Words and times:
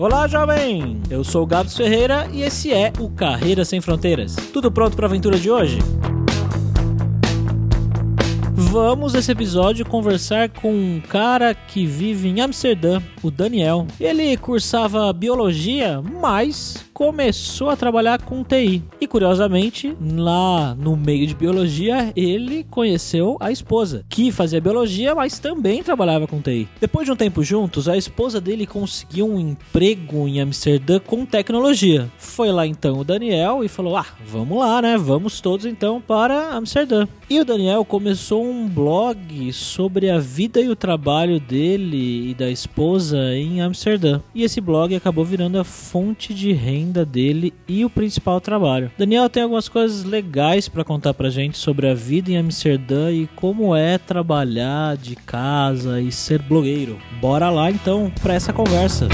Olá, 0.00 0.26
jovem! 0.26 0.98
Eu 1.10 1.22
sou 1.22 1.42
o 1.42 1.46
Gabs 1.46 1.76
Ferreira 1.76 2.26
e 2.32 2.40
esse 2.40 2.72
é 2.72 2.90
o 2.98 3.10
Carreira 3.10 3.66
Sem 3.66 3.82
Fronteiras. 3.82 4.34
Tudo 4.50 4.72
pronto 4.72 4.96
para 4.96 5.04
a 5.04 5.08
aventura 5.10 5.38
de 5.38 5.50
hoje? 5.50 5.78
Vamos 8.70 9.14
nesse 9.14 9.32
episódio 9.32 9.84
conversar 9.84 10.48
com 10.48 10.72
um 10.72 11.00
cara 11.00 11.52
que 11.52 11.84
vive 11.84 12.28
em 12.28 12.40
Amsterdã, 12.40 13.02
o 13.20 13.28
Daniel. 13.28 13.84
Ele 13.98 14.36
cursava 14.36 15.12
biologia, 15.12 16.00
mas 16.00 16.88
começou 16.94 17.70
a 17.70 17.76
trabalhar 17.76 18.22
com 18.22 18.44
TI. 18.44 18.84
E 19.00 19.06
curiosamente, 19.08 19.96
lá 20.00 20.74
no 20.74 20.96
meio 20.96 21.26
de 21.26 21.34
biologia, 21.34 22.12
ele 22.14 22.62
conheceu 22.70 23.36
a 23.40 23.50
esposa, 23.50 24.04
que 24.08 24.30
fazia 24.30 24.60
biologia, 24.60 25.14
mas 25.14 25.38
também 25.38 25.82
trabalhava 25.82 26.28
com 26.28 26.40
TI. 26.40 26.68
Depois 26.80 27.06
de 27.06 27.12
um 27.12 27.16
tempo 27.16 27.42
juntos, 27.42 27.88
a 27.88 27.96
esposa 27.96 28.40
dele 28.40 28.66
conseguiu 28.66 29.26
um 29.26 29.40
emprego 29.40 30.28
em 30.28 30.40
Amsterdã 30.40 31.00
com 31.00 31.26
tecnologia. 31.26 32.08
Foi 32.18 32.52
lá 32.52 32.66
então 32.66 32.98
o 32.98 33.04
Daniel 33.04 33.64
e 33.64 33.68
falou: 33.68 33.96
"Ah, 33.96 34.06
vamos 34.24 34.58
lá, 34.58 34.80
né? 34.82 34.96
Vamos 34.96 35.40
todos 35.40 35.66
então 35.66 36.00
para 36.00 36.50
Amsterdã". 36.50 37.08
E 37.30 37.40
o 37.40 37.44
Daniel 37.44 37.84
começou 37.84 38.44
um 38.44 38.59
blog 38.68 39.52
sobre 39.52 40.10
a 40.10 40.18
vida 40.18 40.60
e 40.60 40.68
o 40.68 40.76
trabalho 40.76 41.40
dele 41.40 42.30
e 42.30 42.34
da 42.34 42.50
esposa 42.50 43.18
em 43.34 43.60
Amsterdã. 43.60 44.20
E 44.34 44.42
esse 44.42 44.60
blog 44.60 44.94
acabou 44.94 45.24
virando 45.24 45.58
a 45.58 45.64
fonte 45.64 46.32
de 46.32 46.52
renda 46.52 47.04
dele 47.04 47.52
e 47.68 47.84
o 47.84 47.90
principal 47.90 48.40
trabalho. 48.40 48.90
Daniel 48.98 49.28
tem 49.28 49.42
algumas 49.42 49.68
coisas 49.68 50.04
legais 50.04 50.68
para 50.68 50.84
contar 50.84 51.14
pra 51.14 51.30
gente 51.30 51.58
sobre 51.58 51.88
a 51.88 51.94
vida 51.94 52.30
em 52.30 52.36
Amsterdã 52.36 53.10
e 53.10 53.26
como 53.36 53.74
é 53.74 53.98
trabalhar 53.98 54.96
de 54.96 55.16
casa 55.16 56.00
e 56.00 56.10
ser 56.12 56.40
blogueiro. 56.42 56.98
Bora 57.20 57.50
lá 57.50 57.70
então 57.70 58.12
para 58.22 58.34
essa 58.34 58.52
conversa. 58.52 59.08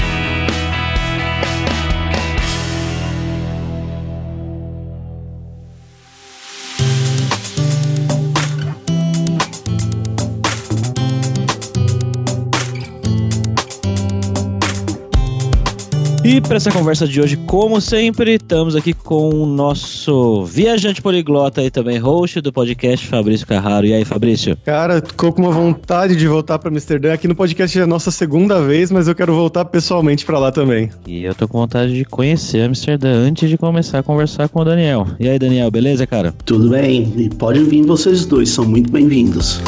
E 16.27 16.41
para 16.41 16.57
essa 16.57 16.69
conversa 16.69 17.07
de 17.07 17.21
hoje, 17.21 17.37
como 17.37 17.79
sempre, 17.79 18.33
estamos 18.33 18.75
aqui 18.75 18.91
com 18.91 19.29
o 19.29 19.45
nosso 19.45 20.43
viajante 20.43 21.01
poliglota 21.01 21.63
e 21.63 21.71
também 21.71 21.97
host 21.99 22.41
do 22.41 22.51
podcast, 22.51 23.07
Fabrício 23.07 23.47
Carraro. 23.47 23.87
E 23.87 23.93
aí, 23.93 24.03
Fabrício? 24.03 24.57
Cara, 24.65 24.99
tô 24.99 25.31
com 25.31 25.43
uma 25.43 25.51
vontade 25.51 26.17
de 26.17 26.27
voltar 26.27 26.59
para 26.59 26.69
Amsterdã. 26.69 27.13
Aqui 27.13 27.29
no 27.29 27.35
podcast 27.35 27.79
é 27.79 27.81
a 27.81 27.87
nossa 27.87 28.11
segunda 28.11 28.61
vez, 28.61 28.91
mas 28.91 29.07
eu 29.07 29.15
quero 29.15 29.33
voltar 29.33 29.63
pessoalmente 29.63 30.25
para 30.25 30.37
lá 30.37 30.51
também. 30.51 30.89
E 31.07 31.23
eu 31.23 31.33
tô 31.33 31.47
com 31.47 31.59
vontade 31.59 31.93
de 31.93 32.03
conhecer 32.03 32.59
Amsterdã 32.59 33.09
antes 33.09 33.49
de 33.49 33.57
começar 33.57 33.99
a 33.99 34.03
conversar 34.03 34.49
com 34.49 34.59
o 34.59 34.65
Daniel. 34.65 35.07
E 35.17 35.29
aí, 35.29 35.39
Daniel, 35.39 35.71
beleza, 35.71 36.05
cara? 36.05 36.33
Tudo 36.43 36.71
bem. 36.71 37.13
E 37.15 37.29
podem 37.29 37.63
vir 37.63 37.85
vocês 37.85 38.25
dois, 38.25 38.49
são 38.49 38.65
muito 38.65 38.91
bem-vindos. 38.91 39.61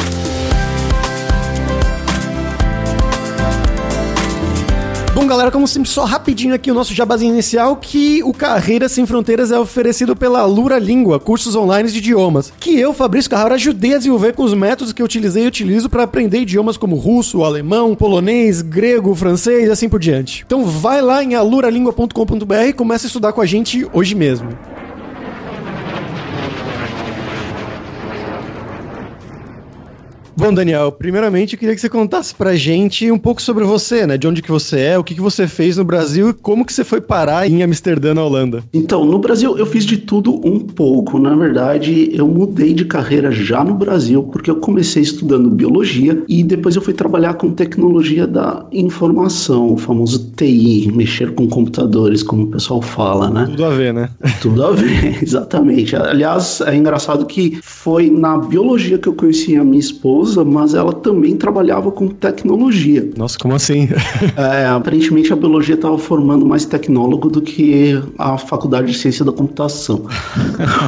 Galera, 5.30 5.52
como 5.52 5.68
sempre, 5.68 5.88
só 5.88 6.04
rapidinho 6.04 6.52
aqui 6.52 6.72
o 6.72 6.74
nosso 6.74 6.92
jabazinho 6.92 7.32
inicial, 7.32 7.76
que 7.76 8.20
o 8.24 8.32
Carreira 8.32 8.88
Sem 8.88 9.06
Fronteiras 9.06 9.52
é 9.52 9.58
oferecido 9.60 10.16
pela 10.16 10.44
Lura 10.44 10.76
Língua, 10.76 11.20
cursos 11.20 11.54
online 11.54 11.88
de 11.88 11.98
idiomas, 11.98 12.52
que 12.58 12.76
eu, 12.76 12.92
Fabrício 12.92 13.30
Carrara, 13.30 13.54
ajudei 13.54 13.94
a 13.94 13.98
desenvolver 13.98 14.32
com 14.32 14.42
os 14.42 14.54
métodos 14.54 14.92
que 14.92 15.00
eu 15.00 15.06
utilizei 15.06 15.44
e 15.44 15.46
utilizo 15.46 15.88
para 15.88 16.02
aprender 16.02 16.40
idiomas 16.40 16.76
como 16.76 16.96
russo, 16.96 17.44
alemão, 17.44 17.94
polonês, 17.94 18.60
grego, 18.60 19.14
francês 19.14 19.68
e 19.68 19.70
assim 19.70 19.88
por 19.88 20.00
diante. 20.00 20.42
Então 20.44 20.64
vai 20.64 21.00
lá 21.00 21.22
em 21.22 21.36
aluralingua.com.br 21.36 22.54
e 22.66 22.72
começa 22.72 23.06
a 23.06 23.08
estudar 23.08 23.32
com 23.32 23.40
a 23.40 23.46
gente 23.46 23.86
hoje 23.92 24.16
mesmo. 24.16 24.48
Bom, 30.36 30.54
Daniel, 30.54 30.92
primeiramente 30.92 31.54
eu 31.54 31.58
queria 31.58 31.74
que 31.74 31.80
você 31.80 31.88
contasse 31.88 32.34
pra 32.34 32.54
gente 32.54 33.10
um 33.10 33.18
pouco 33.18 33.42
sobre 33.42 33.64
você, 33.64 34.06
né? 34.06 34.16
De 34.16 34.26
onde 34.26 34.40
que 34.40 34.50
você 34.50 34.80
é, 34.80 34.98
o 34.98 35.04
que, 35.04 35.14
que 35.14 35.20
você 35.20 35.46
fez 35.46 35.76
no 35.76 35.84
Brasil 35.84 36.30
e 36.30 36.32
como 36.32 36.64
que 36.64 36.72
você 36.72 36.84
foi 36.84 37.00
parar 37.00 37.48
em 37.48 37.62
Amsterdã, 37.62 38.14
na 38.14 38.24
Holanda. 38.24 38.62
Então, 38.72 39.04
no 39.04 39.18
Brasil 39.18 39.58
eu 39.58 39.66
fiz 39.66 39.84
de 39.84 39.98
tudo 39.98 40.34
um 40.46 40.60
pouco. 40.60 41.18
Na 41.18 41.34
verdade, 41.34 42.10
eu 42.14 42.26
mudei 42.26 42.72
de 42.72 42.84
carreira 42.84 43.30
já 43.30 43.64
no 43.64 43.74
Brasil, 43.74 44.22
porque 44.22 44.50
eu 44.50 44.56
comecei 44.56 45.02
estudando 45.02 45.50
biologia 45.50 46.22
e 46.28 46.42
depois 46.42 46.76
eu 46.76 46.82
fui 46.82 46.94
trabalhar 46.94 47.34
com 47.34 47.50
tecnologia 47.50 48.26
da 48.26 48.64
informação, 48.72 49.72
o 49.72 49.76
famoso 49.76 50.30
TI, 50.36 50.90
mexer 50.94 51.34
com 51.34 51.48
computadores, 51.48 52.22
como 52.22 52.44
o 52.44 52.46
pessoal 52.48 52.80
fala, 52.80 53.28
né? 53.28 53.46
Tudo 53.50 53.64
a 53.64 53.70
ver, 53.70 53.92
né? 53.92 54.08
Tudo 54.40 54.64
a 54.64 54.70
ver, 54.70 55.18
exatamente. 55.22 55.96
Aliás, 55.96 56.60
é 56.60 56.74
engraçado 56.74 57.26
que 57.26 57.58
foi 57.62 58.10
na 58.10 58.38
biologia 58.38 58.98
que 58.98 59.08
eu 59.08 59.14
conheci 59.14 59.56
a 59.56 59.64
minha 59.64 59.80
esposa 59.80 60.19
esposa, 60.20 60.44
mas 60.44 60.74
ela 60.74 60.92
também 60.92 61.36
trabalhava 61.36 61.90
com 61.90 62.08
tecnologia. 62.08 63.08
Nossa, 63.16 63.38
como 63.38 63.54
assim? 63.54 63.88
é, 64.36 64.66
aparentemente 64.66 65.32
a 65.32 65.36
biologia 65.36 65.74
estava 65.74 65.98
formando 65.98 66.44
mais 66.44 66.64
tecnólogo 66.64 67.30
do 67.30 67.40
que 67.40 68.00
a 68.18 68.36
faculdade 68.36 68.92
de 68.92 68.98
ciência 68.98 69.24
da 69.24 69.32
computação. 69.32 70.04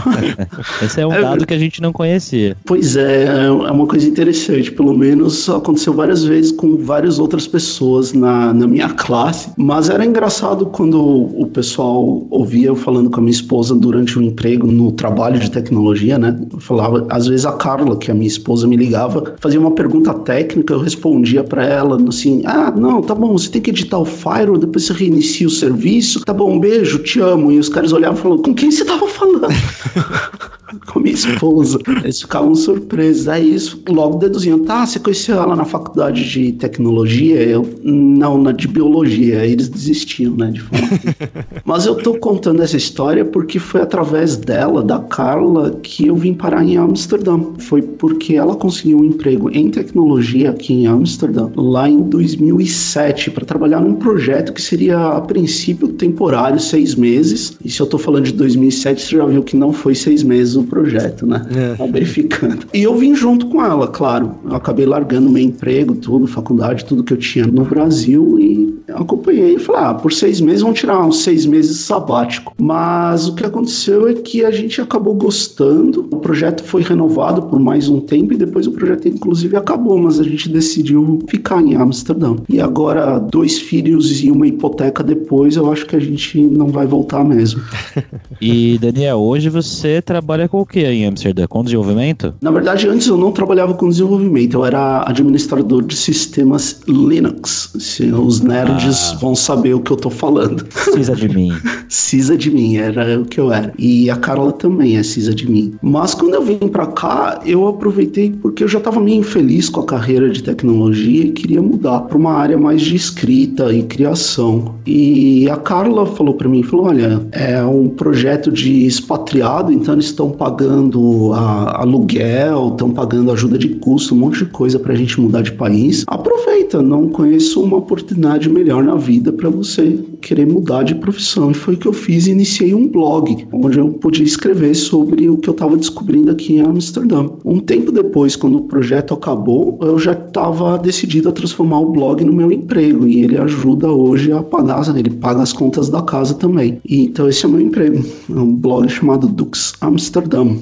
Esse 0.83 1.01
é 1.01 1.07
um 1.07 1.13
é, 1.13 1.23
dado 1.23 1.47
que 1.47 1.55
a 1.55 1.59
gente 1.59 1.81
não 1.81 1.93
conhecia. 1.93 2.57
Pois 2.65 2.97
é, 2.97 3.25
é 3.25 3.51
uma 3.51 3.87
coisa 3.87 4.09
interessante. 4.09 4.71
Pelo 4.71 4.97
menos 4.97 5.49
aconteceu 5.49 5.93
várias 5.93 6.25
vezes 6.25 6.53
com 6.53 6.77
várias 6.77 7.19
outras 7.19 7.47
pessoas 7.47 8.13
na, 8.13 8.53
na 8.53 8.67
minha 8.67 8.91
classe. 8.91 9.51
Mas 9.57 9.89
era 9.89 10.05
engraçado 10.05 10.67
quando 10.67 11.01
o 11.01 11.47
pessoal 11.47 12.27
ouvia 12.31 12.69
eu 12.69 12.77
falando 12.77 13.11
com 13.11 13.21
a 13.21 13.23
minha 13.23 13.33
esposa 13.33 13.75
durante 13.75 14.19
o 14.19 14.21
um 14.21 14.25
emprego 14.25 14.67
no 14.67 14.93
trabalho 14.93 15.39
de 15.39 15.51
tecnologia, 15.51 16.19
né? 16.19 16.39
Eu 16.53 16.61
falava, 16.61 17.07
às 17.11 17.27
vezes 17.27 17.47
a 17.47 17.53
Carla, 17.53 17.97
que 17.97 18.11
é 18.11 18.13
a 18.13 18.15
minha 18.15 18.29
esposa, 18.29 18.67
me 18.67 18.77
ligava 18.77 19.22
fazia 19.39 19.61
uma 19.61 19.75
pergunta 19.75 20.13
técnica, 20.15 20.75
eu 20.75 20.81
respondia 20.81 21.43
para 21.45 21.65
ela 21.65 21.99
assim: 22.09 22.43
ah, 22.45 22.71
não, 22.71 23.03
tá 23.03 23.15
bom, 23.15 23.33
você 23.33 23.51
tem 23.51 23.61
que 23.61 23.71
editar 23.71 23.99
o 23.99 24.05
Firewall, 24.05 24.59
depois 24.59 24.85
você 24.85 24.93
reinicia 24.93 25.47
o 25.47 25.51
serviço, 25.51 26.25
tá 26.25 26.33
bom, 26.33 26.53
um 26.53 26.61
beijo, 26.61 26.99
te 27.01 27.21
amo. 27.21 27.51
E 27.53 27.59
os 27.59 27.69
caras 27.69 27.93
olhavam 27.93 28.19
e 28.19 28.23
falavam: 28.23 28.43
com 28.43 28.55
quem 28.55 28.71
você 28.71 28.85
tava 28.85 29.07
falando? 29.09 29.49
com 30.87 31.01
minha 31.01 31.15
esposa. 31.15 31.79
Eles 32.03 32.21
ficavam 32.23 32.55
surpresos. 32.55 33.29
Aí 33.29 33.55
isso 33.55 33.83
logo 33.89 34.19
deduziam, 34.19 34.59
tá, 34.61 34.87
você 34.87 34.99
conheceu 34.99 35.41
ela 35.41 35.57
na 35.57 35.65
faculdade 35.65 36.29
de 36.29 36.53
tecnologia? 36.53 37.43
Eu, 37.43 37.69
não, 37.83 38.39
na 38.39 38.53
de 38.53 38.69
biologia. 38.69 39.41
Aí 39.41 39.53
eles 39.53 39.69
desistiam, 39.69 40.35
né, 40.35 40.51
de 40.51 40.61
falar. 40.61 40.83
Mas 41.65 41.87
eu 41.87 41.95
tô 41.95 42.15
contando 42.15 42.63
essa 42.63 42.77
história 42.77 43.25
porque 43.25 43.59
foi 43.59 43.81
através 43.81 44.37
dela, 44.37 44.83
da 44.83 44.99
Carla, 44.99 45.79
que 45.83 46.07
eu 46.07 46.17
vim 46.17 46.35
parar 46.35 46.65
em 46.65 46.77
Amsterdã. 46.77 47.41
Foi 47.59 47.83
porque 47.83 48.35
ela 48.35 48.55
conseguiu 48.55 48.99
um 48.99 49.05
emprego 49.05 49.51
em 49.51 49.71
tecnologia 49.71 50.51
aqui 50.51 50.73
em 50.73 50.87
Amsterdã, 50.87 51.51
lá 51.57 51.89
em 51.89 52.03
2007, 52.03 53.31
para 53.31 53.45
trabalhar 53.45 53.81
num 53.81 53.95
projeto 53.95 54.53
que 54.53 54.63
seria, 54.63 54.99
a 54.99 55.21
princípio, 55.21 55.89
temporário, 55.89 56.59
seis 56.59 56.95
meses. 56.95 57.57
E 57.65 57.71
se 57.71 57.81
eu 57.81 57.87
tô 57.87 57.99
falando 57.99 58.25
de 58.25 58.33
2007, 58.33 59.03
você 59.03 59.17
já 59.17 59.27
viu 59.27 59.43
que 59.43 59.57
não 59.57 59.73
foi 59.73 59.95
seis 59.95 60.23
meses 60.23 60.62
o 60.63 60.67
projeto, 60.67 61.27
né? 61.27 61.45
É. 61.55 61.75
Tá 61.75 61.87
verificando. 61.87 62.67
E 62.73 62.83
eu 62.83 62.97
vim 62.97 63.15
junto 63.15 63.47
com 63.47 63.65
ela, 63.65 63.87
claro. 63.89 64.35
Eu 64.45 64.57
acabei 64.57 64.87
largando 64.87 65.31
meu 65.31 65.43
emprego, 65.43 65.95
tudo, 65.95 66.27
faculdade, 66.27 66.85
tudo 66.85 67.05
que 67.05 67.13
eu 67.13 67.19
tinha 67.19 67.47
no 67.47 67.65
Brasil 67.65 68.39
e 68.39 68.83
acompanhei 68.89 69.55
e 69.55 69.59
falei, 69.59 69.83
ah, 69.83 69.95
por 69.95 70.13
seis 70.13 70.41
meses 70.41 70.63
vão 70.63 70.73
tirar 70.73 71.05
uns 71.05 71.23
seis 71.23 71.47
meses 71.47 71.79
sabático. 71.81 72.55
Mas 72.61 73.29
o 73.29 73.35
que 73.35 73.45
aconteceu 73.45 74.09
é 74.09 74.15
que 74.15 74.45
a 74.45 74.51
gente 74.51 74.81
acabou 74.81 75.15
gostando. 75.15 76.09
O 76.11 76.17
projeto 76.17 76.63
foi 76.65 76.83
renovado 76.83 77.43
por 77.43 77.61
mais 77.61 77.89
um 77.89 78.01
tempo 78.01 78.33
e 78.33 78.37
depois 78.37 78.67
o 78.67 78.73
projeto 78.73 79.09
inclusive 79.09 79.57
acabou, 79.57 79.99
mas 79.99 80.21
a 80.21 80.25
gente 80.25 80.49
decidiu 80.49 81.19
ficar 81.29 81.61
em 81.63 81.75
Amsterdã. 81.75 82.37
E 82.49 82.61
agora, 82.61 83.19
dois 83.19 83.59
filhos 83.59 84.23
e 84.23 84.31
uma 84.31 84.47
hipoteca 84.47 85.03
depois, 85.03 85.57
eu 85.57 85.71
acho 85.71 85.87
que 85.87 85.97
a 85.97 86.01
gente 86.01 86.41
não 86.41 86.69
vai 86.69 86.87
voltar 86.87 87.25
mesmo. 87.25 87.63
e 88.41 88.79
Daniel, 88.79 89.19
hoje 89.19 89.49
você 89.49 90.01
trabalha 90.03 90.49
com 90.53 90.61
o 90.61 90.67
que 90.67 90.81
em 90.81 91.07
Amsterdã? 91.07 91.47
Com 91.47 91.65
desenvolvimento? 91.65 92.35
Na 92.43 92.51
verdade, 92.51 92.87
antes 92.87 93.07
eu 93.07 93.17
não 93.17 93.33
trabalhava 93.33 93.73
com 93.73 93.89
desenvolvimento, 93.89 94.59
eu 94.59 94.67
era 94.67 95.03
administrador 95.09 95.83
de 95.83 95.97
sistemas 95.97 96.83
Linux. 96.87 97.73
Se 97.79 98.05
os 98.13 98.43
nerds 98.43 99.13
ah. 99.15 99.19
vão 99.19 99.35
saber 99.35 99.73
o 99.73 99.81
que 99.81 99.91
eu 99.91 99.97
tô 99.97 100.11
falando. 100.11 100.67
Cisa 100.93 101.17
de 101.17 101.27
mim. 101.27 101.53
Cisa 101.89 102.37
de 102.37 102.51
mim, 102.51 102.77
era 102.77 103.19
o 103.19 103.25
que 103.25 103.41
eu 103.41 103.51
era. 103.51 103.73
E 103.79 104.11
a 104.11 104.17
Carla 104.17 104.53
também 104.53 104.99
é 104.99 105.03
Cisa 105.03 105.35
de 105.35 105.51
mim. 105.51 105.73
Mas 105.81 106.13
quando 106.13 106.35
eu 106.35 106.43
vim 106.43 106.69
para 106.69 106.87
cá, 106.87 107.41
eu 107.47 107.67
aproveitei 107.67 108.31
porque 108.43 108.63
eu 108.63 108.69
já 108.69 108.77
estava 108.77 109.01
meio 109.01 109.21
infeliz 109.21 109.71
com 109.71 109.81
a 109.81 109.87
carreira 109.87 110.29
de 110.29 110.43
tecnologia 110.43 111.25
e 111.25 111.31
queria 111.31 111.63
mudar 111.63 112.01
para 112.01 112.19
uma 112.19 112.35
área 112.35 112.59
mais 112.59 112.83
de 112.83 112.95
escrita 112.95 113.73
e 113.73 113.85
criação. 113.85 114.75
E 114.87 115.49
a 115.49 115.57
Carla 115.57 116.05
falou 116.05 116.35
para 116.35 116.47
mim, 116.49 116.63
falou, 116.63 116.89
olha, 116.89 117.27
é 117.33 117.65
um 117.65 117.89
projeto 117.89 118.53
de 118.53 118.85
expatriado, 118.85 119.73
então 119.73 119.95
eles 119.95 120.07
estão 120.07 120.42
pagando 120.43 121.33
a, 121.35 121.83
aluguel, 121.83 122.71
estão 122.73 122.91
pagando 122.91 123.31
ajuda 123.31 123.57
de 123.57 123.69
custo, 123.77 124.13
um 124.13 124.19
monte 124.19 124.39
de 124.39 124.47
coisa 124.47 124.77
para 124.77 124.93
a 124.93 124.97
gente 124.97 125.21
mudar 125.21 125.43
de 125.43 125.53
país. 125.53 126.03
Aproveita, 126.09 126.83
não 126.83 127.09
conheço 127.09 127.63
uma 127.63 127.77
oportunidade 127.77 128.49
melhor 128.49 128.83
na 128.83 128.97
vida 128.97 129.33
para 129.33 129.49
você 129.49 130.01
querer 130.21 130.49
mudar 130.49 130.83
de 130.83 130.97
profissão. 130.97 131.53
E 131.53 131.55
foi 131.55 131.75
o 131.75 131.77
que 131.77 131.87
eu 131.87 131.93
fiz 131.93 132.27
e 132.27 132.33
iniciei 132.33 132.75
um 132.75 132.89
blog, 132.89 133.47
onde 133.53 133.79
eu 133.79 133.89
podia 133.91 134.25
escrever 134.25 134.75
sobre 134.75 135.29
o 135.29 135.37
que 135.37 135.49
eu 135.49 135.53
estava 135.53 135.77
descobrindo 135.77 136.33
aqui 136.33 136.55
em 136.55 136.61
Amsterdã. 136.61 137.29
Um 137.45 137.59
tempo 137.59 137.91
depois, 137.91 138.37
quando 138.37 138.59
o 138.59 138.63
projeto 138.63 139.15
acabou, 139.15 139.79
eu 139.83 139.99
já 139.99 140.13
estava 140.13 140.79
decidido 140.79 141.29
a 141.29 141.33
transformar 141.33 141.81
o 141.81 141.91
blog 141.91 142.25
no 142.25 142.33
meu 142.33 142.53
emprego 142.53 143.07
e 143.07 143.23
ele 143.23 143.37
ajuda 143.37 143.91
hoje 143.91 144.33
a 144.33 144.43
pagar, 144.43 144.83
ele 144.97 145.11
paga 145.11 145.43
as 145.43 145.53
contas 145.53 145.89
da 145.89 146.03
casa 146.03 146.35
também. 146.35 146.81
E, 146.85 147.05
então 147.05 147.29
esse 147.29 147.45
é 147.45 147.49
o 147.49 147.53
meu 147.53 147.61
emprego, 147.61 148.05
é 148.31 148.39
um 148.39 148.55
blog 148.55 148.89
chamado 148.89 149.27
Dux 149.27 149.75
Amsterdam. 149.81 150.57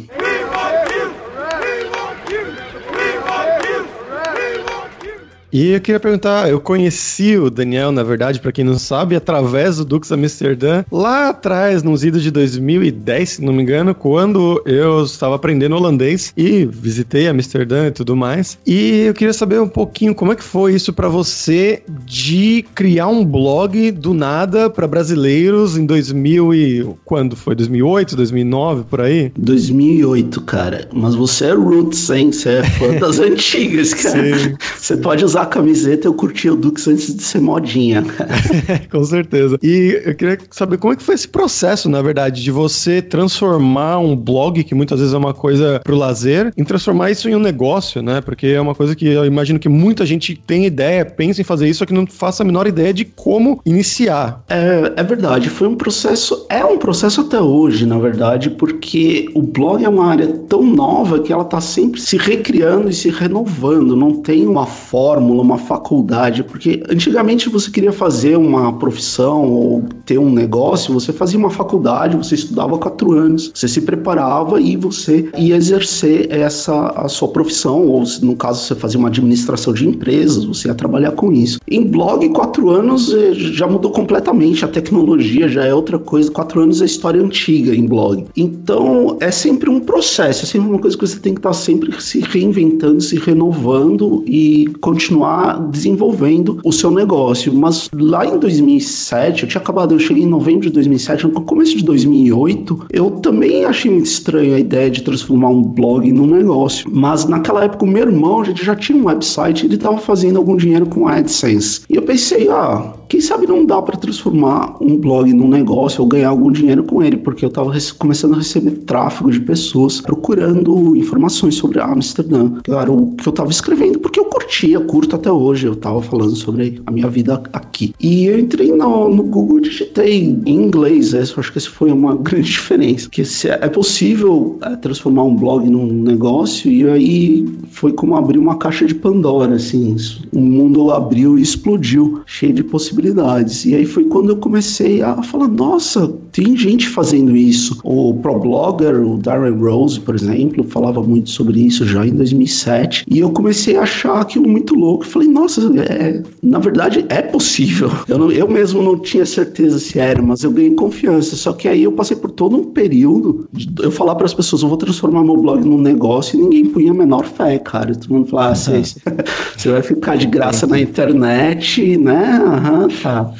E 5.53 5.73
eu 5.73 5.81
queria 5.81 5.99
perguntar, 5.99 6.49
eu 6.49 6.61
conheci 6.61 7.37
o 7.37 7.51
Daniel, 7.51 7.91
na 7.91 8.03
verdade, 8.03 8.41
para 8.41 8.53
quem 8.53 8.65
não 8.65 8.79
sabe, 8.79 9.17
através 9.17 9.79
do 9.79 9.85
Dux 9.85 10.13
Amsterdã, 10.13 10.85
lá 10.91 11.31
atrás, 11.31 11.83
nos 11.83 12.05
idos 12.05 12.23
de 12.23 12.31
2010, 12.31 13.29
se 13.29 13.43
não 13.43 13.53
me 13.53 13.63
engano, 13.63 13.95
quando 13.95 14.63
eu 14.65 15.03
estava 15.03 15.35
aprendendo 15.35 15.75
holandês 15.75 16.33
e 16.37 16.65
visitei 16.65 17.27
Amsterdã 17.27 17.89
e 17.89 17.91
tudo 17.91 18.15
mais. 18.15 18.59
E 18.67 19.07
eu 19.07 19.15
queria 19.15 19.33
saber 19.33 19.61
um 19.61 19.69
pouquinho 19.69 20.15
como 20.15 20.33
é 20.33 20.37
que 20.37 20.45
foi 20.45 20.75
isso 20.75 20.93
para 20.93 21.09
você 21.09 21.83
de 22.05 22.65
criar 22.75 23.09
um 23.09 23.25
blog 23.25 23.91
do 23.91 24.15
nada 24.15 24.71
para 24.71 24.87
brasileiros 24.87 25.77
em 25.77 25.85
2000 25.85 26.55
e 26.55 26.89
quando 27.05 27.35
foi? 27.35 27.55
2008, 27.55 28.15
2009 28.17 28.85
por 28.89 29.01
aí? 29.01 29.33
2008, 29.37 30.41
cara. 30.43 30.89
Mas 30.93 31.15
você 31.15 31.47
é 31.47 31.55
roots, 31.55 32.09
hein? 32.11 32.31
Você 32.31 32.51
é 32.51 32.63
fã 32.63 32.95
das 32.95 33.19
antigas, 33.21 33.95
cara. 33.95 34.39
Sim. 34.39 34.55
Você 34.79 34.97
pode 34.97 35.25
usar 35.25 35.40
usar 35.41 35.43
a 35.43 35.47
camiseta, 35.47 36.07
eu 36.07 36.15
curti 36.15 36.49
o 36.49 36.57
Dux 36.57 36.87
antes 36.87 37.15
de 37.15 37.23
ser 37.23 37.41
modinha. 37.41 38.05
Com 38.91 39.05
certeza. 39.05 39.59
E 39.63 40.01
eu 40.05 40.15
queria 40.15 40.39
saber 40.51 40.79
como 40.79 40.93
é 40.93 40.97
que 40.97 41.03
foi 41.03 41.15
esse 41.15 41.29
processo, 41.29 41.89
na 41.89 42.03
verdade, 42.03 42.43
de 42.43 42.51
você 42.51 43.01
transformar 43.01 43.99
um 43.99 44.15
blog, 44.15 44.63
que 44.65 44.75
muitas 44.75 44.99
vezes 44.99 45.15
é 45.15 45.19
uma 45.19 45.35
coisa 45.35 45.81
pro 45.83 45.97
lazer, 45.97 46.53
em 46.57 46.65
transformar 46.65 47.11
isso 47.11 47.29
em 47.29 47.35
um 47.35 47.41
negócio, 47.41 48.03
né? 48.03 48.21
Porque 48.21 48.49
é 48.49 48.61
uma 48.61 48.75
coisa 48.75 48.95
que 48.95 49.07
eu 49.07 49.25
imagino 49.25 49.59
que 49.59 49.69
muita 49.69 50.05
gente 50.05 50.37
tem 50.47 50.67
ideia, 50.67 51.05
pensa 51.05 51.41
em 51.41 51.45
fazer 51.45 51.69
isso, 51.69 51.81
só 51.81 51.87
que 51.87 51.95
não 51.95 52.07
faça 52.07 52.43
a 52.43 52.47
menor 52.47 52.67
ideia 52.67 52.93
de 52.93 53.05
como 53.05 53.61
iniciar. 53.65 54.45
É, 54.49 54.93
é 54.97 55.03
verdade, 55.03 55.49
foi 55.49 55.69
um 55.69 55.77
processo, 55.77 56.47
é 56.49 56.65
um 56.65 56.79
processo 56.79 57.23
até 57.23 57.41
hoje, 57.41 57.87
na 57.87 57.99
verdade, 57.99 58.51
porque 58.51 59.31
o 59.35 59.43
blog 59.43 59.85
é 59.85 59.89
uma 59.89 60.07
área 60.07 60.27
tão 60.49 60.63
nova 60.63 61.21
que 61.21 61.33
ela 61.33 61.45
tá 61.45 61.61
sempre 61.61 62.01
se 62.01 62.17
recriando 62.17 62.91
e 62.91 62.93
se 62.93 63.09
renovando, 63.11 63.97
não 63.97 64.17
tem 64.17 64.47
uma 64.47 64.67
forma 64.67 65.30
fórmula, 65.31 65.43
uma 65.43 65.59
faculdade, 65.59 66.43
porque 66.43 66.83
antigamente 66.89 67.49
você 67.49 67.71
queria 67.71 67.93
fazer 67.93 68.37
uma 68.37 68.73
profissão 68.73 69.45
ou 69.45 69.85
ter 70.05 70.19
um 70.19 70.31
negócio, 70.31 70.93
você 70.93 71.13
fazia 71.13 71.39
uma 71.39 71.51
faculdade, 71.51 72.17
você 72.17 72.35
estudava 72.35 72.77
quatro 72.79 73.13
anos, 73.13 73.51
você 73.55 73.69
se 73.69 73.81
preparava 73.83 74.61
e 74.61 74.77
você 74.77 75.29
ia 75.37 75.57
exercer 75.57 76.29
essa 76.31 76.91
a 76.97 77.09
sua 77.09 77.29
profissão, 77.29 77.87
ou 77.87 78.03
no 78.23 78.37
caso 78.37 78.65
você 78.65 78.75
fazia 78.75 78.99
uma 78.99 79.09
administração 79.09 79.73
de 79.73 79.87
empresas, 79.87 80.45
você 80.45 80.69
ia 80.69 80.75
trabalhar 80.75 81.13
com 81.13 81.33
isso. 81.33 81.61
Em 81.69 81.87
blog, 81.87 82.29
quatro 82.31 82.71
anos 82.71 83.13
eh, 83.13 83.33
já 83.35 83.67
mudou 83.67 83.91
completamente, 83.91 84.65
a 84.65 84.69
tecnologia 84.69 85.49
já 85.49 85.65
é 85.65 85.75
outra 85.75 85.99
coisa, 85.99 86.31
quatro 86.31 86.61
anos 86.61 86.83
é 86.83 86.85
história 86.85 87.23
antiga 87.23 87.75
em 87.75 87.87
blog. 87.87 88.27
Então 88.37 89.17
é 89.21 89.31
sempre 89.31 89.71
um 89.71 89.81
processo, 89.81 90.45
é 90.45 90.47
sempre 90.47 90.69
uma 90.69 90.79
coisa 90.79 90.97
que 90.97 91.07
você 91.07 91.19
tem 91.19 91.35
que 91.35 91.41
estar 91.41 91.53
sempre 91.53 92.01
se 92.01 92.21
reinventando, 92.21 93.01
se 93.01 93.17
renovando 93.17 94.25
e 94.27 94.67
continuar 94.81 95.20
continuar 95.21 95.69
desenvolvendo 95.71 96.59
o 96.65 96.73
seu 96.73 96.91
negócio. 96.91 97.53
Mas 97.53 97.91
lá 97.93 98.25
em 98.27 98.39
2007, 98.39 99.43
eu 99.43 99.49
tinha 99.49 99.61
acabado, 99.61 99.95
eu 99.95 99.99
cheguei 99.99 100.25
em 100.25 100.29
novembro 100.29 100.63
de 100.63 100.71
2007, 100.71 101.27
no 101.27 101.43
começo 101.43 101.77
de 101.77 101.85
2008, 101.85 102.87
eu 102.91 103.11
também 103.11 103.65
achei 103.65 103.91
muito 103.91 104.07
estranha 104.07 104.57
a 104.57 104.59
ideia 104.59 104.91
de 104.91 105.03
transformar 105.03 105.51
um 105.51 105.63
blog 105.63 106.11
num 106.13 106.27
negócio. 106.27 106.91
Mas 106.91 107.27
naquela 107.27 107.65
época, 107.65 107.85
o 107.85 107.89
meu 107.89 108.03
irmão, 108.03 108.41
a 108.41 108.45
gente 108.45 108.65
já 108.65 108.75
tinha 108.75 108.97
um 108.97 109.07
website, 109.07 109.67
ele 109.67 109.75
estava 109.75 109.99
fazendo 109.99 110.39
algum 110.39 110.57
dinheiro 110.57 110.87
com 110.87 111.07
AdSense. 111.07 111.83
E 111.89 111.97
eu 111.97 112.03
pensei, 112.03 112.49
ah, 112.49 112.95
quem 113.11 113.21
sabe 113.21 113.45
não 113.45 113.67
dá 113.67 113.83
para 113.83 113.97
transformar 113.97 114.77
um 114.81 114.97
blog 114.97 115.33
num 115.33 115.49
negócio 115.49 116.01
ou 116.01 116.07
ganhar 116.07 116.29
algum 116.29 116.53
dinheiro 116.53 116.85
com 116.85 117.03
ele, 117.03 117.17
porque 117.17 117.45
eu 117.45 117.49
estava 117.49 117.73
começando 117.99 118.35
a 118.35 118.39
receber 118.39 118.71
tráfego 118.87 119.33
de 119.33 119.41
pessoas 119.41 120.01
procurando 120.01 120.97
informações 120.97 121.57
sobre 121.57 121.81
Amsterdã, 121.81 122.53
que 122.63 122.71
era 122.71 122.91
o 122.91 123.13
que 123.17 123.29
eu 123.29 123.31
estava 123.31 123.51
escrevendo, 123.51 123.99
porque 123.99 124.21
eu 124.21 124.27
curtia, 124.27 124.79
curto 124.79 125.10
até 125.17 125.31
hoje, 125.31 125.67
eu 125.67 125.73
estava 125.73 126.01
falando 126.03 126.35
sobre 126.37 126.81
a 126.87 126.91
minha 126.91 127.09
vida 127.09 127.43
aqui. 127.53 127.95
E 128.01 128.27
eu 128.27 128.39
entrei 128.39 128.73
no, 128.73 129.15
no 129.15 129.23
Google 129.23 129.59
e 129.59 129.63
digitei 129.63 130.39
em 130.47 130.55
inglês, 130.55 131.15
essa, 131.15 131.39
acho 131.41 131.53
que 131.53 131.59
essa 131.59 131.71
foi 131.71 131.91
uma 131.91 132.17
grande 132.21 132.51
diferença, 132.51 133.09
que 133.09 133.23
é 133.49 133.69
possível 133.69 134.59
é, 134.63 134.77
transformar 134.77 135.25
um 135.25 135.35
blog 135.35 135.69
num 135.69 135.87
negócio, 135.87 136.71
e 136.71 136.89
aí 136.89 137.49
foi 137.71 137.93
como 137.93 138.17
abrir 138.17 138.39
uma 138.39 138.57
caixa 138.57 138.87
de 138.87 138.95
Pandora, 138.95 139.55
assim, 139.55 139.97
o 140.33 140.41
mundo 140.41 140.91
abriu 140.91 141.39
e 141.39 141.43
explodiu, 141.43 142.23
cheio 142.27 142.53
de 142.53 142.63
possibilidades. 142.63 143.65
E 143.65 143.75
aí 143.75 143.87
foi 143.87 144.05
quando 144.05 144.31
eu 144.31 144.37
comecei 144.37 145.03
a 145.03 145.23
falar: 145.23 145.49
nossa, 145.49 146.09
tem 146.33 146.57
gente 146.57 146.89
fazendo 146.89 147.37
isso. 147.37 147.79
O 147.83 148.15
ProBlogger, 148.15 149.01
o 149.01 149.17
Darren 149.19 149.59
Rose, 149.59 150.01
por 150.01 150.15
exemplo, 150.15 150.65
falava 150.65 151.03
muito 151.03 151.31
sobre 151.31 151.61
isso 151.61 151.87
já 151.87 152.07
em 152.07 152.15
2007. 152.15 153.05
E 153.09 153.19
eu 153.19 153.31
comecei 153.31 153.77
a 153.77 153.83
achar 153.83 154.21
aquilo 154.21 154.49
muito 154.49 154.75
louco. 154.75 155.00
Falei: 155.07 155.29
nossa, 155.29 155.61
é, 155.83 156.23
na 156.43 156.59
verdade 156.59 157.05
é 157.09 157.23
possível. 157.23 157.91
Eu, 158.09 158.19
não, 158.19 158.31
eu 158.31 158.49
mesmo 158.49 158.83
não 158.83 158.99
tinha 158.99 159.27
certeza 159.27 159.79
se 159.79 159.99
era, 159.99 160.21
mas 160.23 160.43
eu 160.43 160.51
ganhei 160.51 160.75
confiança. 160.75 161.37
Só 161.37 161.53
que 161.53 161.69
aí 161.69 161.83
eu 161.83 161.93
passei 161.93 162.17
por 162.17 162.31
todo 162.31 162.57
um 162.57 162.65
período 162.65 163.49
de 163.53 163.71
eu 163.83 163.91
falar 163.91 164.15
para 164.15 164.27
as 164.27 164.35
pessoas: 164.35 164.63
eu 164.63 164.69
vou 164.69 164.79
transformar 164.79 165.23
meu 165.25 165.37
blog 165.37 165.65
num 165.65 165.81
negócio 165.81 166.39
e 166.39 166.43
ninguém 166.43 166.67
punha 166.67 166.91
a 166.91 166.95
menor 166.95 167.25
fé, 167.25 167.59
cara. 167.59 167.95
Todo 167.95 168.13
mundo 168.13 168.29
falava: 168.29 168.53
ah, 168.53 168.55
você, 168.55 168.83
você 169.57 169.71
vai 169.71 169.83
ficar 169.83 170.17
de 170.17 170.27
graça 170.27 170.67
na 170.67 170.81
internet, 170.81 171.97
né? 171.97 172.43
Aham, 172.45 172.89
tá. 173.03 173.33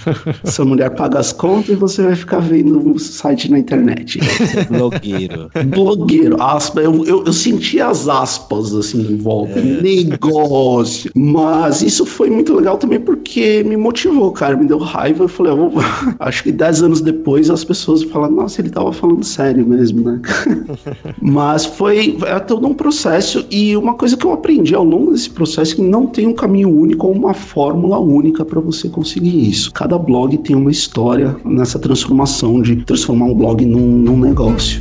Sua 0.45 0.65
mulher 0.65 0.91
paga 0.91 1.19
as 1.19 1.33
contas 1.33 1.71
e 1.71 1.75
você 1.75 2.03
vai 2.03 2.17
ficar 2.17 2.41
vendo 2.41 2.79
um 2.79 2.99
site 2.99 3.51
na 3.51 3.59
internet. 3.59 4.19
Blogueiro. 4.69 5.51
Blogueiro. 5.67 6.43
Aspa, 6.43 6.81
eu, 6.81 7.05
eu, 7.05 7.25
eu 7.25 7.33
senti 7.33 7.81
as 7.81 8.09
aspas 8.09 8.75
assim 8.75 9.13
em 9.13 9.17
volta. 9.17 9.59
É. 9.59 9.63
Negócio. 9.63 11.11
Mas 11.15 11.50
isso 11.83 12.05
foi 12.07 12.31
muito 12.31 12.55
legal 12.55 12.77
também 12.79 13.01
porque 13.01 13.63
me 13.65 13.77
motivou, 13.77 14.33
cara. 14.33 14.57
Me 14.57 14.67
deu 14.67 14.79
raiva. 14.79 15.25
Eu 15.25 15.29
falei, 15.29 15.53
eu 15.53 15.57
vou... 15.57 15.83
acho 16.19 16.43
que 16.43 16.53
dez 16.53 16.83
anos 16.83 17.01
depois 17.01 17.51
as 17.51 17.65
pessoas 17.65 18.03
falaram, 18.05 18.35
nossa, 18.35 18.61
ele 18.61 18.71
tava 18.71 18.93
falando 18.93 19.25
sério 19.25 19.67
mesmo, 19.67 20.03
né? 20.03 20.21
Mas 21.21 21.67
foi 21.67 22.19
é 22.27 22.39
todo 22.41 22.67
um 22.67 22.75
processo 22.75 23.47
e 23.51 23.77
uma 23.77 23.95
coisa 23.95 24.17
que 24.17 24.25
eu 24.25 24.33
aprendi 24.33 24.75
ao 24.75 24.85
longo 24.85 25.13
desse 25.13 25.31
processo 25.31 25.73
é 25.73 25.77
que 25.77 25.83
não 25.83 26.07
tem 26.07 26.27
um 26.27 26.35
caminho 26.35 26.71
único 26.71 27.07
ou 27.07 27.13
uma 27.13 27.35
fórmula 27.35 27.99
única 27.99 28.45
para 28.45 28.61
você 28.61 28.89
conseguir 28.89 29.49
isso. 29.49 29.73
Cada 29.73 29.99
blog 29.99 30.37
tem 30.39 30.57
uma 30.57 30.71
história 30.71 31.37
nessa 31.45 31.79
transformação 31.79 32.61
de 32.63 32.77
transformar 32.77 33.27
um 33.27 33.35
blog 33.35 33.65
num, 33.65 33.81
num 33.81 34.19
negócio. 34.19 34.81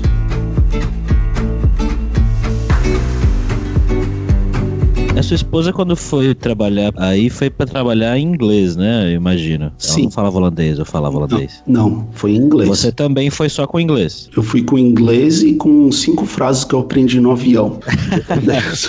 A 5.19 5.21
sua 5.21 5.35
esposa, 5.35 5.73
quando 5.73 5.97
foi 5.97 6.33
trabalhar 6.33 6.93
aí, 6.95 7.29
foi 7.29 7.49
para 7.49 7.65
trabalhar 7.65 8.17
em 8.17 8.23
inglês, 8.23 8.77
né? 8.77 9.07
Eu 9.07 9.17
imagino. 9.17 9.65
Ela 9.65 9.73
Sim. 9.77 10.03
não 10.03 10.11
falava 10.11 10.37
holandês, 10.37 10.79
eu 10.79 10.85
falava 10.85 11.17
holandês. 11.17 11.61
Não, 11.67 11.89
não, 11.89 12.07
foi 12.13 12.31
em 12.31 12.37
inglês. 12.37 12.69
Você 12.69 12.89
também 12.89 13.29
foi 13.29 13.49
só 13.49 13.67
com 13.67 13.81
inglês? 13.81 14.29
Eu 14.33 14.41
fui 14.41 14.63
com 14.63 14.77
inglês 14.77 15.43
e 15.43 15.55
com 15.55 15.91
cinco 15.91 16.25
frases 16.25 16.63
que 16.63 16.73
eu 16.73 16.79
aprendi 16.79 17.19
no 17.19 17.31
avião. 17.31 17.81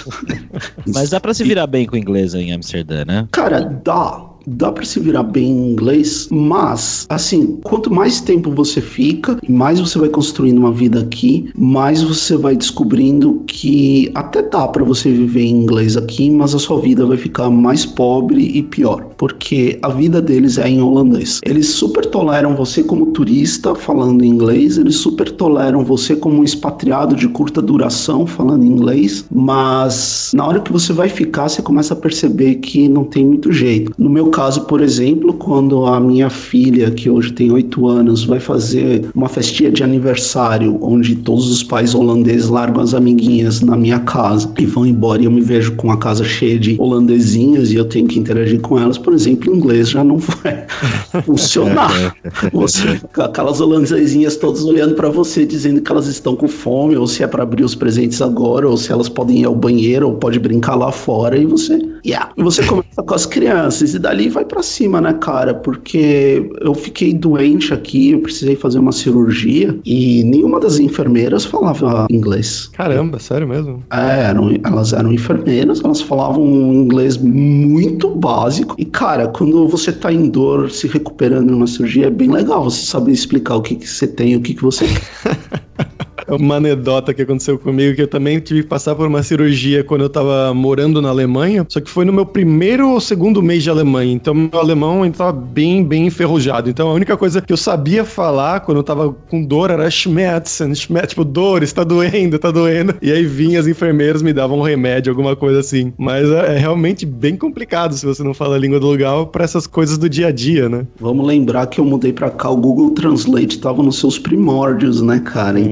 Mas 0.86 1.10
dá 1.10 1.18
para 1.18 1.34
se 1.34 1.42
virar 1.42 1.66
bem 1.66 1.84
com 1.84 1.96
inglês 1.96 2.32
em 2.32 2.52
Amsterdã, 2.52 3.04
né? 3.04 3.26
Cara, 3.32 3.62
dá 3.82 4.29
dá 4.46 4.72
para 4.72 4.84
se 4.84 5.00
virar 5.00 5.22
bem 5.22 5.50
em 5.50 5.72
inglês, 5.72 6.28
mas 6.30 7.06
assim, 7.08 7.58
quanto 7.62 7.92
mais 7.92 8.20
tempo 8.20 8.50
você 8.50 8.80
fica, 8.80 9.38
mais 9.48 9.80
você 9.80 9.98
vai 9.98 10.08
construindo 10.08 10.58
uma 10.58 10.72
vida 10.72 11.00
aqui, 11.00 11.50
mais 11.56 12.02
você 12.02 12.36
vai 12.36 12.56
descobrindo 12.56 13.42
que 13.46 14.10
até 14.14 14.42
dá 14.42 14.66
para 14.68 14.84
você 14.84 15.10
viver 15.10 15.42
em 15.42 15.62
inglês 15.62 15.96
aqui, 15.96 16.30
mas 16.30 16.54
a 16.54 16.58
sua 16.58 16.80
vida 16.80 17.04
vai 17.06 17.16
ficar 17.16 17.50
mais 17.50 17.84
pobre 17.84 18.42
e 18.42 18.62
pior, 18.62 19.06
porque 19.16 19.78
a 19.82 19.88
vida 19.88 20.20
deles 20.20 20.58
é 20.58 20.68
em 20.68 20.80
holandês. 20.80 21.40
Eles 21.44 21.68
super 21.68 22.06
toleram 22.06 22.54
você 22.54 22.82
como 22.82 23.06
turista 23.06 23.74
falando 23.74 24.24
inglês, 24.24 24.78
eles 24.78 24.96
super 24.96 25.30
toleram 25.30 25.84
você 25.84 26.16
como 26.16 26.40
um 26.40 26.44
expatriado 26.44 27.14
de 27.14 27.28
curta 27.28 27.60
duração 27.60 28.26
falando 28.26 28.64
inglês, 28.64 29.24
mas 29.30 30.32
na 30.34 30.46
hora 30.46 30.60
que 30.60 30.72
você 30.72 30.92
vai 30.92 31.08
ficar, 31.08 31.48
você 31.48 31.62
começa 31.62 31.94
a 31.94 31.96
perceber 31.96 32.56
que 32.56 32.88
não 32.88 33.04
tem 33.04 33.24
muito 33.24 33.52
jeito. 33.52 33.92
No 33.98 34.08
meu 34.08 34.29
caso, 34.30 34.62
por 34.62 34.80
exemplo, 34.80 35.34
quando 35.34 35.84
a 35.86 36.00
minha 36.00 36.30
filha, 36.30 36.90
que 36.90 37.10
hoje 37.10 37.32
tem 37.32 37.50
8 37.52 37.88
anos, 37.88 38.24
vai 38.24 38.40
fazer 38.40 39.10
uma 39.14 39.28
festinha 39.28 39.70
de 39.70 39.82
aniversário, 39.82 40.78
onde 40.80 41.16
todos 41.16 41.50
os 41.50 41.62
pais 41.62 41.94
holandeses 41.94 42.48
largam 42.48 42.82
as 42.82 42.94
amiguinhas 42.94 43.60
na 43.60 43.76
minha 43.76 44.00
casa 44.00 44.52
e 44.58 44.66
vão 44.66 44.86
embora 44.86 45.22
e 45.22 45.24
eu 45.24 45.30
me 45.30 45.40
vejo 45.40 45.72
com 45.76 45.90
a 45.90 45.96
casa 45.96 46.24
cheia 46.24 46.58
de 46.58 46.76
holandesinhas 46.78 47.70
e 47.70 47.76
eu 47.76 47.84
tenho 47.84 48.06
que 48.06 48.18
interagir 48.18 48.60
com 48.60 48.78
elas, 48.78 48.96
por 48.96 49.12
exemplo, 49.12 49.54
inglês 49.54 49.90
já 49.90 50.02
não 50.02 50.18
vai 50.18 50.66
funcionar. 51.24 52.14
Você, 52.52 53.00
aquelas 53.18 53.60
holandesinhas 53.60 54.36
todas 54.36 54.64
olhando 54.64 54.94
para 54.94 55.08
você, 55.08 55.44
dizendo 55.44 55.80
que 55.80 55.90
elas 55.90 56.06
estão 56.06 56.36
com 56.36 56.48
fome, 56.48 56.96
ou 56.96 57.06
se 57.06 57.22
é 57.22 57.26
para 57.26 57.42
abrir 57.42 57.64
os 57.64 57.74
presentes 57.74 58.22
agora, 58.22 58.68
ou 58.68 58.76
se 58.76 58.92
elas 58.92 59.08
podem 59.08 59.40
ir 59.40 59.44
ao 59.44 59.54
banheiro, 59.54 60.08
ou 60.08 60.14
pode 60.14 60.38
brincar 60.38 60.74
lá 60.74 60.92
fora, 60.92 61.36
e 61.36 61.44
você, 61.44 61.80
yeah. 62.04 62.32
E 62.36 62.42
você 62.42 62.64
começa 62.64 63.02
com 63.02 63.14
as 63.14 63.26
crianças, 63.26 63.94
e 63.94 63.98
dali 63.98 64.28
vai 64.28 64.44
para 64.44 64.62
cima, 64.62 65.00
né, 65.00 65.12
cara? 65.14 65.54
Porque 65.54 66.50
eu 66.60 66.74
fiquei 66.74 67.12
doente 67.12 67.72
aqui, 67.72 68.10
eu 68.10 68.20
precisei 68.20 68.56
fazer 68.56 68.78
uma 68.78 68.92
cirurgia, 68.92 69.78
e 69.84 70.22
nenhuma 70.24 70.60
das 70.60 70.78
enfermeiras 70.78 71.44
falava 71.44 72.06
inglês. 72.10 72.68
Caramba, 72.72 73.18
sério 73.18 73.46
mesmo? 73.46 73.82
É, 73.92 74.24
eram, 74.24 74.50
elas 74.64 74.92
eram 74.92 75.12
enfermeiras, 75.12 75.80
elas 75.82 76.00
falavam 76.00 76.44
inglês 76.44 77.16
muito 77.16 78.10
básico, 78.10 78.74
e 78.78 78.84
cara, 78.84 79.28
quando 79.28 79.66
você 79.68 79.92
tá 79.92 80.12
em 80.12 80.28
dor, 80.28 80.70
se 80.70 80.86
recuperando 80.86 81.50
numa 81.50 81.66
cirurgia, 81.66 82.06
é 82.06 82.10
bem 82.10 82.30
legal 82.30 82.64
você 82.64 82.84
saber 82.84 83.12
explicar 83.12 83.56
o 83.56 83.62
que, 83.62 83.76
que 83.76 83.88
você 83.88 84.06
tem 84.06 84.32
e 84.32 84.36
o 84.36 84.40
que, 84.40 84.54
que 84.54 84.62
você 84.62 84.86
quer. 84.86 85.89
uma 86.36 86.56
anedota 86.56 87.12
que 87.14 87.22
aconteceu 87.22 87.58
comigo, 87.58 87.94
que 87.94 88.02
eu 88.02 88.08
também 88.08 88.38
tive 88.40 88.62
que 88.62 88.68
passar 88.68 88.94
por 88.94 89.06
uma 89.06 89.22
cirurgia 89.22 89.84
quando 89.84 90.02
eu 90.02 90.08
tava 90.08 90.52
morando 90.54 91.00
na 91.00 91.08
Alemanha, 91.08 91.66
só 91.68 91.80
que 91.80 91.90
foi 91.90 92.04
no 92.04 92.12
meu 92.12 92.26
primeiro 92.26 92.90
ou 92.90 93.00
segundo 93.00 93.42
mês 93.42 93.62
de 93.62 93.70
Alemanha, 93.70 94.12
então 94.12 94.34
meu 94.34 94.58
alemão 94.58 95.02
ainda 95.02 95.16
tava 95.16 95.32
bem, 95.32 95.84
bem 95.84 96.06
enferrujado, 96.06 96.70
então 96.70 96.88
a 96.88 96.92
única 96.92 97.16
coisa 97.16 97.40
que 97.40 97.52
eu 97.52 97.56
sabia 97.56 98.04
falar 98.04 98.60
quando 98.60 98.78
eu 98.78 98.82
tava 98.82 99.12
com 99.12 99.44
dor 99.44 99.70
era 99.70 99.90
Schmerzen, 99.90 100.74
Schmerzen 100.74 101.08
tipo, 101.10 101.24
dor, 101.24 101.62
está 101.62 101.84
doendo, 101.84 102.38
tá 102.38 102.50
doendo, 102.50 102.94
e 103.00 103.10
aí 103.10 103.24
vinham 103.24 103.60
as 103.60 103.66
enfermeiras, 103.66 104.22
me 104.22 104.32
davam 104.32 104.58
um 104.58 104.62
remédio, 104.62 105.10
alguma 105.10 105.34
coisa 105.34 105.60
assim, 105.60 105.92
mas 105.98 106.28
é, 106.28 106.56
é 106.56 106.58
realmente 106.58 107.04
bem 107.04 107.36
complicado 107.36 107.94
se 107.94 108.06
você 108.06 108.22
não 108.22 108.34
fala 108.34 108.56
a 108.56 108.58
língua 108.58 108.78
do 108.78 108.86
lugar 108.86 109.26
para 109.26 109.44
essas 109.44 109.66
coisas 109.66 109.98
do 109.98 110.08
dia 110.08 110.28
a 110.28 110.30
dia, 110.30 110.68
né? 110.68 110.86
Vamos 110.98 111.26
lembrar 111.26 111.66
que 111.66 111.80
eu 111.80 111.84
mudei 111.84 112.12
para 112.12 112.30
cá, 112.30 112.50
o 112.50 112.56
Google 112.56 112.90
Translate 112.90 113.58
tava 113.58 113.82
nos 113.82 113.98
seus 113.98 114.18
primórdios, 114.18 115.02
né, 115.02 115.20
cara, 115.20 115.60
é. 115.60 115.64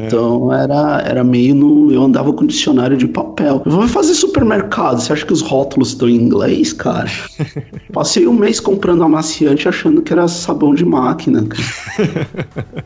Então 0.49 0.53
era, 0.55 1.03
era 1.03 1.25
meio 1.25 1.55
no. 1.55 1.93
Eu 1.93 2.03
andava 2.03 2.33
com 2.33 2.47
dicionário 2.47 2.97
de 2.97 3.07
papel. 3.07 3.63
Eu 3.65 3.73
vou 3.73 3.87
fazer 3.89 4.15
supermercado. 4.15 5.01
Você 5.01 5.13
acha 5.13 5.27
que 5.27 5.33
os 5.33 5.43
rótulos 5.43 5.91
estão 5.91 6.09
em 6.09 6.15
inglês, 6.15 6.73
cara? 6.73 7.11
Passei 7.93 8.27
um 8.27 8.33
mês 8.33 8.59
comprando 8.59 9.03
amaciante 9.03 9.69
achando 9.69 10.01
que 10.03 10.13
era 10.13 10.27
sabão 10.27 10.75
de 10.75 10.85
máquina. 10.85 11.47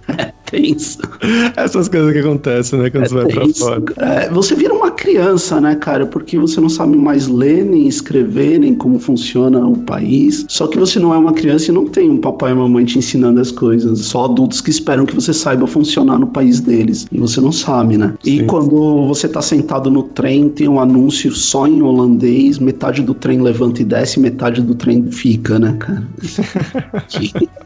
é 0.09 0.32
tenso. 0.53 0.99
Essas 1.57 1.89
coisas 1.89 2.13
que 2.13 2.19
acontecem, 2.19 2.79
né? 2.79 2.91
Quando 2.91 3.05
é 3.05 3.09
você 3.09 3.15
vai 3.15 3.27
pra 3.27 3.49
fora. 3.55 3.83
É, 3.97 4.29
você 4.29 4.55
vira 4.55 4.75
uma 4.75 4.91
criança, 4.91 5.59
né, 5.61 5.75
cara? 5.75 6.05
Porque 6.05 6.39
você 6.39 6.61
não 6.61 6.69
sabe 6.69 6.97
mais 6.97 7.27
ler, 7.27 7.65
nem 7.65 7.89
escrever, 7.89 8.59
nem 8.59 8.75
como 8.75 8.99
funciona 8.99 9.67
o 9.67 9.79
país. 9.79 10.45
Só 10.49 10.67
que 10.67 10.79
você 10.79 11.01
não 11.01 11.15
é 11.15 11.17
uma 11.17 11.33
criança 11.33 11.71
e 11.71 11.75
não 11.75 11.87
tem 11.87 12.11
um 12.11 12.19
papai 12.19 12.53
e 12.53 12.55
mamãe 12.55 12.85
te 12.85 12.99
ensinando 12.99 13.41
as 13.41 13.51
coisas. 13.51 14.01
Só 14.01 14.27
adultos 14.27 14.61
que 14.61 14.71
esperam 14.71 15.07
que 15.07 15.15
você 15.15 15.33
saiba 15.33 15.67
funcionar 15.67 16.19
no 16.19 16.27
país 16.27 16.61
deles. 16.61 17.07
E 17.11 17.19
você 17.19 17.41
não 17.41 17.53
sabe, 17.53 17.97
né? 17.97 18.15
Sim. 18.23 18.31
E 18.31 18.45
quando 18.45 19.07
você 19.07 19.27
tá 19.27 19.41
sentado 19.41 19.91
no 19.91 20.03
trem, 20.03 20.51
tem 20.51 20.69
um 20.69 20.79
anúncio 20.79 21.33
só 21.33 21.67
em 21.67 21.81
holandês, 21.81 22.59
metade 22.59 23.03
do 23.03 23.15
trem 23.15 23.41
levanta 23.41 23.81
e 23.81 23.85
desce, 23.85 24.21
metade 24.21 24.61
do 24.61 24.75
trem 24.75 25.11
fica, 25.11 25.59
né, 25.59 25.75
cara? 25.79 26.07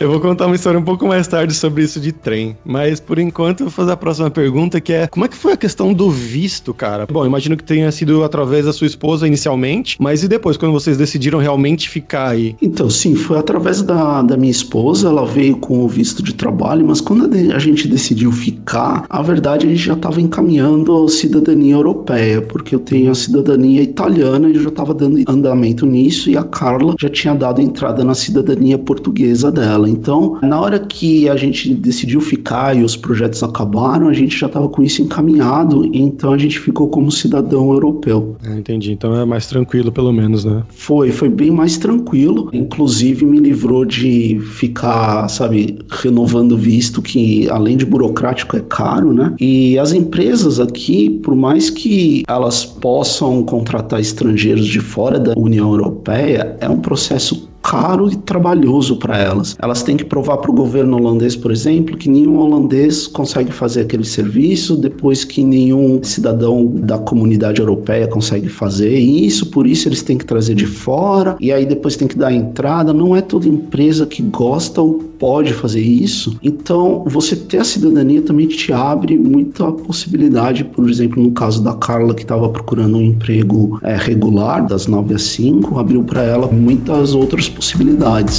Eu 0.00 0.08
vou 0.08 0.18
contar 0.18 0.46
uma 0.46 0.56
história 0.56 0.80
um 0.80 0.82
pouco 0.82 1.06
mais 1.06 1.28
tarde 1.28 1.52
sobre 1.52 1.84
isso 1.84 2.00
de 2.00 2.10
trem, 2.10 2.56
mas 2.64 2.98
por 2.98 3.18
enquanto 3.18 3.60
eu 3.60 3.66
vou 3.66 3.70
fazer 3.70 3.92
a 3.92 3.96
próxima 3.98 4.30
pergunta, 4.30 4.80
que 4.80 4.94
é 4.94 5.06
como 5.06 5.26
é 5.26 5.28
que 5.28 5.36
foi 5.36 5.52
a 5.52 5.56
questão 5.58 5.92
do 5.92 6.10
visto, 6.10 6.72
cara? 6.72 7.04
Bom, 7.04 7.26
imagino 7.26 7.54
que 7.54 7.62
tenha 7.62 7.92
sido 7.92 8.24
através 8.24 8.64
da 8.64 8.72
sua 8.72 8.86
esposa 8.86 9.26
inicialmente, 9.26 9.98
mas 10.00 10.22
e 10.22 10.28
depois, 10.28 10.56
quando 10.56 10.72
vocês 10.72 10.96
decidiram 10.96 11.38
realmente 11.38 11.86
ficar 11.86 12.30
aí? 12.30 12.56
Então, 12.62 12.88
sim, 12.88 13.14
foi 13.14 13.36
através 13.36 13.82
da, 13.82 14.22
da 14.22 14.38
minha 14.38 14.50
esposa, 14.50 15.08
ela 15.08 15.26
veio 15.26 15.58
com 15.58 15.84
o 15.84 15.88
visto 15.88 16.22
de 16.22 16.32
trabalho, 16.32 16.86
mas 16.86 17.02
quando 17.02 17.28
a 17.54 17.58
gente 17.58 17.86
decidiu 17.86 18.32
ficar, 18.32 19.04
a 19.06 19.20
verdade 19.20 19.66
a 19.66 19.68
gente 19.68 19.82
já 19.82 19.92
estava 19.92 20.18
encaminhando 20.18 21.04
a 21.04 21.08
cidadania 21.10 21.74
europeia, 21.74 22.40
porque 22.40 22.74
eu 22.74 22.80
tenho 22.80 23.10
a 23.10 23.14
cidadania 23.14 23.82
italiana 23.82 24.48
e 24.48 24.54
eu 24.54 24.62
já 24.62 24.70
estava 24.70 24.94
dando 24.94 25.22
andamento 25.30 25.84
nisso 25.84 26.30
e 26.30 26.38
a 26.38 26.42
Carla 26.42 26.94
já 26.98 27.10
tinha 27.10 27.34
dado 27.34 27.60
entrada 27.60 28.02
na 28.02 28.14
cidadania 28.14 28.78
portuguesa 28.78 29.52
dela. 29.52 29.89
Então, 29.90 30.38
na 30.42 30.60
hora 30.60 30.78
que 30.78 31.28
a 31.28 31.36
gente 31.36 31.74
decidiu 31.74 32.20
ficar 32.20 32.76
e 32.76 32.82
os 32.82 32.96
projetos 32.96 33.42
acabaram, 33.42 34.08
a 34.08 34.12
gente 34.12 34.36
já 34.36 34.46
estava 34.46 34.68
com 34.68 34.82
isso 34.82 35.02
encaminhado, 35.02 35.88
então 35.92 36.32
a 36.32 36.38
gente 36.38 36.58
ficou 36.58 36.88
como 36.88 37.10
cidadão 37.10 37.72
europeu. 37.72 38.36
Ah, 38.44 38.56
entendi. 38.56 38.92
Então 38.92 39.14
é 39.14 39.24
mais 39.24 39.46
tranquilo, 39.46 39.90
pelo 39.90 40.12
menos, 40.12 40.44
né? 40.44 40.62
Foi, 40.68 41.10
foi 41.10 41.28
bem 41.28 41.50
mais 41.50 41.76
tranquilo. 41.76 42.50
Inclusive 42.52 43.24
me 43.24 43.38
livrou 43.38 43.84
de 43.84 44.38
ficar, 44.40 45.28
sabe, 45.28 45.78
renovando 45.90 46.56
visto, 46.56 47.02
que 47.02 47.48
além 47.50 47.76
de 47.76 47.84
burocrático 47.84 48.56
é 48.56 48.60
caro, 48.60 49.12
né? 49.12 49.34
E 49.40 49.78
as 49.78 49.92
empresas 49.92 50.60
aqui, 50.60 51.10
por 51.10 51.34
mais 51.34 51.70
que 51.70 52.22
elas 52.28 52.64
possam 52.64 53.42
contratar 53.42 54.00
estrangeiros 54.00 54.66
de 54.66 54.80
fora 54.80 55.18
da 55.18 55.34
União 55.36 55.70
Europeia, 55.70 56.56
é 56.60 56.68
um 56.68 56.80
processo 56.80 57.49
caro 57.70 58.10
e 58.10 58.16
trabalhoso 58.16 58.96
para 58.96 59.16
elas. 59.16 59.56
Elas 59.62 59.84
têm 59.84 59.96
que 59.96 60.04
provar 60.04 60.38
para 60.38 60.50
o 60.50 60.54
governo 60.54 60.96
holandês, 60.96 61.36
por 61.36 61.52
exemplo, 61.52 61.96
que 61.96 62.08
nenhum 62.08 62.36
holandês 62.40 63.06
consegue 63.06 63.52
fazer 63.52 63.82
aquele 63.82 64.04
serviço, 64.04 64.76
depois 64.76 65.22
que 65.22 65.44
nenhum 65.44 66.02
cidadão 66.02 66.66
da 66.66 66.98
comunidade 66.98 67.60
europeia 67.60 68.08
consegue 68.08 68.48
fazer 68.48 68.98
isso, 68.98 69.46
por 69.46 69.68
isso 69.68 69.86
eles 69.86 70.02
têm 70.02 70.18
que 70.18 70.24
trazer 70.24 70.56
de 70.56 70.66
fora, 70.66 71.36
e 71.38 71.52
aí 71.52 71.64
depois 71.64 71.94
tem 71.94 72.08
que 72.08 72.18
dar 72.18 72.32
entrada. 72.32 72.92
Não 72.92 73.14
é 73.14 73.20
toda 73.20 73.46
empresa 73.46 74.04
que 74.04 74.20
gosta 74.20 74.82
ou 74.82 75.10
pode 75.20 75.52
fazer 75.52 75.82
isso. 75.82 76.36
Então, 76.42 77.04
você 77.06 77.36
ter 77.36 77.58
a 77.58 77.64
cidadania 77.64 78.22
também 78.22 78.48
te 78.48 78.72
abre 78.72 79.18
muita 79.18 79.70
possibilidade, 79.70 80.64
por 80.64 80.88
exemplo, 80.88 81.22
no 81.22 81.30
caso 81.32 81.62
da 81.62 81.74
Carla, 81.74 82.14
que 82.14 82.22
estava 82.22 82.48
procurando 82.48 82.96
um 82.96 83.02
emprego 83.02 83.78
é, 83.82 83.94
regular, 83.96 84.66
das 84.66 84.86
9 84.86 85.14
às 85.14 85.22
5, 85.22 85.78
abriu 85.78 86.02
para 86.02 86.22
ela 86.22 86.48
muitas 86.48 87.14
outras 87.14 87.48
possibilidades 87.48 87.59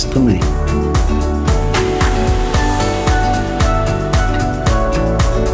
também. 0.06 0.40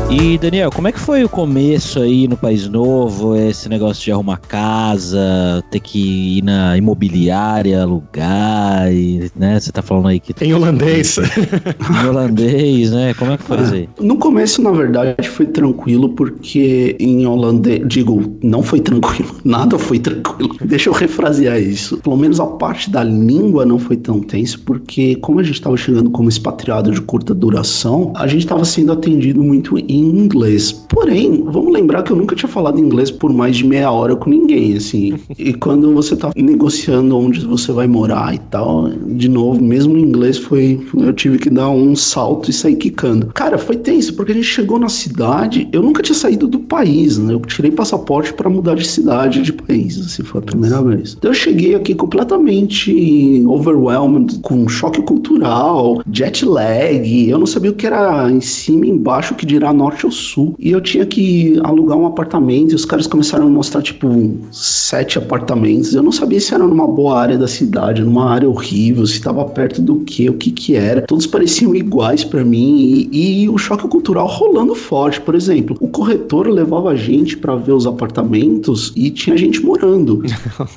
E 0.09 0.37
Daniel, 0.37 0.71
como 0.71 0.87
é 0.87 0.91
que 0.93 0.99
foi 1.01 1.25
o 1.25 1.27
começo 1.27 1.99
aí 1.99 2.29
no 2.29 2.37
País 2.37 2.65
Novo? 2.65 3.35
Esse 3.35 3.67
negócio 3.67 4.05
de 4.05 4.09
arrumar 4.09 4.37
casa, 4.37 5.61
ter 5.69 5.81
que 5.81 6.37
ir 6.37 6.43
na 6.43 6.77
imobiliária, 6.77 7.81
alugar, 7.81 8.89
e, 8.89 9.29
né? 9.35 9.59
Você 9.59 9.69
tá 9.69 9.81
falando 9.81 10.07
aí 10.07 10.17
que. 10.17 10.33
Em 10.45 10.53
holandês. 10.53 11.17
em 11.19 12.07
holandês, 12.07 12.91
né? 12.91 13.13
Como 13.15 13.31
é 13.31 13.37
que 13.37 13.43
foi 13.43 13.61
isso 13.61 13.73
aí? 13.73 13.89
No 13.99 14.15
começo, 14.15 14.61
na 14.61 14.71
verdade, 14.71 15.27
foi 15.27 15.45
tranquilo, 15.45 16.07
porque 16.09 16.95
em 17.01 17.27
holandês. 17.27 17.81
Digo, 17.85 18.37
não 18.41 18.63
foi 18.63 18.79
tranquilo. 18.79 19.35
Nada 19.43 19.77
foi 19.77 19.99
tranquilo. 19.99 20.55
Deixa 20.63 20.89
eu 20.89 20.93
refrasear 20.93 21.59
isso. 21.59 21.97
Pelo 21.97 22.15
menos 22.15 22.39
a 22.39 22.47
parte 22.47 22.89
da 22.89 23.03
língua 23.03 23.65
não 23.65 23.77
foi 23.77 23.97
tão 23.97 24.21
tenso, 24.21 24.61
porque 24.61 25.17
como 25.17 25.41
a 25.41 25.43
gente 25.43 25.61
tava 25.61 25.75
chegando 25.75 26.09
como 26.09 26.29
expatriado 26.29 26.91
de 26.91 27.01
curta 27.01 27.33
duração, 27.33 28.13
a 28.15 28.25
gente 28.25 28.47
tava 28.47 28.63
sendo 28.63 28.93
atendido 28.93 29.43
muito 29.43 29.77
em 29.77 29.96
em 29.99 30.19
inglês. 30.19 30.71
Porém, 30.71 31.43
vamos 31.45 31.73
lembrar 31.73 32.03
que 32.03 32.11
eu 32.11 32.15
nunca 32.15 32.35
tinha 32.35 32.49
falado 32.49 32.79
inglês 32.79 33.11
por 33.11 33.31
mais 33.31 33.55
de 33.55 33.65
meia 33.65 33.91
hora 33.91 34.15
com 34.15 34.29
ninguém, 34.29 34.75
assim. 34.75 35.13
E 35.37 35.53
quando 35.53 35.93
você 35.93 36.15
tá 36.15 36.31
negociando 36.35 37.17
onde 37.17 37.45
você 37.45 37.71
vai 37.71 37.87
morar 37.87 38.33
e 38.33 38.39
tal, 38.49 38.89
de 38.89 39.29
novo, 39.29 39.61
mesmo 39.61 39.95
em 39.97 40.01
inglês 40.01 40.37
foi. 40.37 40.79
Eu 40.97 41.13
tive 41.13 41.37
que 41.37 41.49
dar 41.49 41.69
um 41.69 41.95
salto 41.95 42.49
e 42.49 42.53
sair 42.53 42.75
quicando. 42.75 43.27
Cara, 43.27 43.57
foi 43.57 43.77
tenso, 43.77 44.15
porque 44.15 44.31
a 44.31 44.35
gente 44.35 44.47
chegou 44.47 44.79
na 44.79 44.89
cidade, 44.89 45.69
eu 45.71 45.81
nunca 45.81 46.01
tinha 46.01 46.15
saído 46.15 46.47
do 46.47 46.59
país, 46.59 47.17
né? 47.17 47.33
Eu 47.33 47.39
tirei 47.41 47.71
passaporte 47.71 48.33
para 48.33 48.49
mudar 48.49 48.75
de 48.75 48.87
cidade, 48.87 49.41
de 49.41 49.53
país, 49.53 49.99
assim, 49.99 50.23
foi 50.23 50.39
a 50.41 50.43
primeira 50.43 50.81
vez. 50.81 51.15
Então 51.17 51.31
eu 51.31 51.35
cheguei 51.35 51.75
aqui 51.75 51.93
completamente 51.93 53.43
overwhelmed, 53.47 54.39
com 54.39 54.67
choque 54.67 55.01
cultural, 55.01 56.01
jet 56.11 56.45
lag, 56.45 57.29
eu 57.29 57.37
não 57.37 57.45
sabia 57.45 57.71
o 57.71 57.73
que 57.73 57.85
era 57.85 58.29
em 58.31 58.41
cima 58.41 58.85
e 58.85 58.89
embaixo, 58.89 59.33
o 59.33 59.37
que 59.37 59.45
dirá 59.45 59.71
norte 59.87 60.05
ao 60.05 60.11
sul. 60.11 60.55
E 60.59 60.71
eu 60.71 60.81
tinha 60.81 61.05
que 61.05 61.59
alugar 61.63 61.97
um 61.97 62.05
apartamento 62.05 62.71
e 62.71 62.75
os 62.75 62.85
caras 62.85 63.07
começaram 63.07 63.47
a 63.47 63.49
mostrar, 63.49 63.81
tipo, 63.81 64.07
sete 64.51 65.17
apartamentos. 65.17 65.93
Eu 65.93 66.03
não 66.03 66.11
sabia 66.11 66.39
se 66.39 66.53
era 66.53 66.65
numa 66.65 66.87
boa 66.87 67.19
área 67.19 67.37
da 67.37 67.47
cidade, 67.47 68.03
numa 68.03 68.29
área 68.29 68.49
horrível, 68.49 69.05
se 69.05 69.13
estava 69.13 69.43
perto 69.45 69.81
do 69.81 70.01
que, 70.01 70.29
o 70.29 70.33
que 70.33 70.51
que 70.51 70.75
era. 70.75 71.01
Todos 71.03 71.25
pareciam 71.25 71.73
iguais 71.73 72.23
para 72.23 72.43
mim 72.43 73.07
e, 73.11 73.43
e, 73.43 73.49
o 73.49 73.57
choque 73.57 73.87
cultural 73.87 74.27
rolando 74.27 74.75
forte. 74.75 75.21
Por 75.21 75.35
exemplo, 75.35 75.77
o 75.79 75.87
corretor 75.87 76.47
levava 76.47 76.89
a 76.89 76.95
gente 76.95 77.37
para 77.37 77.55
ver 77.55 77.71
os 77.71 77.87
apartamentos 77.87 78.91
e 78.95 79.09
tinha 79.09 79.37
gente 79.37 79.63
morando. 79.63 80.23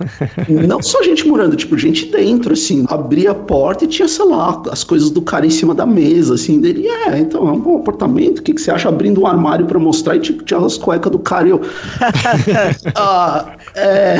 não 0.68 0.82
só 0.82 1.02
gente 1.02 1.26
morando, 1.26 1.56
tipo, 1.56 1.76
gente 1.76 2.06
dentro, 2.06 2.52
assim. 2.52 2.84
Abria 2.88 3.32
a 3.32 3.34
porta 3.34 3.84
e 3.84 3.88
tinha, 3.88 4.06
sei 4.06 4.24
lá, 4.24 4.62
as 4.70 4.84
coisas 4.84 5.10
do 5.10 5.20
cara 5.20 5.46
em 5.46 5.50
cima 5.50 5.74
da 5.74 5.86
mesa, 5.86 6.34
assim. 6.34 6.60
Dele, 6.60 6.86
é, 6.86 7.18
então, 7.18 7.48
é 7.48 7.52
um 7.52 7.60
bom 7.60 7.78
apartamento. 7.78 8.38
O 8.38 8.42
que, 8.42 8.52
que 8.52 8.60
você 8.60 8.70
acha 8.70 8.88
abrindo 9.00 9.22
um 9.22 9.26
armário 9.26 9.64
para 9.64 9.78
mostrar 9.78 10.16
e 10.16 10.20
tipo, 10.20 10.44
tinha 10.44 10.60
as 10.60 10.76
cuecas 10.76 11.10
do 11.10 11.18
cara 11.18 11.48
e 11.48 11.50
eu. 11.50 11.60
ah, 12.94 13.56
é 13.74 14.18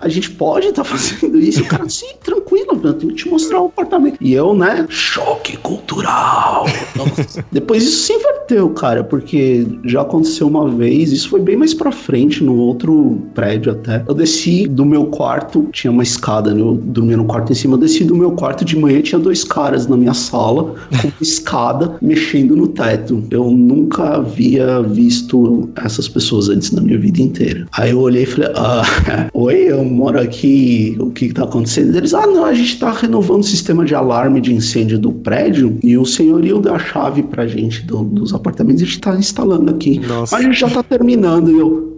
a 0.00 0.08
gente 0.08 0.30
pode 0.30 0.68
estar 0.68 0.82
tá 0.82 0.88
fazendo 0.88 1.38
isso. 1.38 1.62
O 1.62 1.66
cara, 1.66 1.88
sim, 1.88 2.06
tranquilo, 2.22 2.80
eu 2.82 2.94
tenho 2.94 3.12
que 3.12 3.24
te 3.24 3.28
mostrar 3.28 3.62
o 3.62 3.66
apartamento. 3.66 4.18
E 4.20 4.32
eu, 4.32 4.54
né, 4.54 4.86
choque 4.88 5.56
cultural. 5.58 6.66
Depois 7.50 7.84
isso 7.84 8.06
se 8.06 8.12
inverteu, 8.12 8.70
cara, 8.70 9.04
porque 9.04 9.66
já 9.84 10.02
aconteceu 10.02 10.46
uma 10.46 10.68
vez, 10.68 11.12
isso 11.12 11.28
foi 11.28 11.40
bem 11.40 11.56
mais 11.56 11.74
pra 11.74 11.92
frente, 11.92 12.42
no 12.42 12.56
outro 12.56 13.22
prédio 13.34 13.72
até. 13.72 14.04
Eu 14.06 14.14
desci 14.14 14.66
do 14.66 14.84
meu 14.84 15.06
quarto, 15.06 15.68
tinha 15.72 15.90
uma 15.90 16.02
escada, 16.02 16.52
né? 16.52 16.60
eu 16.60 16.74
dormia 16.74 17.16
no 17.16 17.24
quarto 17.24 17.52
em 17.52 17.54
cima, 17.54 17.74
eu 17.74 17.78
desci 17.78 18.04
do 18.04 18.14
meu 18.14 18.32
quarto 18.32 18.64
de 18.64 18.76
manhã, 18.76 19.00
tinha 19.00 19.18
dois 19.18 19.44
caras 19.44 19.86
na 19.86 19.96
minha 19.96 20.14
sala, 20.14 20.74
com 21.00 21.12
escada, 21.20 21.96
mexendo 22.00 22.56
no 22.56 22.68
teto. 22.68 23.22
Eu 23.30 23.50
nunca 23.50 23.99
havia 24.00 24.82
visto 24.82 25.68
essas 25.76 26.08
pessoas 26.08 26.48
antes 26.48 26.72
na 26.72 26.80
minha 26.80 26.98
vida 26.98 27.20
inteira. 27.20 27.66
Aí 27.72 27.90
eu 27.90 28.00
olhei 28.00 28.24
e 28.24 28.26
falei, 28.26 28.50
ah, 28.56 28.82
oi, 29.34 29.56
eu 29.70 29.84
moro 29.84 30.20
aqui, 30.20 30.96
o 30.98 31.10
que 31.10 31.26
está 31.26 31.44
acontecendo? 31.44 31.96
Eles, 31.96 32.14
ah, 32.14 32.26
não, 32.26 32.44
a 32.44 32.54
gente 32.54 32.74
está 32.74 32.90
renovando 32.92 33.42
o 33.42 33.46
sistema 33.46 33.84
de 33.84 33.94
alarme 33.94 34.40
de 34.40 34.54
incêndio 34.54 34.98
do 34.98 35.12
prédio 35.12 35.78
e 35.82 35.96
o 35.96 36.04
senhorio 36.04 36.60
deu 36.60 36.74
a 36.74 36.78
chave 36.78 37.22
pra 37.22 37.46
gente 37.46 37.82
do, 37.84 38.04
dos 38.04 38.32
apartamentos 38.32 38.80
e 38.82 38.84
a 38.84 38.86
gente 38.86 38.96
está 38.96 39.16
instalando 39.16 39.70
aqui. 39.70 39.98
Nossa. 40.00 40.36
Mas 40.36 40.44
a 40.44 40.48
gente 40.48 40.60
já 40.60 40.66
está 40.66 40.82
terminando. 40.82 41.50
E 41.50 41.58
eu, 41.58 41.96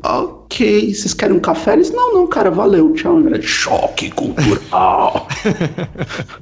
ok, 0.52 0.94
vocês 0.94 1.14
querem 1.14 1.36
um 1.36 1.40
café? 1.40 1.72
Eles, 1.72 1.90
não, 1.90 2.12
não, 2.12 2.26
cara, 2.26 2.50
valeu, 2.50 2.92
tchau. 2.92 3.22
Choque 3.40 4.10
cultural. 4.10 5.26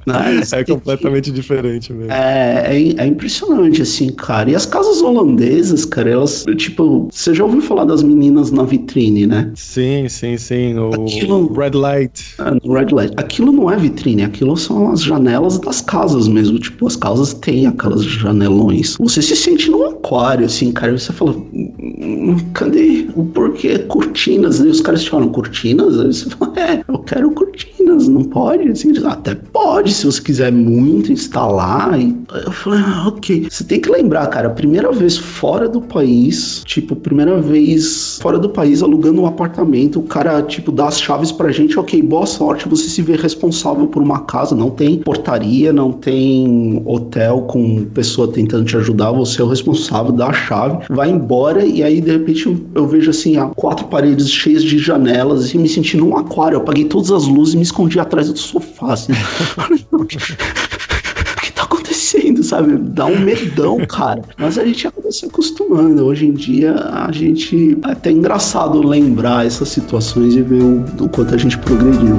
Mas, 0.05 0.51
é 0.53 0.63
completamente 0.65 1.31
diferente 1.31 1.93
mesmo. 1.93 2.11
É, 2.11 2.65
é, 2.67 3.03
é, 3.03 3.05
impressionante, 3.05 3.81
assim, 3.81 4.09
cara. 4.11 4.51
E 4.51 4.55
as 4.55 4.65
casas 4.65 5.01
holandesas, 5.01 5.85
cara, 5.85 6.09
elas, 6.09 6.45
tipo, 6.57 7.07
você 7.11 7.33
já 7.33 7.45
ouviu 7.45 7.61
falar 7.61 7.85
das 7.85 8.03
meninas 8.03 8.51
na 8.51 8.63
vitrine, 8.63 9.25
né? 9.25 9.51
Sim, 9.55 10.09
sim, 10.09 10.37
sim. 10.37 10.77
O 10.77 11.05
aquilo, 11.05 11.53
Red 11.53 11.71
Light. 11.71 12.35
É, 12.39 12.67
no 12.67 12.73
Red 12.73 12.87
Light. 12.91 13.13
Aquilo 13.17 13.51
não 13.51 13.71
é 13.71 13.77
vitrine, 13.77 14.23
aquilo 14.23 14.57
são 14.57 14.91
as 14.91 15.01
janelas 15.01 15.57
das 15.59 15.81
casas 15.81 16.27
mesmo. 16.27 16.59
Tipo, 16.59 16.87
as 16.87 16.95
casas 16.95 17.33
têm 17.33 17.67
aquelas 17.67 18.03
janelões. 18.03 18.97
Você 18.99 19.21
se 19.21 19.35
sente 19.35 19.69
num 19.69 19.85
aquário, 20.01 20.45
assim, 20.45 20.71
cara. 20.71 20.97
Você 20.97 21.13
fala, 21.13 21.31
hum, 21.31 22.37
cadê 22.53 23.07
o 23.15 23.23
porquê? 23.25 23.79
cortinas, 23.79 24.59
e 24.59 24.67
os 24.67 24.81
caras 24.81 25.03
te 25.03 25.09
falam, 25.09 25.29
cortinas? 25.29 25.99
Aí 25.99 26.13
você 26.13 26.29
fala, 26.29 26.53
é, 26.59 26.83
eu 26.87 26.99
quero 26.99 27.31
cortinas, 27.31 28.07
não 28.07 28.23
pode? 28.23 28.69
Assim, 28.69 28.93
até 29.05 29.35
pode, 29.35 29.93
se 29.93 30.05
você 30.05 30.21
quiser 30.21 30.51
muito 30.51 31.11
instalar. 31.11 31.99
E 31.99 32.15
eu 32.45 32.51
falei, 32.51 32.79
ah, 32.83 33.07
ok. 33.07 33.47
Você 33.49 33.63
tem 33.63 33.79
que 33.79 33.89
lembrar, 33.89 34.27
cara, 34.27 34.49
primeira 34.49 34.91
vez 34.91 35.17
fora 35.17 35.69
do 35.69 35.81
país, 35.81 36.63
tipo, 36.65 36.95
primeira 36.95 37.39
vez 37.39 38.19
fora 38.21 38.39
do 38.39 38.49
país 38.49 38.81
alugando 38.81 39.21
um 39.21 39.25
apartamento, 39.25 39.99
o 39.99 40.03
cara, 40.03 40.41
tipo, 40.41 40.71
dá 40.71 40.87
as 40.87 40.99
chaves 40.99 41.31
pra 41.31 41.51
gente, 41.51 41.77
ok, 41.77 42.01
boa 42.01 42.25
sorte, 42.25 42.67
você 42.67 42.89
se 42.89 43.01
vê 43.01 43.15
responsável 43.15 43.87
por 43.87 44.01
uma 44.01 44.21
casa, 44.21 44.55
não 44.55 44.69
tem 44.69 44.99
portaria, 44.99 45.71
não 45.71 45.91
tem 45.91 46.81
hotel 46.85 47.41
com 47.41 47.85
pessoa 47.85 48.27
tentando 48.27 48.65
te 48.65 48.77
ajudar, 48.77 49.11
você 49.11 49.41
é 49.41 49.43
o 49.43 49.47
responsável, 49.47 49.90
dá 50.11 50.27
a 50.27 50.33
chave, 50.33 50.85
vai 50.89 51.09
embora 51.09 51.63
e 51.65 51.83
aí 51.83 51.99
de 51.99 52.11
repente 52.11 52.45
eu, 52.45 52.59
eu 52.75 52.87
vejo 52.87 53.09
assim, 53.09 53.35
quatro 53.55 53.85
paredes 53.87 54.29
cheias 54.29 54.63
de 54.63 54.77
janelas 54.77 55.53
e 55.53 55.57
me 55.57 55.67
senti 55.67 55.97
num 55.97 56.15
aquário. 56.17 56.55
Eu 56.55 56.61
apaguei 56.61 56.85
todas 56.85 57.11
as 57.11 57.27
luzes 57.27 57.53
e 57.53 57.57
me 57.57 57.63
escondi 57.63 57.99
atrás 57.99 58.31
do 58.31 58.37
sofá. 58.37 58.93
Assim. 58.93 59.13
o 59.91 60.05
que 60.05 60.17
tá 61.53 61.63
acontecendo, 61.63 62.43
sabe? 62.43 62.77
Dá 62.77 63.05
um 63.05 63.19
medão, 63.19 63.77
cara. 63.85 64.21
Mas 64.37 64.57
a 64.57 64.65
gente 64.65 64.87
acaba 64.87 65.11
se 65.11 65.25
acostumando. 65.25 66.05
Hoje 66.05 66.25
em 66.25 66.33
dia, 66.33 66.73
a 66.73 67.11
gente. 67.11 67.77
É 67.87 67.91
até 67.91 68.11
engraçado 68.11 68.85
lembrar 68.85 69.45
essas 69.45 69.69
situações 69.69 70.35
e 70.35 70.41
ver 70.41 70.61
o, 70.61 70.85
o 70.99 71.09
quanto 71.09 71.35
a 71.35 71.37
gente 71.37 71.57
progrediu. 71.57 72.17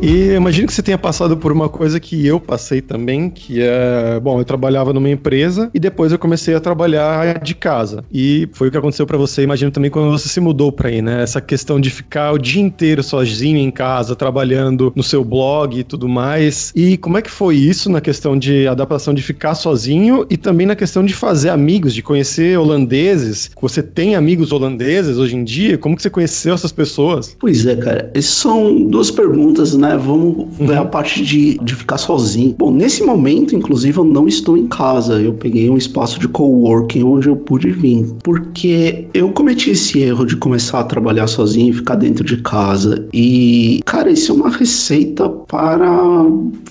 E 0.00 0.32
imagino 0.34 0.68
que 0.68 0.72
você 0.72 0.82
tenha 0.82 0.96
passado 0.96 1.36
por 1.36 1.50
uma 1.50 1.68
coisa 1.68 1.98
que 1.98 2.24
eu 2.24 2.38
passei 2.38 2.80
também, 2.80 3.28
que 3.28 3.60
é, 3.60 4.20
bom, 4.20 4.38
eu 4.38 4.44
trabalhava 4.44 4.92
numa 4.92 5.10
empresa 5.10 5.70
e 5.74 5.80
depois 5.80 6.12
eu 6.12 6.18
comecei 6.18 6.54
a 6.54 6.60
trabalhar 6.60 7.40
de 7.40 7.54
casa. 7.54 8.04
E 8.12 8.48
foi 8.52 8.68
o 8.68 8.70
que 8.70 8.78
aconteceu 8.78 9.06
para 9.06 9.18
você, 9.18 9.42
imagino 9.42 9.72
também 9.72 9.90
quando 9.90 10.10
você 10.10 10.28
se 10.28 10.40
mudou 10.40 10.70
para 10.70 10.88
aí, 10.88 11.02
né? 11.02 11.22
Essa 11.22 11.40
questão 11.40 11.80
de 11.80 11.90
ficar 11.90 12.32
o 12.32 12.38
dia 12.38 12.62
inteiro 12.62 13.02
sozinho 13.02 13.58
em 13.58 13.72
casa, 13.72 14.14
trabalhando 14.14 14.92
no 14.94 15.02
seu 15.02 15.24
blog 15.24 15.76
e 15.76 15.82
tudo 15.82 16.08
mais. 16.08 16.72
E 16.76 16.96
como 16.96 17.18
é 17.18 17.22
que 17.22 17.30
foi 17.30 17.56
isso 17.56 17.90
na 17.90 18.00
questão 18.00 18.38
de 18.38 18.68
adaptação 18.68 19.12
de 19.12 19.22
ficar 19.22 19.56
sozinho 19.56 20.24
e 20.30 20.36
também 20.36 20.66
na 20.66 20.76
questão 20.76 21.04
de 21.04 21.12
fazer 21.12 21.50
amigos, 21.50 21.92
de 21.92 22.02
conhecer 22.02 22.56
holandeses? 22.56 23.50
Você 23.60 23.82
tem 23.82 24.14
amigos 24.14 24.52
holandeses 24.52 25.18
hoje 25.18 25.34
em 25.34 25.42
dia? 25.42 25.76
Como 25.76 25.96
que 25.96 26.02
você 26.02 26.10
conheceu 26.10 26.54
essas 26.54 26.70
pessoas? 26.70 27.36
Pois 27.38 27.66
é, 27.66 27.74
cara. 27.74 28.10
Essas 28.14 28.30
são 28.30 28.84
duas 28.84 29.10
perguntas, 29.10 29.74
né? 29.74 29.87
Né? 29.88 29.96
Vamos 29.96 30.46
ver 30.58 30.76
a 30.76 30.84
parte 30.84 31.24
de, 31.24 31.58
de 31.58 31.74
ficar 31.74 31.98
sozinho. 31.98 32.54
Bom, 32.58 32.70
nesse 32.70 33.02
momento, 33.02 33.54
inclusive, 33.54 33.98
eu 33.98 34.04
não 34.04 34.28
estou 34.28 34.56
em 34.56 34.66
casa. 34.66 35.20
Eu 35.20 35.32
peguei 35.32 35.70
um 35.70 35.76
espaço 35.76 36.18
de 36.20 36.28
coworking 36.28 37.02
onde 37.02 37.28
eu 37.28 37.36
pude 37.36 37.70
vir. 37.70 38.06
Porque 38.22 39.06
eu 39.14 39.30
cometi 39.30 39.70
esse 39.70 40.00
erro 40.00 40.24
de 40.24 40.36
começar 40.36 40.80
a 40.80 40.84
trabalhar 40.84 41.26
sozinho 41.26 41.70
e 41.70 41.72
ficar 41.72 41.94
dentro 41.94 42.24
de 42.24 42.38
casa. 42.38 43.06
E, 43.12 43.80
cara, 43.84 44.10
isso 44.10 44.32
é 44.32 44.34
uma 44.34 44.50
receita 44.50 45.28
para 45.28 46.26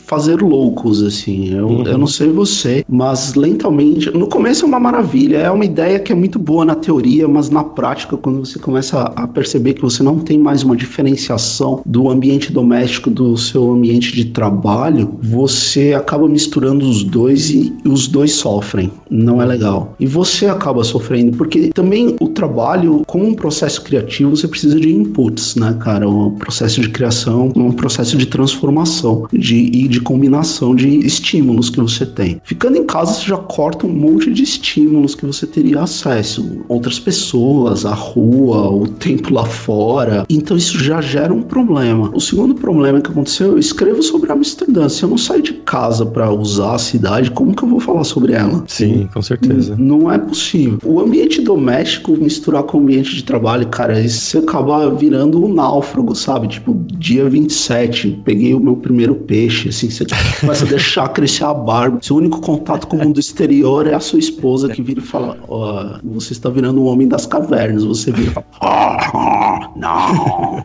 fazer 0.05 0.41
loucos, 0.41 1.03
assim. 1.03 1.53
Eu, 1.53 1.67
uhum. 1.67 1.83
eu 1.83 1.97
não 1.97 2.07
sei 2.07 2.29
você, 2.29 2.85
mas 2.87 3.35
lentamente. 3.35 4.09
No 4.11 4.27
começo 4.27 4.65
é 4.65 4.67
uma 4.67 4.79
maravilha. 4.79 5.37
É 5.37 5.51
uma 5.51 5.65
ideia 5.65 5.99
que 5.99 6.11
é 6.11 6.15
muito 6.15 6.37
boa 6.39 6.63
na 6.63 6.75
teoria, 6.75 7.27
mas 7.27 7.49
na 7.49 7.63
prática, 7.63 8.15
quando 8.17 8.45
você 8.45 8.59
começa 8.59 9.01
a 9.01 9.27
perceber 9.27 9.73
que 9.73 9.81
você 9.81 10.03
não 10.03 10.19
tem 10.19 10.37
mais 10.37 10.63
uma 10.63 10.75
diferenciação 10.75 11.81
do 11.85 12.09
ambiente 12.09 12.51
doméstico 12.51 13.06
do 13.09 13.37
seu 13.37 13.71
ambiente 13.71 14.13
de 14.13 14.25
trabalho, 14.25 15.17
você 15.21 15.93
acaba 15.93 16.27
misturando 16.27 16.87
os 16.87 17.03
dois 17.03 17.49
e 17.49 17.73
os 17.85 18.07
dois 18.07 18.33
sofrem. 18.33 18.91
Não 19.09 19.41
é 19.41 19.45
legal. 19.45 19.95
E 19.99 20.05
você 20.05 20.47
acaba 20.47 20.83
sofrendo, 20.83 21.37
porque 21.37 21.69
também 21.69 22.15
o 22.19 22.27
trabalho, 22.29 23.03
como 23.07 23.25
um 23.25 23.33
processo 23.33 23.81
criativo, 23.81 24.35
você 24.35 24.47
precisa 24.47 24.79
de 24.79 24.93
inputs, 24.93 25.55
né, 25.55 25.75
cara? 25.79 26.07
Um 26.07 26.31
processo 26.31 26.81
de 26.81 26.89
criação, 26.89 27.51
um 27.55 27.71
processo 27.71 28.17
de 28.17 28.25
transformação 28.25 29.27
de, 29.31 29.55
e 29.55 29.87
de 29.87 30.01
combinação 30.01 30.75
de 30.75 30.87
estímulos 31.05 31.69
que 31.69 31.79
você 31.79 32.05
tem. 32.05 32.41
Ficando 32.43 32.77
em 32.77 32.85
casa, 32.85 33.13
você 33.13 33.27
já 33.27 33.37
corta 33.37 33.85
um 33.85 33.91
monte 33.91 34.31
de 34.31 34.43
estímulos 34.43 35.15
que 35.15 35.25
você 35.25 35.45
teria 35.45 35.81
acesso. 35.81 36.63
Outras 36.67 36.99
pessoas, 36.99 37.85
a 37.85 37.93
rua, 37.93 38.69
o 38.69 38.87
tempo 38.87 39.33
lá 39.33 39.45
fora. 39.45 40.25
Então 40.29 40.57
isso 40.57 40.79
já 40.79 41.01
gera 41.01 41.33
um 41.33 41.41
problema. 41.41 42.11
O 42.13 42.19
segundo 42.19 42.55
problema 42.55 42.96
que 43.01 43.11
aconteceu, 43.11 43.51
eu 43.51 43.59
escrevo 43.59 44.01
sobre 44.03 44.31
Amsterdã. 44.31 44.87
Se 44.89 45.03
eu 45.03 45.09
não 45.09 45.17
sair 45.17 45.41
de 45.41 45.53
casa 45.53 46.05
para 46.05 46.31
usar 46.31 46.75
a 46.75 46.79
cidade, 46.79 47.31
como 47.31 47.55
que 47.55 47.63
eu 47.63 47.69
vou 47.69 47.79
falar 47.79 48.03
sobre 48.03 48.33
ela? 48.33 48.63
Sim, 48.67 49.07
com 49.13 49.21
certeza. 49.21 49.75
Não, 49.77 49.99
não 49.99 50.11
é 50.11 50.17
possível. 50.17 50.79
O 50.83 50.99
ambiente 50.99 51.41
doméstico 51.41 52.15
misturar 52.17 52.63
com 52.63 52.77
o 52.77 52.81
ambiente 52.81 53.15
de 53.15 53.23
trabalho, 53.23 53.67
cara, 53.67 53.99
isso 53.99 54.21
você 54.21 54.37
acaba 54.39 54.89
virando 54.93 55.43
um 55.43 55.53
náufrago, 55.53 56.15
sabe? 56.15 56.47
Tipo, 56.47 56.73
dia 56.93 57.29
27, 57.29 58.21
peguei 58.23 58.53
o 58.53 58.59
meu 58.59 58.75
primeiro 58.75 59.15
peixe, 59.15 59.69
assim, 59.69 59.89
você 59.89 60.05
começa 60.39 60.65
a 60.65 60.67
deixar 60.67 61.07
crescer 61.09 61.45
a 61.45 61.53
barba. 61.53 61.99
Seu 62.01 62.15
único 62.15 62.41
contato 62.41 62.87
com 62.87 62.97
o 62.97 63.03
mundo 63.03 63.19
exterior 63.19 63.87
é 63.87 63.93
a 63.93 63.99
sua 63.99 64.19
esposa 64.19 64.69
que 64.69 64.81
vira 64.81 64.99
e 64.99 65.03
fala: 65.03 65.37
Ó, 65.47 65.99
oh, 66.03 66.13
você 66.13 66.33
está 66.33 66.49
virando 66.49 66.81
um 66.81 66.85
homem 66.85 67.07
das 67.07 67.25
cavernas. 67.25 67.83
Você 67.83 68.11
vira 68.11 68.31
e 68.31 68.33
fala: 68.33 68.45
Ah, 68.61 69.71
não. 69.75 70.63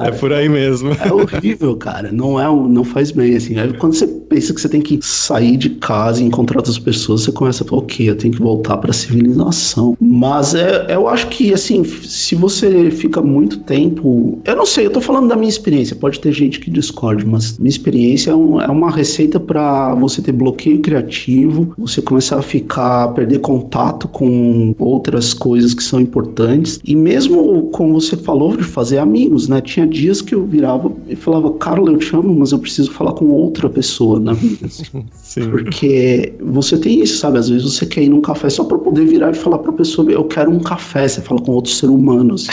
É 0.00 0.10
por 0.10 0.32
aí 0.32 0.48
mesmo. 0.48 0.90
É 0.92 1.12
horrível, 1.12 1.76
cara. 1.76 2.10
Não 2.12 2.40
é, 2.40 2.44
não 2.44 2.84
faz 2.84 3.10
bem, 3.10 3.36
assim. 3.36 3.54
Quando 3.78 3.94
você 3.94 4.06
pensa 4.06 4.52
que 4.52 4.60
você 4.60 4.68
tem 4.68 4.80
que 4.80 4.98
sair 5.02 5.56
de 5.56 5.70
casa 5.70 6.22
e 6.22 6.24
encontrar 6.24 6.58
outras 6.58 6.78
pessoas, 6.78 7.22
você 7.22 7.32
começa 7.32 7.64
a 7.64 7.66
falar, 7.66 7.82
ok, 7.82 8.10
eu 8.10 8.16
tenho 8.16 8.34
que 8.34 8.40
voltar 8.40 8.76
pra 8.78 8.92
civilização. 8.92 9.96
Mas 10.00 10.54
é, 10.54 10.86
eu 10.88 11.08
acho 11.08 11.28
que, 11.28 11.52
assim, 11.52 11.84
se 11.84 12.34
você 12.34 12.90
fica 12.90 13.20
muito 13.20 13.58
tempo. 13.60 14.40
Eu 14.44 14.56
não 14.56 14.66
sei, 14.66 14.86
eu 14.86 14.90
tô 14.90 15.00
falando 15.00 15.28
da 15.28 15.36
minha 15.36 15.48
experiência. 15.48 15.96
Pode 15.96 16.20
ter 16.20 16.32
gente 16.32 16.60
que 16.60 16.70
discorde, 16.70 17.26
mas 17.26 17.58
minha 17.58 17.70
experiência 17.70 18.30
é, 18.30 18.34
um, 18.34 18.60
é 18.60 18.68
uma 18.68 18.90
receita 18.90 19.38
para 19.38 19.94
você 19.94 20.20
ter 20.22 20.32
bloqueio 20.32 20.80
criativo, 20.80 21.74
você 21.78 22.02
começar 22.02 22.38
a 22.38 22.42
ficar, 22.42 23.08
perder 23.08 23.40
contato 23.40 24.08
com 24.08 24.74
outras 24.78 25.34
coisas 25.34 25.74
que 25.74 25.82
são 25.82 26.00
importantes. 26.00 26.78
E 26.84 26.94
mesmo 26.94 27.68
como 27.72 28.00
você 28.00 28.16
falou 28.16 28.56
de 28.56 28.64
fazer 28.64 28.98
amigos, 28.98 29.48
né? 29.48 29.55
Tinha 29.60 29.86
dias 29.86 30.20
que 30.20 30.34
eu 30.34 30.44
virava 30.44 30.92
e 31.08 31.16
falava, 31.16 31.52
Carla, 31.54 31.90
eu 31.90 31.98
te 31.98 32.14
amo, 32.14 32.34
mas 32.34 32.52
eu 32.52 32.58
preciso 32.58 32.90
falar 32.90 33.12
com 33.12 33.26
outra 33.26 33.68
pessoa 33.68 34.18
na 34.18 34.32
vida. 34.32 34.68
Sim. 35.26 35.50
Porque 35.50 36.32
você 36.40 36.78
tem 36.78 37.02
isso, 37.02 37.18
sabe? 37.18 37.38
Às 37.38 37.48
vezes 37.48 37.64
você 37.64 37.84
quer 37.84 38.02
ir 38.02 38.08
num 38.08 38.20
café 38.20 38.48
só 38.48 38.64
para 38.64 38.78
poder 38.78 39.04
virar 39.04 39.30
e 39.30 39.34
falar 39.34 39.58
pra 39.58 39.72
pessoa, 39.72 40.10
eu 40.10 40.24
quero 40.24 40.50
um 40.50 40.60
café. 40.60 41.06
Você 41.06 41.20
fala 41.20 41.40
com 41.40 41.52
outro 41.52 41.70
ser 41.70 41.88
humano. 41.88 42.34
Assim. 42.34 42.48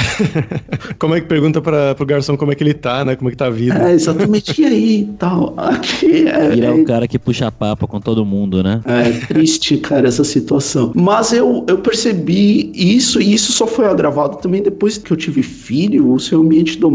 como 0.99 1.15
é 1.15 1.21
que 1.21 1.27
pergunta 1.27 1.61
para 1.61 1.95
pro 1.95 2.05
garçom 2.05 2.35
como 2.35 2.51
é 2.51 2.55
que 2.55 2.63
ele 2.63 2.73
tá, 2.73 3.05
né? 3.05 3.15
Como 3.15 3.29
é 3.29 3.31
que 3.31 3.37
tá 3.37 3.47
a 3.47 3.49
vida? 3.49 3.89
É, 3.89 3.93
exatamente. 3.93 4.61
E 4.61 4.65
aí, 4.65 5.09
tal. 5.17 5.53
Aqui 5.57 6.27
é. 6.27 6.55
E 6.55 6.61
é 6.61 6.71
o 6.71 6.83
cara 6.83 7.07
que 7.07 7.17
puxa 7.17 7.51
papo 7.51 7.87
com 7.87 7.99
todo 7.99 8.25
mundo, 8.25 8.61
né? 8.61 8.81
É 8.85 9.11
triste, 9.27 9.77
cara, 9.77 10.07
essa 10.07 10.23
situação. 10.23 10.91
Mas 10.95 11.31
eu, 11.31 11.65
eu 11.67 11.77
percebi 11.77 12.71
isso, 12.73 13.21
e 13.21 13.33
isso 13.33 13.51
só 13.51 13.65
foi 13.65 13.85
agravado 13.85 14.37
também 14.37 14.61
depois 14.61 14.97
que 14.97 15.11
eu 15.11 15.17
tive 15.17 15.41
filho. 15.41 16.11
O 16.11 16.19
seu 16.19 16.41
ambiente 16.41 16.77
doméstico, 16.77 16.92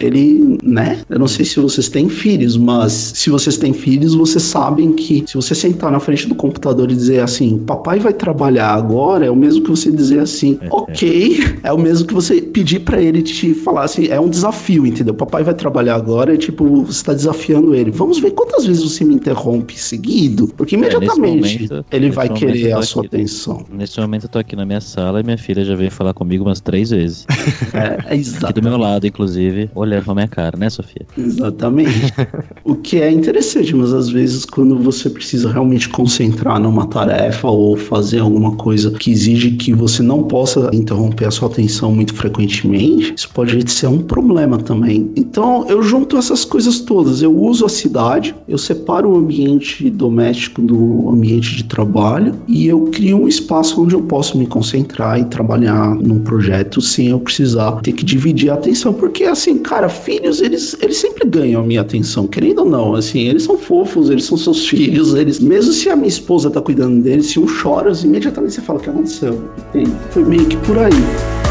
ele, 0.00 0.58
né? 0.62 0.98
Eu 1.08 1.18
não 1.18 1.26
sei 1.26 1.44
se 1.44 1.58
vocês 1.60 1.88
têm 1.88 2.08
filhos, 2.08 2.56
mas 2.56 2.92
se 2.92 3.30
vocês 3.30 3.56
têm 3.56 3.72
filhos, 3.72 4.14
vocês 4.14 4.42
sabem 4.42 4.92
que 4.92 5.24
se 5.26 5.34
você 5.34 5.54
sentar 5.54 5.90
na 5.90 6.00
frente 6.00 6.28
do 6.28 6.34
computador 6.34 6.90
e 6.90 6.94
dizer 6.94 7.20
assim, 7.20 7.58
papai 7.58 7.98
vai 7.98 8.12
trabalhar 8.12 8.72
agora, 8.74 9.26
é 9.26 9.30
o 9.30 9.36
mesmo 9.36 9.62
que 9.62 9.70
você 9.70 9.90
dizer 9.90 10.20
assim, 10.20 10.58
é, 10.60 10.68
ok, 10.70 11.38
é. 11.62 11.68
é 11.68 11.72
o 11.72 11.78
mesmo 11.78 12.06
que 12.06 12.14
você 12.14 12.40
pedir 12.40 12.80
para 12.80 13.00
ele 13.00 13.22
te 13.22 13.54
falar 13.54 13.84
assim, 13.84 14.08
é 14.08 14.20
um 14.20 14.28
desafio, 14.28 14.86
entendeu? 14.86 15.14
Papai 15.14 15.42
vai 15.42 15.54
trabalhar 15.54 15.94
agora, 15.94 16.34
é 16.34 16.36
tipo, 16.36 16.82
você 16.84 17.04
tá 17.04 17.12
desafiando 17.12 17.74
ele. 17.74 17.90
Vamos 17.90 18.18
ver 18.18 18.32
quantas 18.32 18.66
vezes 18.66 18.82
você 18.82 19.04
me 19.04 19.14
interrompe 19.14 19.78
seguido, 19.78 20.48
porque 20.56 20.74
é, 20.74 20.78
imediatamente 20.78 21.56
é, 21.56 21.68
momento, 21.68 21.86
ele 21.90 22.10
vai 22.10 22.28
querer 22.28 22.72
a 22.72 22.82
sua 22.82 23.04
aqui, 23.04 23.16
atenção. 23.16 23.64
Nesse 23.70 24.00
momento 24.00 24.24
eu 24.24 24.28
tô 24.28 24.38
aqui 24.38 24.56
na 24.56 24.64
minha 24.64 24.80
sala 24.80 25.20
e 25.20 25.22
minha 25.24 25.38
filha 25.38 25.64
já 25.64 25.74
veio 25.74 25.90
falar 25.90 26.14
comigo 26.14 26.44
umas 26.44 26.60
três 26.60 26.90
vezes. 26.90 27.26
é, 27.72 28.14
é 28.14 28.16
exato. 28.16 28.46
Aqui 28.46 28.60
do 28.60 28.62
meu 28.62 28.78
lado, 28.78 29.06
inclusive, 29.14 29.70
olhando 29.74 30.04
pra 30.04 30.14
minha 30.14 30.28
cara, 30.28 30.58
né, 30.58 30.68
Sofia? 30.68 31.06
Exatamente. 31.16 32.12
o 32.64 32.74
que 32.74 33.00
é 33.00 33.10
interessante, 33.10 33.74
mas 33.74 33.92
às 33.92 34.08
vezes 34.08 34.44
quando 34.44 34.76
você 34.76 35.08
precisa 35.08 35.50
realmente 35.50 35.88
concentrar 35.88 36.58
numa 36.58 36.86
tarefa 36.86 37.48
ou 37.48 37.76
fazer 37.76 38.18
alguma 38.18 38.56
coisa 38.56 38.90
que 38.90 39.12
exige 39.12 39.52
que 39.52 39.72
você 39.72 40.02
não 40.02 40.24
possa 40.24 40.70
interromper 40.72 41.26
a 41.26 41.30
sua 41.30 41.48
atenção 41.48 41.94
muito 41.94 42.12
frequentemente, 42.14 43.14
isso 43.16 43.28
pode 43.32 43.70
ser 43.70 43.86
um 43.86 43.98
problema 43.98 44.58
também. 44.58 45.10
Então 45.14 45.66
eu 45.68 45.82
junto 45.82 46.16
essas 46.16 46.44
coisas 46.44 46.80
todas. 46.80 47.22
Eu 47.22 47.36
uso 47.36 47.64
a 47.64 47.68
cidade, 47.68 48.34
eu 48.48 48.58
separo 48.58 49.10
o 49.10 49.16
ambiente 49.16 49.88
doméstico 49.90 50.60
do 50.60 51.08
ambiente 51.08 51.54
de 51.56 51.64
trabalho 51.64 52.34
e 52.48 52.66
eu 52.66 52.86
crio 52.86 53.22
um 53.22 53.28
espaço 53.28 53.80
onde 53.80 53.94
eu 53.94 54.02
posso 54.02 54.36
me 54.36 54.46
concentrar 54.46 55.20
e 55.20 55.24
trabalhar 55.26 55.94
num 55.94 56.20
projeto 56.20 56.80
sem 56.80 57.08
eu 57.08 57.20
precisar 57.20 57.72
ter 57.82 57.92
que 57.92 58.04
dividir 58.04 58.50
a 58.50 58.54
atenção. 58.54 58.92
Porque 59.04 59.24
assim, 59.24 59.58
cara, 59.58 59.86
filhos, 59.86 60.40
eles, 60.40 60.74
eles 60.80 60.96
sempre 60.96 61.28
ganham 61.28 61.60
a 61.60 61.64
minha 61.64 61.82
atenção, 61.82 62.26
querendo 62.26 62.60
ou 62.60 62.64
não. 62.64 62.94
Assim, 62.94 63.28
eles 63.28 63.42
são 63.42 63.58
fofos, 63.58 64.08
eles 64.08 64.24
são 64.24 64.38
seus 64.38 64.66
filhos, 64.66 65.12
eles. 65.12 65.38
Mesmo 65.40 65.74
se 65.74 65.90
a 65.90 65.94
minha 65.94 66.08
esposa 66.08 66.50
tá 66.50 66.58
cuidando 66.58 67.02
deles, 67.02 67.26
se 67.26 67.38
um 67.38 67.44
chora, 67.46 67.92
imediatamente 68.02 68.54
você 68.54 68.62
fala 68.62 68.78
o 68.78 68.82
que 68.82 68.88
aconteceu. 68.88 69.44
Entende? 69.68 69.92
Foi 70.10 70.24
meio 70.24 70.46
que 70.46 70.56
por 70.56 70.78
aí. 70.78 71.43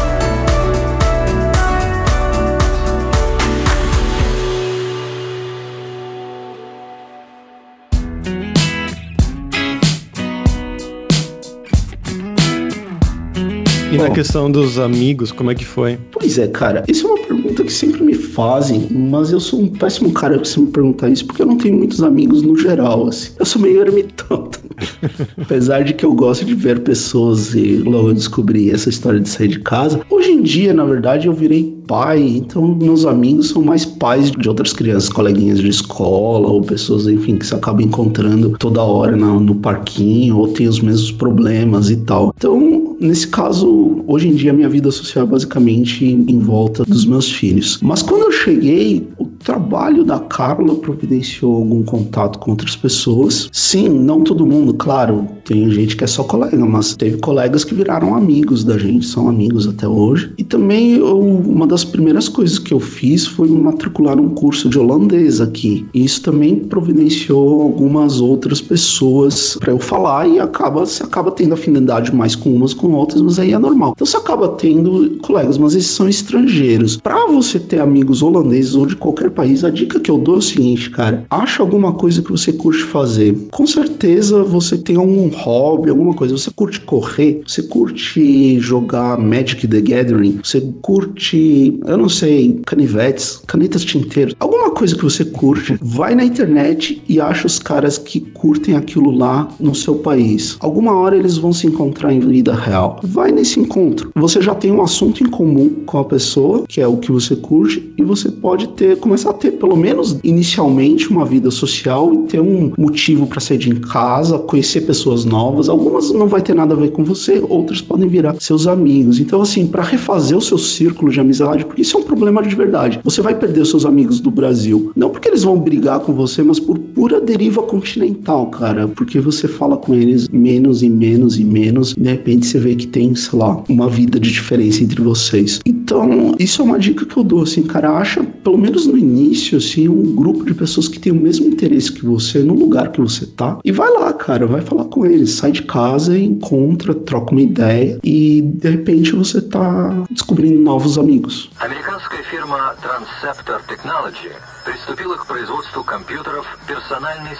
Na 14.08 14.14
questão 14.14 14.50
dos 14.50 14.78
amigos, 14.78 15.32
como 15.32 15.50
é 15.50 15.54
que 15.54 15.64
foi? 15.64 15.98
Pois 16.12 16.38
é, 16.38 16.46
cara, 16.48 16.84
isso 16.86 17.06
é 17.06 17.10
uma 17.10 17.18
pergunta 17.18 17.64
que 17.64 17.72
sempre 17.72 18.02
me 18.02 18.14
fazem, 18.14 18.86
mas 18.90 19.32
eu 19.32 19.40
sou 19.40 19.60
um 19.60 19.68
péssimo 19.68 20.12
cara 20.12 20.36
pra 20.36 20.44
você 20.44 20.60
me 20.60 20.66
perguntar 20.66 21.08
isso, 21.08 21.26
porque 21.26 21.42
eu 21.42 21.46
não 21.46 21.56
tenho 21.56 21.76
muitos 21.76 22.02
amigos 22.02 22.42
no 22.42 22.56
geral, 22.56 23.08
assim. 23.08 23.32
Eu 23.38 23.46
sou 23.46 23.62
meio 23.62 23.80
ermitão 23.80 24.50
Apesar 25.40 25.84
de 25.84 25.94
que 25.94 26.04
eu 26.04 26.12
gosto 26.12 26.44
de 26.44 26.54
ver 26.54 26.80
pessoas 26.80 27.54
e 27.54 27.76
logo 27.76 28.10
eu 28.10 28.14
descobri 28.14 28.70
essa 28.70 28.88
história 28.88 29.20
de 29.20 29.28
sair 29.28 29.48
de 29.48 29.60
casa. 29.60 30.00
Hoje 30.10 30.30
em 30.30 30.42
dia, 30.42 30.72
na 30.74 30.84
verdade, 30.84 31.26
eu 31.26 31.32
virei 31.32 31.76
pai, 31.86 32.20
então 32.20 32.74
meus 32.74 33.04
amigos 33.04 33.48
são 33.48 33.62
mais 33.62 33.84
pais 33.84 34.30
de 34.30 34.48
outras 34.48 34.72
crianças, 34.72 35.08
coleguinhas 35.08 35.58
de 35.58 35.68
escola 35.68 36.48
ou 36.48 36.60
pessoas, 36.62 37.06
enfim, 37.06 37.36
que 37.36 37.46
se 37.46 37.54
acabam 37.54 37.84
encontrando 37.84 38.50
toda 38.58 38.82
hora 38.82 39.16
no, 39.16 39.40
no 39.40 39.54
parquinho 39.56 40.38
ou 40.38 40.48
tem 40.48 40.68
os 40.68 40.80
mesmos 40.80 41.10
problemas 41.12 41.90
e 41.90 41.96
tal. 41.96 42.32
Então, 42.36 42.96
nesse 43.00 43.28
caso, 43.28 44.02
hoje 44.06 44.28
em 44.28 44.34
dia 44.34 44.52
minha 44.52 44.68
vida 44.68 44.90
social 44.90 45.26
é 45.26 45.28
basicamente 45.28 46.04
em 46.04 46.38
volta 46.38 46.84
dos 46.84 47.04
meus 47.04 47.30
filhos. 47.30 47.78
Mas 47.82 48.02
quando 48.02 48.22
eu 48.22 48.32
cheguei, 48.32 49.08
o 49.18 49.26
trabalho 49.26 50.04
da 50.04 50.18
Carla 50.18 50.74
providenciou 50.76 51.56
algum 51.56 51.82
contato 51.82 52.38
com 52.38 52.52
outras 52.52 52.76
pessoas. 52.76 53.48
Sim, 53.52 53.88
não 53.88 54.22
todo 54.22 54.46
mundo, 54.46 54.74
claro, 54.74 55.26
tem 55.44 55.70
gente 55.70 55.96
que 55.96 56.04
é 56.04 56.06
só 56.06 56.24
colega, 56.24 56.64
mas 56.64 56.96
teve 56.96 57.18
colegas 57.18 57.64
que 57.64 57.74
viraram 57.74 58.14
amigos 58.14 58.64
da 58.64 58.78
gente, 58.78 59.06
são 59.06 59.28
amigos 59.28 59.66
até 59.66 59.86
hoje. 59.86 60.32
E 60.38 60.44
também 60.44 60.94
eu, 60.96 61.18
uma 61.18 61.66
das 61.66 61.73
primeiras 61.82 62.28
coisas 62.28 62.58
que 62.58 62.74
eu 62.74 62.80
fiz 62.80 63.26
foi 63.26 63.48
matricular 63.48 64.20
um 64.20 64.28
curso 64.28 64.68
de 64.68 64.78
holandês 64.78 65.40
aqui. 65.40 65.86
Isso 65.94 66.22
também 66.22 66.56
providenciou 66.56 67.62
algumas 67.62 68.20
outras 68.20 68.60
pessoas 68.60 69.56
para 69.58 69.72
eu 69.72 69.78
falar 69.78 70.28
e 70.28 70.38
acaba 70.38 70.84
você 70.84 71.02
acaba 71.02 71.30
tendo 71.30 71.54
afinidade 71.54 72.14
mais 72.14 72.36
com 72.36 72.50
umas 72.50 72.74
com 72.74 72.92
outras, 72.92 73.22
mas 73.22 73.38
aí 73.38 73.52
é 73.52 73.58
normal. 73.58 73.92
Então 73.94 74.06
você 74.06 74.16
acaba 74.16 74.48
tendo 74.48 75.16
colegas, 75.22 75.56
mas 75.56 75.74
esses 75.74 75.90
são 75.90 76.08
estrangeiros. 76.08 76.98
Para 76.98 77.26
você 77.26 77.58
ter 77.58 77.80
amigos 77.80 78.22
holandeses 78.22 78.74
ou 78.74 78.86
de 78.86 78.96
qualquer 78.96 79.30
país, 79.30 79.64
a 79.64 79.70
dica 79.70 79.98
que 79.98 80.10
eu 80.10 80.18
dou 80.18 80.36
é 80.36 80.38
o 80.38 80.42
seguinte, 80.42 80.90
cara: 80.90 81.24
acha 81.30 81.62
alguma 81.62 81.92
coisa 81.92 82.20
que 82.22 82.30
você 82.30 82.52
curte 82.52 82.82
fazer. 82.82 83.36
Com 83.50 83.66
certeza 83.66 84.42
você 84.42 84.76
tem 84.76 84.96
algum 84.96 85.28
hobby, 85.28 85.90
alguma 85.90 86.14
coisa. 86.14 86.36
Você 86.36 86.50
curte 86.50 86.80
correr, 86.80 87.42
você 87.46 87.62
curte 87.62 88.58
jogar 88.58 89.18
Magic 89.18 89.66
the 89.66 89.80
Gathering, 89.80 90.40
você 90.42 90.60
curte, 90.82 91.63
eu 91.86 91.96
não 91.96 92.08
sei, 92.08 92.60
canivetes, 92.66 93.40
canetas 93.46 93.84
tinteiras, 93.84 94.34
alguma 94.38 94.70
coisa 94.70 94.96
que 94.96 95.04
você 95.04 95.24
curte. 95.24 95.76
Vai 95.80 96.14
na 96.14 96.24
internet 96.24 97.02
e 97.08 97.20
acha 97.20 97.46
os 97.46 97.58
caras 97.58 97.98
que 97.98 98.20
curtem 98.20 98.76
aquilo 98.76 99.10
lá 99.10 99.48
no 99.60 99.74
seu 99.74 99.96
país. 99.96 100.56
Alguma 100.60 100.92
hora 100.98 101.16
eles 101.16 101.36
vão 101.36 101.52
se 101.52 101.66
encontrar 101.66 102.12
em 102.12 102.20
vida 102.20 102.54
real. 102.54 103.00
Vai 103.02 103.30
nesse 103.30 103.60
encontro. 103.60 104.10
Você 104.14 104.40
já 104.40 104.54
tem 104.54 104.72
um 104.72 104.82
assunto 104.82 105.22
em 105.22 105.30
comum 105.30 105.70
com 105.86 105.98
a 105.98 106.04
pessoa, 106.04 106.64
que 106.68 106.80
é 106.80 106.86
o 106.86 106.96
que 106.96 107.12
você 107.12 107.36
curte, 107.36 107.92
e 107.96 108.02
você 108.02 108.30
pode 108.30 108.68
ter 108.68 108.98
começar 108.98 109.30
a 109.30 109.34
ter 109.34 109.52
pelo 109.52 109.76
menos 109.76 110.18
inicialmente 110.24 111.10
uma 111.10 111.24
vida 111.24 111.50
social 111.50 112.12
e 112.12 112.18
ter 112.26 112.40
um 112.40 112.72
motivo 112.76 113.26
para 113.26 113.40
sair 113.40 113.58
de 113.58 113.74
casa, 113.80 114.38
conhecer 114.38 114.82
pessoas 114.82 115.24
novas. 115.24 115.68
Algumas 115.68 116.10
não 116.12 116.26
vai 116.26 116.42
ter 116.42 116.54
nada 116.54 116.74
a 116.74 116.76
ver 116.76 116.90
com 116.90 117.04
você, 117.04 117.44
outras 117.48 117.80
podem 117.80 118.08
virar 118.08 118.34
seus 118.40 118.66
amigos. 118.66 119.20
Então 119.20 119.40
assim, 119.40 119.66
para 119.66 119.82
refazer 119.82 120.36
o 120.36 120.40
seu 120.40 120.58
círculo 120.58 121.12
de 121.12 121.20
amizade, 121.20 121.53
porque 121.62 121.82
isso 121.82 121.96
é 121.96 122.00
um 122.00 122.02
problema 122.02 122.42
de 122.42 122.54
verdade. 122.54 123.00
Você 123.04 123.20
vai 123.20 123.38
perder 123.38 123.60
os 123.60 123.70
seus 123.70 123.84
amigos 123.84 124.18
do 124.18 124.30
Brasil, 124.30 124.90
não 124.96 125.10
porque 125.10 125.28
eles 125.28 125.44
vão 125.44 125.58
brigar 125.58 126.00
com 126.00 126.12
você, 126.12 126.42
mas 126.42 126.58
por 126.58 126.78
pura 126.78 127.20
deriva 127.20 127.62
continental, 127.62 128.46
cara, 128.46 128.88
porque 128.88 129.20
você 129.20 129.46
fala 129.46 129.76
com 129.76 129.94
eles 129.94 130.28
menos 130.28 130.82
e 130.82 130.88
menos 130.88 131.38
e 131.38 131.44
menos, 131.44 131.94
de 131.94 132.08
repente 132.08 132.46
você 132.46 132.58
vê 132.58 132.74
que 132.74 132.86
tem, 132.86 133.14
sei 133.14 133.38
lá, 133.38 133.62
uma 133.68 133.88
vida 133.88 134.18
de 134.18 134.32
diferença 134.32 134.82
entre 134.82 135.00
vocês. 135.00 135.60
Então, 135.64 136.34
isso 136.38 136.62
é 136.62 136.64
uma 136.64 136.78
dica 136.78 137.04
que 137.04 137.16
eu 137.16 137.22
dou 137.22 137.42
assim, 137.42 137.62
cara, 137.62 137.90
acha 137.98 138.24
pelo 138.42 138.58
menos 138.58 138.86
no 138.86 138.96
início 138.96 139.58
assim 139.58 139.88
um 139.88 140.14
grupo 140.14 140.44
de 140.44 140.54
pessoas 140.54 140.88
que 140.88 140.98
tem 140.98 141.12
o 141.12 141.16
mesmo 141.16 141.46
interesse 141.46 141.92
que 141.92 142.04
você 142.04 142.40
no 142.40 142.54
lugar 142.54 142.90
que 142.90 143.00
você 143.00 143.26
tá. 143.26 143.58
E 143.64 143.70
vai 143.70 143.90
lá, 143.90 144.12
cara, 144.12 144.46
vai 144.46 144.60
falar 144.60 144.84
com 144.84 145.04
eles, 145.04 145.30
sai 145.32 145.52
de 145.52 145.62
casa, 145.62 146.16
encontra, 146.18 146.94
troca 146.94 147.32
uma 147.32 147.42
ideia. 147.42 147.98
E 148.02 148.42
de 148.42 148.70
repente 148.70 149.14
você 149.14 149.40
tá 149.40 150.04
descobrindo 150.10 150.60
novos 150.60 150.98
amigos. 150.98 151.43
Американская 151.59 152.23
фирма 152.23 152.75
Transceptor 152.81 153.61
Technology 153.67 154.31
приступила 154.63 155.17
к 155.17 155.27
производству 155.27 155.83
компьютеров 155.83 156.45
персональных 156.65 157.39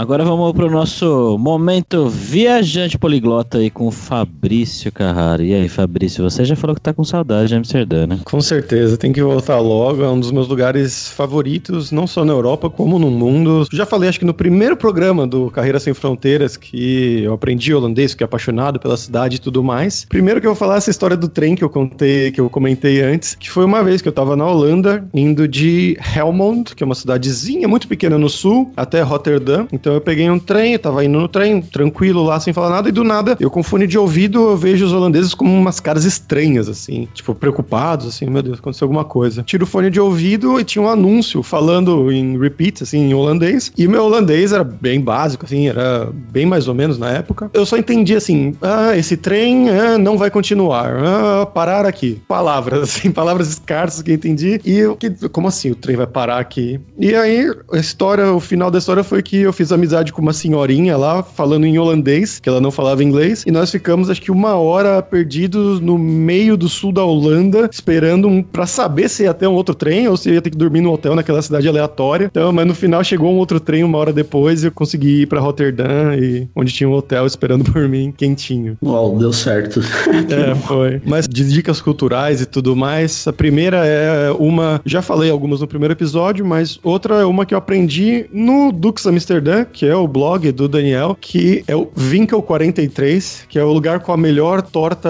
Agora 0.00 0.24
vamos 0.24 0.52
pro 0.52 0.70
nosso 0.70 1.36
momento 1.38 2.08
viajante 2.08 2.98
poliglota 2.98 3.58
aí 3.58 3.68
com 3.68 3.86
o 3.88 3.90
Fabrício 3.90 4.90
Carrara. 4.90 5.42
E 5.42 5.52
aí, 5.52 5.68
Fabrício, 5.68 6.24
você 6.24 6.42
já 6.42 6.56
falou 6.56 6.74
que 6.74 6.80
tá 6.80 6.94
com 6.94 7.04
saudade 7.04 7.48
de 7.48 7.54
Amsterdã, 7.54 8.06
né? 8.06 8.18
Com 8.24 8.40
certeza, 8.40 8.96
tem 8.96 9.12
que 9.12 9.22
voltar 9.22 9.58
logo. 9.58 10.02
É 10.02 10.08
um 10.08 10.18
dos 10.18 10.32
meus 10.32 10.48
lugares 10.48 11.10
favoritos, 11.10 11.92
não 11.92 12.06
só 12.06 12.24
na 12.24 12.32
Europa, 12.32 12.70
como 12.70 12.98
no 12.98 13.10
mundo. 13.10 13.66
Já 13.70 13.84
falei, 13.84 14.08
acho 14.08 14.18
que 14.18 14.24
no 14.24 14.32
primeiro 14.32 14.74
programa 14.74 15.26
do 15.26 15.50
Carreira 15.50 15.78
Sem 15.78 15.92
Fronteiras, 15.92 16.56
que 16.56 17.22
eu 17.22 17.34
aprendi 17.34 17.74
holandês, 17.74 18.12
fiquei 18.12 18.24
apaixonado 18.24 18.80
pela 18.80 18.96
cidade 18.96 19.36
e 19.36 19.38
tudo 19.38 19.62
mais. 19.62 20.06
Primeiro 20.06 20.40
que 20.40 20.46
eu 20.46 20.52
vou 20.52 20.58
falar 20.58 20.76
essa 20.76 20.90
história 20.90 21.16
do 21.16 21.28
trem 21.28 21.54
que 21.54 21.62
eu 21.62 21.68
contei, 21.68 22.32
que 22.32 22.40
eu 22.40 22.48
comentei 22.48 23.02
antes, 23.02 23.13
que 23.39 23.49
foi 23.49 23.65
uma 23.65 23.83
vez 23.83 24.01
que 24.01 24.07
eu 24.07 24.13
tava 24.13 24.35
na 24.35 24.45
Holanda, 24.45 25.05
indo 25.13 25.47
de 25.47 25.97
Helmond, 26.15 26.75
que 26.75 26.83
é 26.83 26.85
uma 26.85 26.95
cidadezinha 26.95 27.67
muito 27.67 27.87
pequena 27.87 28.17
no 28.17 28.29
sul, 28.29 28.71
até 28.75 29.01
Rotterdam. 29.01 29.67
Então 29.71 29.93
eu 29.93 30.01
peguei 30.01 30.29
um 30.29 30.39
trem, 30.39 30.73
eu 30.73 30.79
tava 30.79 31.03
indo 31.03 31.19
no 31.19 31.27
trem, 31.27 31.61
tranquilo 31.61 32.23
lá, 32.23 32.39
sem 32.39 32.53
falar 32.53 32.69
nada, 32.69 32.89
e 32.89 32.91
do 32.91 33.03
nada, 33.03 33.37
eu 33.39 33.49
com 33.49 33.63
fone 33.63 33.87
de 33.87 33.97
ouvido, 33.97 34.49
eu 34.49 34.57
vejo 34.57 34.85
os 34.85 34.93
holandeses 34.93 35.33
com 35.33 35.45
umas 35.45 35.79
caras 35.79 36.05
estranhas, 36.05 36.67
assim, 36.67 37.07
tipo, 37.13 37.33
preocupados, 37.33 38.07
assim, 38.07 38.25
meu 38.25 38.41
Deus, 38.41 38.59
aconteceu 38.59 38.85
alguma 38.85 39.05
coisa. 39.05 39.43
Tiro 39.43 39.63
o 39.63 39.67
fone 39.67 39.89
de 39.89 39.99
ouvido 39.99 40.59
e 40.59 40.63
tinha 40.63 40.83
um 40.83 40.89
anúncio 40.89 41.41
falando 41.43 42.11
em 42.11 42.37
repeat, 42.39 42.83
assim, 42.83 42.99
em 42.99 43.13
holandês, 43.13 43.71
e 43.77 43.87
meu 43.87 44.03
holandês 44.03 44.51
era 44.51 44.63
bem 44.63 44.99
básico, 44.99 45.45
assim, 45.45 45.67
era 45.67 46.09
bem 46.31 46.45
mais 46.45 46.67
ou 46.67 46.73
menos 46.73 46.97
na 46.97 47.09
época. 47.09 47.49
Eu 47.53 47.65
só 47.65 47.77
entendi 47.77 48.15
assim, 48.15 48.55
ah, 48.61 48.95
esse 48.97 49.17
trem 49.17 49.69
ah, 49.69 49.97
não 49.97 50.17
vai 50.17 50.29
continuar, 50.29 50.93
ah, 50.97 51.45
parar 51.45 51.85
aqui. 51.85 52.21
Palavras, 52.27 52.81
assim, 52.83 53.04
palavras 53.11 53.49
escassas 53.49 54.01
que 54.01 54.11
eu 54.11 54.15
entendi, 54.15 54.59
e 54.65 54.77
eu, 54.77 54.95
que, 54.95 55.09
como 55.29 55.47
assim 55.47 55.71
o 55.71 55.75
trem 55.75 55.95
vai 55.95 56.07
parar 56.07 56.39
aqui? 56.39 56.79
E 56.97 57.13
aí, 57.15 57.51
a 57.71 57.77
história, 57.77 58.31
o 58.31 58.39
final 58.39 58.71
da 58.71 58.77
história 58.77 59.03
foi 59.03 59.21
que 59.21 59.37
eu 59.37 59.53
fiz 59.53 59.71
amizade 59.71 60.11
com 60.11 60.21
uma 60.21 60.33
senhorinha 60.33 60.97
lá, 60.97 61.23
falando 61.23 61.65
em 61.65 61.77
holandês, 61.77 62.39
que 62.39 62.49
ela 62.49 62.61
não 62.61 62.71
falava 62.71 63.03
inglês, 63.03 63.43
e 63.45 63.51
nós 63.51 63.71
ficamos, 63.71 64.09
acho 64.09 64.21
que 64.21 64.31
uma 64.31 64.55
hora 64.55 65.01
perdidos 65.01 65.79
no 65.79 65.97
meio 65.97 66.57
do 66.57 66.69
sul 66.69 66.91
da 66.91 67.03
Holanda, 67.03 67.69
esperando 67.71 68.27
um, 68.27 68.41
pra 68.41 68.65
saber 68.65 69.09
se 69.09 69.23
ia 69.23 69.33
ter 69.33 69.47
um 69.47 69.53
outro 69.53 69.75
trem 69.75 70.07
ou 70.07 70.17
se 70.17 70.29
ia 70.29 70.41
ter 70.41 70.49
que 70.49 70.57
dormir 70.57 70.81
no 70.81 70.91
hotel 70.91 71.15
naquela 71.15 71.41
cidade 71.41 71.67
aleatória. 71.67 72.25
Então, 72.25 72.51
mas 72.51 72.65
no 72.65 72.75
final 72.75 73.03
chegou 73.03 73.31
um 73.31 73.37
outro 73.37 73.59
trem 73.59 73.83
uma 73.83 73.97
hora 73.97 74.13
depois 74.13 74.63
e 74.63 74.67
eu 74.67 74.71
consegui 74.71 75.21
ir 75.21 75.25
pra 75.27 75.39
Rotterdam, 75.39 76.15
e, 76.17 76.47
onde 76.55 76.71
tinha 76.71 76.89
um 76.89 76.93
hotel 76.93 77.25
esperando 77.25 77.63
por 77.71 77.87
mim, 77.87 78.13
quentinho. 78.15 78.77
Uau, 78.83 79.17
deu 79.17 79.33
certo. 79.33 79.79
é, 79.79 80.55
foi. 80.55 81.01
Mas 81.05 81.27
de 81.27 81.43
dicas 81.49 81.81
culturais 81.81 82.41
e 82.41 82.45
tudo 82.45 82.75
mais, 82.75 82.94
a 83.27 83.33
primeira 83.33 83.85
é 83.85 84.31
uma, 84.31 84.81
já 84.85 85.01
falei 85.01 85.29
algumas 85.29 85.61
no 85.61 85.67
primeiro 85.67 85.93
episódio, 85.93 86.45
mas 86.45 86.79
outra 86.83 87.15
é 87.15 87.25
uma 87.25 87.45
que 87.45 87.53
eu 87.53 87.57
aprendi 87.57 88.25
no 88.31 88.71
Dux 88.71 89.05
Amsterdã, 89.05 89.65
que 89.65 89.85
é 89.85 89.95
o 89.95 90.07
blog 90.07 90.51
do 90.51 90.67
Daniel, 90.67 91.17
que 91.19 91.63
é 91.67 91.75
o 91.75 91.89
Winkel 91.95 92.41
43, 92.41 93.45
que 93.49 93.59
é 93.59 93.63
o 93.63 93.71
lugar 93.71 93.99
com 93.99 94.11
a 94.13 94.17
melhor 94.17 94.61
torta 94.61 95.09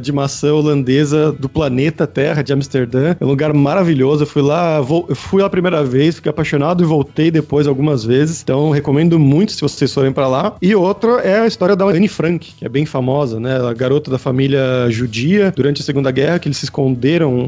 de 0.00 0.12
maçã 0.12 0.52
holandesa 0.52 1.32
do 1.32 1.48
planeta 1.48 2.06
Terra 2.06 2.42
de 2.42 2.52
Amsterdã. 2.52 3.14
É 3.20 3.24
um 3.24 3.28
lugar 3.28 3.52
maravilhoso. 3.52 4.22
Eu 4.22 4.26
fui 4.26 4.42
lá, 4.42 4.80
vou, 4.80 5.06
eu 5.08 5.14
fui 5.14 5.40
lá 5.40 5.46
a 5.46 5.50
primeira 5.50 5.84
vez, 5.84 6.16
fiquei 6.16 6.30
apaixonado 6.30 6.82
e 6.82 6.86
voltei 6.86 7.30
depois 7.30 7.66
algumas 7.66 8.04
vezes. 8.04 8.42
Então 8.42 8.70
recomendo 8.70 9.18
muito 9.18 9.52
se 9.52 9.60
vocês 9.60 9.92
forem 9.92 10.12
para 10.12 10.26
lá. 10.26 10.56
E 10.60 10.74
outra 10.74 11.20
é 11.20 11.40
a 11.40 11.46
história 11.46 11.76
da 11.76 11.84
Anne 11.84 12.08
Frank, 12.08 12.54
que 12.58 12.64
é 12.64 12.68
bem 12.68 12.86
famosa, 12.86 13.38
né? 13.38 13.56
A 13.56 13.72
garota 13.72 14.10
da 14.10 14.18
família 14.18 14.88
judia 14.90 15.52
durante 15.54 15.82
a 15.82 15.84
Segunda 15.84 16.10
Guerra, 16.10 16.38
que 16.38 16.48
eles 16.48 16.58
se 16.58 16.64
esconderam 16.64 17.01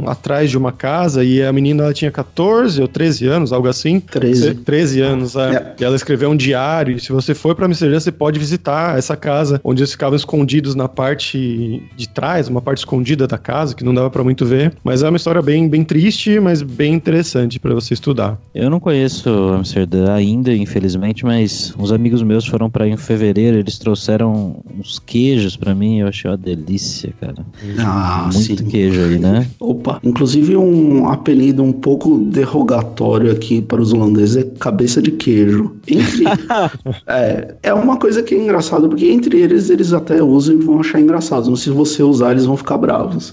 atrás 0.06 0.50
de 0.50 0.58
uma 0.58 0.72
casa 0.72 1.24
e 1.24 1.42
a 1.42 1.52
menina 1.52 1.84
ela 1.84 1.92
tinha 1.92 2.10
14 2.10 2.80
ou 2.80 2.88
13 2.88 3.26
anos, 3.26 3.52
algo 3.52 3.68
assim. 3.68 4.00
13. 4.00 4.54
13 4.54 5.00
anos, 5.00 5.36
é. 5.36 5.54
É. 5.54 5.74
E 5.80 5.84
ela 5.84 5.96
escreveu 5.96 6.30
um 6.30 6.36
diário. 6.36 6.96
E 6.96 7.00
se 7.00 7.12
você 7.12 7.34
for 7.34 7.54
pra 7.54 7.66
Amsterdã, 7.66 7.98
você 7.98 8.12
pode 8.12 8.38
visitar 8.38 8.98
essa 8.98 9.16
casa, 9.16 9.60
onde 9.64 9.82
eles 9.82 9.92
ficavam 9.92 10.16
escondidos 10.16 10.74
na 10.74 10.88
parte 10.88 11.82
de 11.96 12.08
trás, 12.08 12.48
uma 12.48 12.60
parte 12.62 12.78
escondida 12.78 13.26
da 13.26 13.38
casa, 13.38 13.74
que 13.74 13.84
não 13.84 13.94
dava 13.94 14.10
pra 14.10 14.22
muito 14.24 14.44
ver. 14.46 14.72
Mas 14.82 15.02
é 15.02 15.08
uma 15.08 15.16
história 15.16 15.42
bem, 15.42 15.68
bem 15.68 15.84
triste, 15.84 16.38
mas 16.40 16.62
bem 16.62 16.94
interessante 16.94 17.58
pra 17.58 17.74
você 17.74 17.94
estudar. 17.94 18.38
Eu 18.54 18.70
não 18.70 18.80
conheço 18.80 19.28
Amsterdã 19.30 20.12
ainda, 20.12 20.54
infelizmente, 20.54 21.24
mas 21.24 21.74
uns 21.78 21.92
amigos 21.92 22.22
meus 22.22 22.46
foram 22.46 22.70
pra 22.70 22.84
aí 22.84 22.90
em 22.90 22.96
fevereiro, 22.96 23.58
eles 23.58 23.78
trouxeram 23.78 24.56
uns 24.78 24.98
queijos 24.98 25.56
pra 25.56 25.74
mim, 25.74 26.00
eu 26.00 26.08
achei 26.08 26.30
uma 26.30 26.36
delícia, 26.36 27.12
cara. 27.20 27.44
Ah, 27.78 28.28
Muito 28.32 28.38
sim. 28.38 28.68
queijo 28.68 29.00
aí, 29.00 29.18
né? 29.18 29.43
Opa, 29.60 30.00
inclusive 30.02 30.56
um 30.56 31.08
apelido 31.08 31.62
um 31.62 31.72
pouco 31.72 32.18
derrogatório 32.18 33.32
aqui 33.32 33.60
para 33.60 33.80
os 33.80 33.92
holandeses 33.92 34.36
é 34.36 34.42
cabeça 34.58 35.00
de 35.00 35.12
queijo. 35.12 35.74
Entre, 35.86 36.24
é, 37.06 37.54
é 37.62 37.74
uma 37.74 37.96
coisa 37.96 38.22
que 38.22 38.34
é 38.34 38.38
engraçada, 38.38 38.88
porque 38.88 39.06
entre 39.06 39.40
eles 39.40 39.70
eles 39.70 39.92
até 39.92 40.22
usam 40.22 40.56
e 40.56 40.58
vão 40.58 40.80
achar 40.80 41.00
engraçado. 41.00 41.50
Mas 41.50 41.60
se 41.60 41.70
você 41.70 42.02
usar, 42.02 42.32
eles 42.32 42.46
vão 42.46 42.56
ficar 42.56 42.78
bravos. 42.78 43.32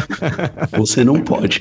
você 0.76 1.04
não 1.04 1.20
pode. 1.20 1.60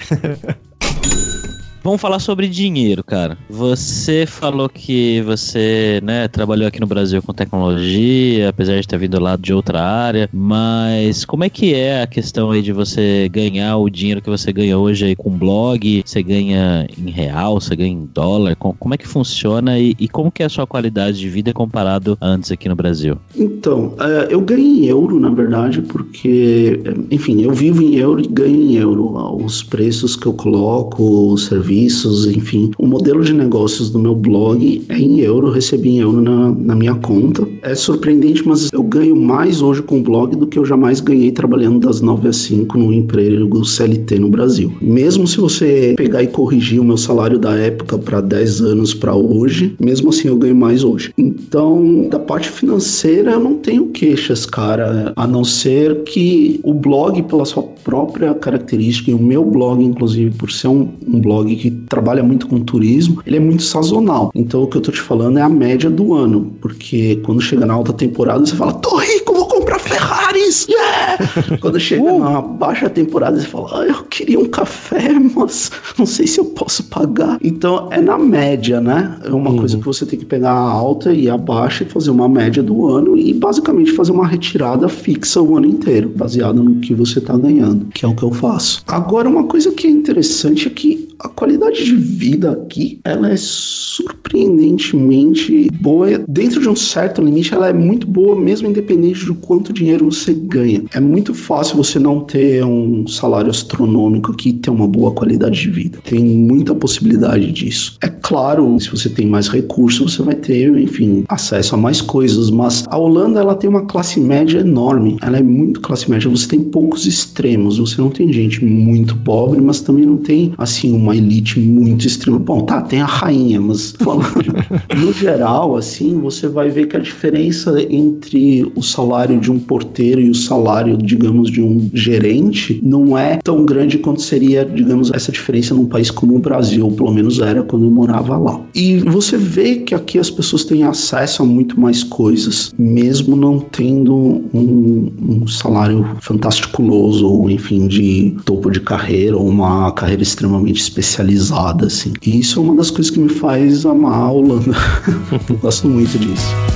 Vamos 1.84 2.00
falar 2.00 2.20
sobre 2.20 2.48
dinheiro, 2.48 3.04
cara. 3.04 3.36
Você 3.50 4.26
falou 4.28 4.70
que 4.70 5.20
você, 5.24 6.00
né, 6.04 6.28
trabalhou 6.28 6.68
aqui 6.68 6.80
no 6.80 6.86
Brasil 6.86 7.24
com 7.24 7.34
tecnologia, 7.34 8.50
apesar 8.50 8.80
de 8.80 8.88
ter 8.88 9.00
vindo 9.00 9.20
lá 9.20 9.36
de 9.36 9.52
outra 9.52 9.82
área, 9.82 10.30
mas 10.32 11.26
como 11.26 11.44
é 11.44 11.50
que 11.50 11.74
é 11.74 12.04
a 12.04 12.08
questão 12.08 12.52
aí 12.52 12.62
de 12.62 12.72
você 12.72 13.28
ganhar 13.30 13.78
o 13.78 13.90
dinheiro 13.90 14.22
que 14.22 14.30
você 14.30 14.54
ganha 14.54 14.78
hoje 14.78 15.06
aí 15.06 15.16
com 15.16 15.32
blog? 15.32 16.04
Você 16.06 16.22
ganha 16.22 16.86
em 17.04 17.10
real, 17.10 17.60
você 17.60 17.76
ganha 17.76 17.92
em 17.92 18.08
dólar? 18.14 18.56
Com- 18.58 18.74
Como 18.74 18.94
é 18.94 18.98
que 18.98 19.08
funciona 19.08 19.80
e, 19.80 19.96
e 20.00 20.08
como 20.08 20.32
que 20.32 20.44
é 20.44 20.46
a 20.46 20.50
sua 20.50 20.68
qualidade 20.68 21.18
de 21.18 21.30
vida 21.30 21.52
comparado 21.52 22.16
antes 22.22 22.52
aqui 22.52 22.70
no 22.70 22.76
Brasil? 22.76 23.18
Então, 23.36 23.96
é, 24.00 24.28
eu 24.30 24.42
ganho 24.42 24.60
em 24.62 24.86
euro, 24.86 25.20
na 25.20 25.30
verdade, 25.30 25.82
porque, 25.82 26.80
é, 26.86 27.16
enfim, 27.16 27.42
eu 27.42 27.52
vivo 27.54 27.82
em 27.82 27.96
euro 27.96 28.22
e 28.24 28.28
ganho 28.28 28.56
em 28.62 28.76
euro. 28.76 29.02
Os 29.44 29.64
preços 29.64 30.16
que 30.16 30.28
eu 30.28 30.34
coloco, 30.34 31.32
os 31.34 31.46
serviços, 31.46 31.71
enfim, 31.72 32.72
o 32.78 32.88
modelo 32.88 33.24
de 33.24 33.34
negócios 33.34 33.90
do 33.90 34.00
meu 34.00 34.16
blog 34.16 34.84
é 34.90 34.98
em 34.98 35.20
euro, 35.20 35.48
eu 35.48 35.52
recebi 35.52 35.90
em 35.90 36.00
euro 36.00 36.22
na, 36.22 36.52
na 36.52 36.76
minha 36.76 36.96
conta. 36.96 37.48
É 37.62 37.76
surpreendente, 37.76 38.48
mas 38.48 38.70
eu 38.72 38.84
ganho 38.84 39.16
mais 39.16 39.62
hoje 39.62 39.82
com 39.82 40.00
o 40.00 40.04
blog 40.04 40.36
do 40.36 40.48
que 40.48 40.58
eu 40.58 40.66
jamais 40.66 41.00
ganhei 41.00 41.32
trabalhando 41.32 41.80
das 41.80 42.02
9 42.02 42.28
às 42.28 42.38
5 42.38 42.78
no 42.78 42.94
emprego 42.94 43.64
CLT 43.64 44.20
no 44.20 44.30
Brasil. 44.30 44.72
Mesmo 44.82 45.28
se 45.28 45.38
você 45.38 45.94
pegar 45.98 46.24
e 46.24 46.28
corrigir 46.28 46.80
o 46.80 46.84
meu 46.84 46.98
salário 46.98 47.40
da 47.40 47.56
época 47.56 47.98
para 47.98 48.22
10 48.22 48.62
anos 48.62 48.94
para 48.94 49.16
hoje, 49.16 49.76
mesmo 49.80 50.10
assim 50.10 50.28
eu 50.28 50.36
ganho 50.36 50.56
mais 50.56 50.84
hoje. 50.84 51.14
Então, 51.18 52.08
da 52.10 52.20
parte 52.20 52.50
financeira, 52.50 53.32
eu 53.32 53.40
não 53.40 53.56
tenho 53.56 53.88
queixas, 53.88 54.46
cara, 54.46 55.14
a 55.16 55.28
não 55.28 55.44
ser 55.44 56.04
que 56.04 56.60
o 56.64 56.74
blog, 56.74 57.22
pela 57.24 57.46
sua 57.46 57.64
própria 57.64 58.34
característica, 58.34 59.12
e 59.12 59.14
o 59.14 59.20
meu 59.20 59.44
blog, 59.44 59.84
inclusive, 59.84 60.32
por 60.32 60.52
ser 60.52 60.68
um, 60.68 60.90
um 61.08 61.20
blog 61.20 61.56
que 61.62 61.70
trabalha 61.70 62.24
muito 62.24 62.48
com 62.48 62.60
turismo, 62.60 63.22
ele 63.24 63.38
é 63.38 63.40
muito 63.40 63.62
sazonal. 63.62 64.32
Então, 64.34 64.64
o 64.64 64.68
que 64.68 64.78
eu 64.78 64.82
tô 64.82 64.92
te 64.92 65.00
falando 65.00 65.38
é 65.38 65.42
a 65.44 65.50
média 65.50 65.92
do 65.92 66.16
ano, 66.16 66.52
porque 66.60 67.18
quando 67.24 67.40
chega 67.40 67.68
na 67.68 67.76
alta 67.76 67.94
temporada, 67.94 68.44
você 68.44 68.56
fala, 68.56 68.74
tô 68.74 68.98
rico, 68.98 69.32
vou 69.34 69.46
comprar 69.46 69.80
Ferraris! 69.80 70.68
Yeah! 70.72 71.58
Quando 71.60 71.80
chega 71.80 72.18
na 72.18 72.42
baixa 72.42 72.90
temporada, 72.90 73.40
você 73.40 73.46
fala, 73.46 73.82
ah, 73.82 73.86
eu 73.86 74.04
queria 74.06 74.40
um 74.40 74.46
café, 74.46 75.10
mas 75.36 75.72
não 75.98 76.06
sei 76.06 76.26
se 76.26 76.40
eu 76.40 76.46
posso 76.46 76.84
pagar. 76.86 77.38
Então, 77.44 77.90
é 77.92 78.02
na 78.02 78.18
média, 78.18 78.80
né? 78.80 79.18
É 79.24 79.30
uma 79.30 79.54
coisa 79.54 79.78
que 79.78 79.84
você 79.84 80.06
tem 80.06 80.18
que 80.18 80.26
pegar 80.26 80.52
a 80.52 80.72
alta 80.72 81.14
e 81.14 81.30
a 81.30 81.38
baixa 81.38 81.84
e 81.84 81.88
fazer 81.90 82.10
uma 82.10 82.30
média 82.30 82.64
do 82.64 82.88
ano 82.88 83.18
e 83.18 83.34
basicamente 83.34 83.92
fazer 83.92 84.12
uma 84.12 84.26
retirada 84.26 84.88
fixa 84.88 85.42
o 85.42 85.58
ano 85.58 85.68
inteiro, 85.68 86.10
baseado 86.16 86.64
no 86.64 86.80
que 86.80 86.94
você 86.94 87.20
tá 87.20 87.38
ganhando, 87.38 87.86
que 87.88 88.06
é 88.06 88.08
o 88.08 88.16
que 88.16 88.24
eu 88.24 88.32
faço. 88.32 88.82
Agora, 88.88 89.28
uma 89.28 89.44
coisa 89.44 89.72
que 89.72 89.88
é 89.88 89.90
interessante 89.90 90.68
é 90.68 90.72
que 90.72 91.11
a 91.24 91.30
qualidade 91.30 91.86
de 91.86 91.96
vida 91.96 92.52
aqui, 92.52 93.00
ela 93.04 93.32
é 93.32 93.36
surpreendentemente 93.38 95.70
boa. 95.80 96.18
Dentro 96.28 96.60
de 96.60 96.68
um 96.68 96.76
certo 96.76 97.22
limite, 97.22 97.54
ela 97.54 97.70
é 97.70 97.74
muito 97.74 98.08
boa, 98.08 98.36
mesmo 98.36 98.68
independente 98.68 99.24
do 99.26 99.36
quanto 99.36 99.72
dinheiro 99.72 100.12
você 100.12 100.34
ganha. 100.34 100.82
É 100.94 101.00
muito 101.00 101.36
fácil 101.36 101.78
você 101.78 102.00
não 102.00 102.22
ter 102.22 102.66
um 102.66 103.06
salário 103.08 103.52
astronômico 103.52 104.32
aqui 104.32 104.50
e 104.50 104.54
ter 104.54 104.72
uma 104.72 104.88
boa 104.88 105.12
qualidade 105.12 105.62
de 105.62 105.70
vida. 105.70 106.00
Tem 106.04 106.24
muita 106.24 106.74
possibilidade 106.74 107.52
disso. 107.52 107.98
É 108.02 108.08
claro, 108.08 108.80
se 108.80 108.90
você 108.90 109.08
tem 109.10 109.28
mais 109.28 109.48
recursos, 109.48 110.16
você 110.16 110.24
vai 110.24 110.34
ter, 110.36 110.76
enfim, 110.78 111.24
acesso 111.30 111.76
a 111.76 111.78
mais 111.78 112.02
coisas, 112.02 112.50
mas 112.50 112.86
a 112.90 112.98
Holanda, 112.98 113.40
ela 113.40 113.54
tem 113.56 113.70
uma 113.70 113.86
classe 113.86 114.20
média 114.20 114.58
enorme. 114.60 115.18
Ela 115.22 115.38
é 115.38 115.44
muito 115.44 115.82
classe 115.82 116.10
média. 116.10 116.28
Você 116.30 116.48
tem 116.48 116.62
poucos 116.62 117.06
extremos. 117.06 117.78
Você 117.78 118.02
não 118.02 118.10
tem 118.10 118.34
gente 118.34 118.66
muito 118.66 119.16
pobre, 119.18 119.62
mas 119.62 119.82
também 119.82 120.06
não 120.06 120.18
tem, 120.18 120.54
assim, 120.58 120.96
uma 120.96 121.11
uma 121.12 121.16
elite 121.16 121.60
muito 121.60 122.08
extrema. 122.08 122.40
Bom, 122.40 122.62
tá, 122.62 122.82
tem 122.82 123.02
a 123.02 123.06
rainha, 123.06 123.60
mas 123.60 123.94
no 124.98 125.14
geral, 125.14 125.76
assim, 125.76 126.20
você 126.20 126.48
vai 126.48 126.70
ver 126.70 126.88
que 126.88 126.96
a 126.96 127.00
diferença 127.00 127.76
entre 127.90 128.72
o 128.76 128.82
salário 128.82 129.40
de 129.40 129.52
um 129.52 129.60
porteiro 129.60 130.22
e 130.22 130.30
o 130.30 130.36
salário, 130.36 130.98
digamos, 130.98 131.52
de 131.52 131.62
um 131.62 131.90
gerente 131.94 132.80
não 132.82 133.18
é 133.18 133.38
tão 133.38 133.66
grande 133.66 133.98
quanto 133.98 134.22
seria, 134.22 134.64
digamos, 134.64 135.12
essa 135.12 135.32
diferença 135.32 135.76
num 135.76 135.86
país 135.86 136.10
como 136.10 136.36
o 136.36 136.40
Brasil, 136.40 136.90
pelo 136.92 137.12
menos 137.14 137.40
era 137.40 137.62
quando 137.62 137.86
eu 137.86 137.92
morava 137.92 138.38
lá. 138.38 138.62
E 138.74 139.00
você 139.00 139.38
vê 139.38 139.76
que 139.78 139.94
aqui 139.94 140.18
as 140.18 140.30
pessoas 140.30 140.64
têm 140.64 140.84
acesso 140.84 141.44
a 141.44 141.46
muito 141.46 141.80
mais 141.80 142.04
coisas, 142.04 142.74
mesmo 142.78 143.36
não 143.36 143.60
tendo 143.60 144.16
um, 144.54 145.12
um 145.22 145.48
salário 145.48 146.06
fantasticuloso, 146.22 147.28
ou 147.28 147.50
enfim, 147.50 147.88
de 147.88 148.36
topo 148.46 148.70
de 148.70 148.80
carreira, 148.80 149.38
ou 149.38 149.48
uma 149.48 149.92
carreira 149.92 150.24
extremamente 150.24 150.82
especializada, 151.02 151.88
assim. 151.88 152.14
E 152.26 152.40
isso 152.40 152.60
é 152.60 152.64
uma 152.64 152.76
das 152.76 152.90
coisas 152.90 153.12
que 153.12 153.20
me 153.20 153.30
faz 153.30 153.86
amar 153.86 154.14
a 154.14 154.32
Holanda. 154.32 154.72
Gosto 155.62 155.90
muito 155.90 156.18
disso. 156.18 156.71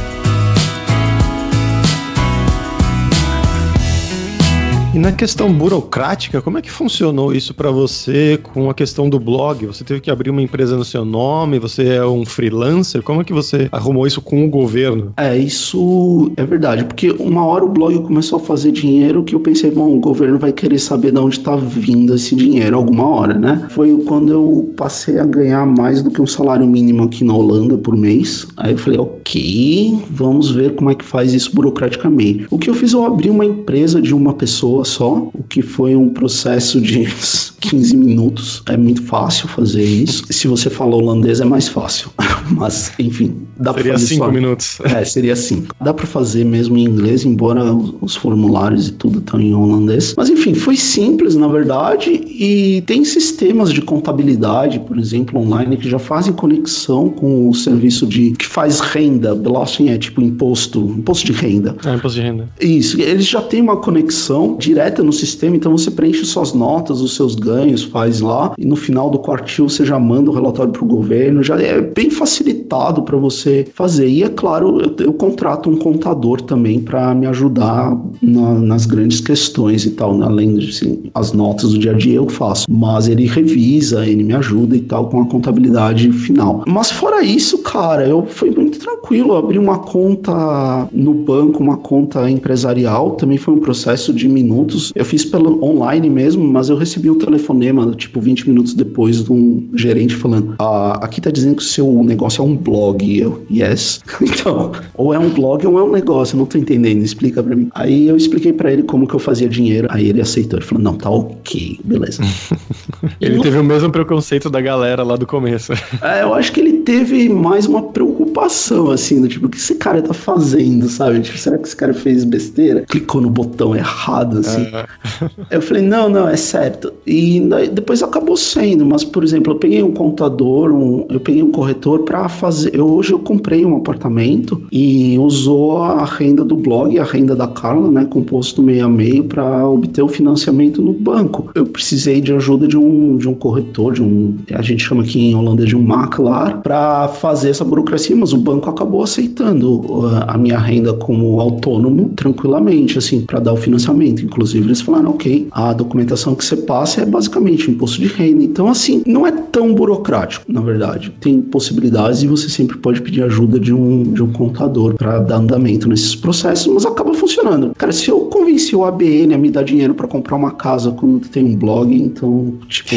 E 4.95 4.97
na 4.97 5.11
questão 5.11 5.51
burocrática, 5.51 6.41
como 6.41 6.57
é 6.57 6.61
que 6.61 6.71
funcionou 6.71 7.33
isso 7.33 7.53
para 7.53 7.69
você 7.69 8.39
com 8.41 8.69
a 8.69 8.73
questão 8.73 9.09
do 9.09 9.19
blog? 9.19 9.65
Você 9.65 9.83
teve 9.83 9.99
que 9.99 10.09
abrir 10.09 10.29
uma 10.29 10.41
empresa 10.41 10.77
no 10.77 10.85
seu 10.85 11.03
nome? 11.03 11.59
Você 11.59 11.95
é 11.95 12.05
um 12.05 12.25
freelancer? 12.25 13.03
Como 13.03 13.19
é 13.19 13.25
que 13.25 13.33
você 13.33 13.67
arrumou 13.73 14.07
isso 14.07 14.21
com 14.21 14.45
o 14.45 14.49
governo? 14.49 15.11
É, 15.17 15.37
isso 15.37 16.31
é 16.37 16.45
verdade, 16.45 16.85
porque 16.85 17.11
uma 17.11 17.45
hora 17.45 17.65
o 17.65 17.67
blog 17.67 17.99
começou 18.03 18.39
a 18.39 18.41
fazer 18.41 18.71
dinheiro 18.71 19.21
que 19.25 19.35
eu 19.35 19.41
pensei, 19.41 19.69
bom, 19.69 19.97
o 19.97 19.99
governo 19.99 20.39
vai 20.39 20.53
querer 20.53 20.79
saber 20.79 21.11
de 21.11 21.19
onde 21.19 21.41
tá 21.41 21.57
vindo 21.57 22.15
esse 22.15 22.33
dinheiro 22.33 22.77
alguma 22.77 23.05
hora, 23.05 23.33
né? 23.33 23.67
Foi 23.71 24.01
quando 24.05 24.31
eu 24.31 24.73
passei 24.77 25.19
a 25.19 25.25
ganhar 25.25 25.65
mais 25.65 26.01
do 26.01 26.09
que 26.09 26.21
um 26.21 26.27
salário 26.27 26.65
mínimo 26.65 27.03
aqui 27.03 27.25
na 27.25 27.35
Holanda 27.35 27.77
por 27.77 27.97
mês. 27.97 28.47
Aí 28.55 28.71
eu 28.71 28.77
falei, 28.77 28.99
ok, 28.99 29.99
vamos 30.09 30.51
ver 30.51 30.73
como 30.75 30.89
é 30.89 30.95
que 30.95 31.03
faz 31.03 31.33
isso 31.33 31.53
burocraticamente. 31.53 32.47
O 32.49 32.57
que 32.57 32.69
eu 32.69 32.73
fiz, 32.73 32.93
eu 32.93 33.03
abri 33.03 33.29
uma 33.29 33.43
empresa 33.43 34.01
de 34.01 34.15
uma 34.15 34.33
pessoa 34.33 34.84
só, 34.85 35.29
o 35.33 35.43
que 35.43 35.61
foi 35.61 35.95
um 35.95 36.09
processo 36.09 36.79
de 36.79 37.05
15 37.69 37.97
minutos. 37.97 38.63
É 38.67 38.77
muito 38.77 39.01
fácil 39.03 39.47
fazer 39.47 39.83
isso. 39.83 40.23
Se 40.29 40.47
você 40.47 40.69
fala 40.69 40.95
holandês 40.95 41.41
é 41.41 41.45
mais 41.45 41.67
fácil. 41.67 42.09
Mas, 42.51 42.91
enfim, 42.99 43.35
dá 43.57 43.73
para 43.73 43.83
fazer. 43.83 44.07
Seria 44.07 44.23
5 44.25 44.31
minutos. 44.31 44.77
É, 44.95 45.03
seria 45.03 45.35
5. 45.35 45.75
Dá 45.81 45.93
para 45.93 46.05
fazer 46.05 46.45
mesmo 46.45 46.77
em 46.77 46.83
inglês, 46.83 47.25
embora 47.25 47.73
os 48.01 48.15
formulários 48.15 48.87
e 48.87 48.91
tudo 48.91 49.19
estão 49.19 49.41
em 49.41 49.53
holandês. 49.53 50.13
Mas, 50.15 50.29
enfim, 50.29 50.53
foi 50.53 50.77
simples, 50.77 51.35
na 51.35 51.47
verdade, 51.47 52.11
e 52.11 52.81
tem 52.85 53.03
sistemas 53.03 53.73
de 53.73 53.81
contabilidade, 53.81 54.79
por 54.79 54.97
exemplo, 54.97 55.39
online, 55.39 55.75
que 55.75 55.89
já 55.89 55.99
fazem 55.99 56.31
conexão 56.31 57.09
com 57.09 57.49
o 57.49 57.53
serviço 57.53 58.05
de 58.05 58.31
que 58.31 58.45
faz 58.45 58.79
renda. 58.79 59.33
Belasting 59.35 59.89
é 59.89 59.97
tipo 59.97 60.21
imposto, 60.21 60.79
imposto 60.97 61.25
de 61.25 61.33
renda. 61.33 61.75
É, 61.83 61.95
imposto 61.95 62.19
de 62.19 62.25
renda. 62.25 62.49
Isso, 62.61 63.01
eles 63.01 63.25
já 63.25 63.41
têm 63.41 63.61
uma 63.61 63.77
conexão 63.77 64.55
direta 64.75 65.01
no 65.01 65.13
sistema, 65.13 65.55
então 65.55 65.71
você 65.71 65.89
preenche 65.89 66.25
suas 66.25 66.53
notas, 66.53 66.99
os 66.99 67.15
seus 67.15 67.33
ganhos, 67.33 67.83
faz 67.83 68.19
lá, 68.19 68.53
e 68.57 68.65
no 68.65 68.75
final 68.75 69.09
do 69.09 69.17
quartil 69.17 69.69
você 69.69 69.85
já 69.85 69.97
manda 69.97 70.29
o 70.29 70.33
relatório 70.33 70.73
para 70.73 70.83
o 70.83 70.87
governo, 70.87 71.41
já 71.41 71.57
é 71.57 71.79
bem 71.79 72.09
facilitado 72.09 73.01
para 73.03 73.15
você 73.15 73.65
fazer. 73.73 74.09
E 74.09 74.21
é 74.21 74.27
claro, 74.27 74.81
eu, 74.81 75.05
eu 75.05 75.13
contrato 75.13 75.69
um 75.69 75.77
contador 75.77 76.41
também 76.41 76.81
para 76.81 77.15
me 77.15 77.25
ajudar 77.27 77.97
na, 78.21 78.53
nas 78.55 78.85
grandes 78.85 79.21
questões 79.21 79.85
e 79.85 79.91
tal, 79.91 80.17
né? 80.17 80.25
além 80.25 80.55
de 80.55 80.69
assim, 80.69 81.03
as 81.13 81.31
notas 81.31 81.71
do 81.71 81.79
dia 81.79 81.91
a 81.91 81.93
dia 81.93 82.15
eu 82.15 82.27
faço, 82.27 82.65
mas 82.69 83.07
ele 83.07 83.25
revisa, 83.25 84.05
ele 84.05 84.23
me 84.23 84.33
ajuda 84.33 84.75
e 84.75 84.81
tal 84.81 85.07
com 85.07 85.21
a 85.21 85.25
contabilidade 85.25 86.11
final. 86.11 86.63
Mas 86.67 86.91
fora 86.91 87.23
isso, 87.23 87.59
cara, 87.59 88.05
eu 88.05 88.25
fui 88.25 88.51
muito 88.51 88.77
tranquilo, 88.77 89.37
abri 89.37 89.57
uma 89.57 89.79
conta 89.79 90.89
no 90.91 91.13
banco, 91.13 91.63
uma 91.63 91.77
conta 91.77 92.29
empresarial, 92.29 93.11
também 93.11 93.37
foi 93.37 93.53
um 93.53 93.59
processo 93.59 94.13
de 94.13 94.27
minutos. 94.27 94.54
Eu 94.95 95.05
fiz 95.05 95.25
pelo 95.25 95.63
online 95.63 96.09
mesmo, 96.09 96.43
mas 96.43 96.69
eu 96.69 96.77
recebi 96.77 97.09
um 97.09 97.17
telefonema, 97.17 97.91
tipo, 97.95 98.19
20 98.19 98.49
minutos 98.49 98.73
depois 98.73 99.23
de 99.23 99.31
um 99.31 99.69
gerente 99.75 100.15
falando: 100.15 100.55
ah, 100.59 100.99
aqui 101.01 101.21
tá 101.21 101.31
dizendo 101.31 101.55
que 101.55 101.63
o 101.63 101.65
seu 101.65 102.03
negócio 102.03 102.41
é 102.41 102.45
um 102.45 102.55
blog. 102.55 103.03
E 103.05 103.19
eu, 103.19 103.43
yes. 103.51 104.01
então, 104.21 104.71
ou 104.95 105.13
é 105.13 105.19
um 105.19 105.29
blog 105.29 105.65
ou 105.65 105.79
é 105.79 105.83
um 105.83 105.91
negócio, 105.91 106.35
eu 106.35 106.39
não 106.39 106.45
tô 106.45 106.57
entendendo, 106.57 107.01
explica 107.03 107.41
pra 107.41 107.55
mim. 107.55 107.69
Aí 107.73 108.07
eu 108.07 108.15
expliquei 108.15 108.53
para 108.53 108.71
ele 108.71 108.83
como 108.83 109.07
que 109.07 109.13
eu 109.13 109.19
fazia 109.19 109.47
dinheiro, 109.47 109.87
aí 109.91 110.09
ele 110.09 110.21
aceitou. 110.21 110.59
Ele 110.59 110.65
falou: 110.65 110.83
não, 110.83 110.95
tá 110.95 111.09
ok, 111.09 111.79
beleza. 111.83 112.23
ele 113.19 113.39
teve 113.41 113.57
o 113.57 113.63
mesmo 113.63 113.91
preconceito 113.91 114.49
da 114.49 114.61
galera 114.61 115.03
lá 115.03 115.15
do 115.15 115.25
começo. 115.25 115.73
é, 116.01 116.23
eu 116.23 116.33
acho 116.33 116.51
que 116.51 116.59
ele 116.59 116.74
teve 116.85 117.27
mais 117.27 117.65
uma 117.65 117.81
preocupação, 117.81 118.91
assim, 118.91 119.19
do 119.19 119.27
tipo, 119.27 119.47
o 119.47 119.49
que 119.49 119.57
esse 119.57 119.75
cara 119.75 120.01
tá 120.01 120.13
fazendo, 120.13 120.87
sabe? 120.87 121.19
Tipo, 121.19 121.37
será 121.37 121.57
que 121.57 121.67
esse 121.67 121.75
cara 121.75 121.93
fez 121.93 122.23
besteira? 122.23 122.85
Clicou 122.87 123.19
no 123.19 123.29
botão 123.29 123.75
errado, 123.75 124.37
assim. 124.39 124.67
Eu 125.49 125.61
falei, 125.61 125.81
não, 125.81 126.07
não, 126.07 126.27
é 126.27 126.35
certo. 126.35 126.93
E 127.05 127.41
depois 127.71 128.03
acabou 128.03 128.37
sendo, 128.37 128.85
mas, 128.85 129.03
por 129.03 129.23
exemplo, 129.23 129.53
eu 129.53 129.57
peguei 129.57 129.81
um 129.81 129.91
contador, 129.91 130.71
um, 130.71 131.05
eu 131.09 131.19
peguei 131.19 131.41
um 131.41 131.51
corretor 131.51 132.03
para 132.03 132.27
fazer. 132.27 132.75
Eu, 132.75 132.87
hoje 132.87 133.13
eu 133.13 133.19
comprei 133.19 133.65
um 133.65 133.77
apartamento 133.77 134.61
e 134.71 135.17
usou 135.17 135.77
a 135.77 136.05
renda 136.05 136.43
do 136.43 136.55
blog, 136.55 136.97
a 136.99 137.03
renda 137.03 137.35
da 137.35 137.47
Carla, 137.47 137.89
né, 137.89 138.05
composto 138.05 138.61
meio 138.61 138.85
a 138.85 138.89
meio, 138.89 139.23
para 139.23 139.67
obter 139.67 140.01
o 140.01 140.07
financiamento 140.07 140.81
no 140.81 140.93
banco. 140.93 141.49
Eu 141.55 141.65
precisei 141.65 142.21
de 142.21 142.33
ajuda 142.33 142.67
de 142.67 142.77
um, 142.77 143.17
de 143.17 143.27
um 143.27 143.33
corretor, 143.33 143.93
de 143.93 144.03
um. 144.03 144.35
A 144.53 144.61
gente 144.61 144.83
chama 144.83 145.03
aqui 145.03 145.19
em 145.19 145.35
Holanda 145.35 145.65
de 145.65 145.75
um 145.75 145.81
maklar, 145.81 146.61
para 146.61 146.74
fazer 147.19 147.49
essa 147.49 147.63
burocracia, 147.63 148.15
mas 148.15 148.33
o 148.33 148.37
banco 148.37 148.69
acabou 148.69 149.03
aceitando 149.03 149.81
uh, 149.81 150.23
a 150.27 150.37
minha 150.37 150.57
renda 150.57 150.93
como 150.93 151.39
autônomo 151.39 152.09
tranquilamente, 152.15 152.97
assim, 152.97 153.21
para 153.21 153.39
dar 153.39 153.53
o 153.53 153.57
financiamento. 153.57 154.23
Inclusive, 154.23 154.65
eles 154.65 154.81
falaram, 154.81 155.11
ok, 155.11 155.47
a 155.51 155.73
documentação 155.73 156.35
que 156.35 156.43
você 156.43 156.57
passa 156.57 157.01
é 157.01 157.05
basicamente 157.05 157.69
imposto 157.69 158.01
de 158.01 158.07
renda. 158.07 158.43
Então, 158.43 158.67
assim, 158.67 159.03
não 159.05 159.25
é 159.25 159.31
tão 159.31 159.73
burocrático, 159.73 160.51
na 160.51 160.61
verdade. 160.61 161.13
Tem 161.19 161.41
possibilidades 161.41 162.23
e 162.23 162.27
você 162.27 162.49
sempre 162.49 162.77
pode 162.77 163.01
pedir 163.01 163.23
ajuda 163.23 163.59
de 163.59 163.73
um, 163.73 164.03
de 164.03 164.23
um 164.23 164.31
contador 164.31 164.95
para 164.95 165.19
dar 165.19 165.37
andamento 165.37 165.87
nesses 165.87 166.15
processos, 166.15 166.67
mas 166.67 166.85
acaba 166.85 167.13
funcionando. 167.13 167.73
Cara, 167.77 167.91
se 167.91 168.09
eu 168.09 168.21
convenci 168.21 168.75
o 168.75 168.83
ABN 168.85 169.33
a 169.33 169.37
me 169.37 169.49
dar 169.49 169.63
dinheiro 169.63 169.93
para 169.93 170.07
comprar 170.07 170.35
uma 170.35 170.51
casa 170.51 170.91
quando 170.91 171.27
tem 171.27 171.43
um 171.43 171.55
blog, 171.55 171.93
então, 171.93 172.53
tipo, 172.67 172.95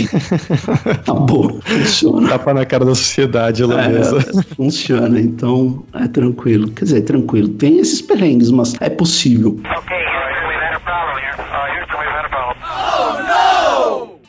tá 1.05 1.15
bom, 1.15 1.59
funciona. 1.63 2.29
Tapa 2.29 2.55
na 2.55 2.65
cara 2.65 2.85
da 2.85 2.95
sociedade 2.95 3.63
É, 3.73 4.45
funciona, 4.55 5.21
então 5.21 5.85
é 5.95 6.09
tranquilo. 6.09 6.69
Quer 6.71 6.85
dizer, 6.85 6.99
é 6.99 7.03
tranquilo. 7.03 7.49
Tem 7.49 7.79
esses 7.79 8.01
perrengues, 8.01 8.51
mas 8.51 8.75
é 8.81 8.89
possível. 8.89 9.59
Ok. 9.77 10.08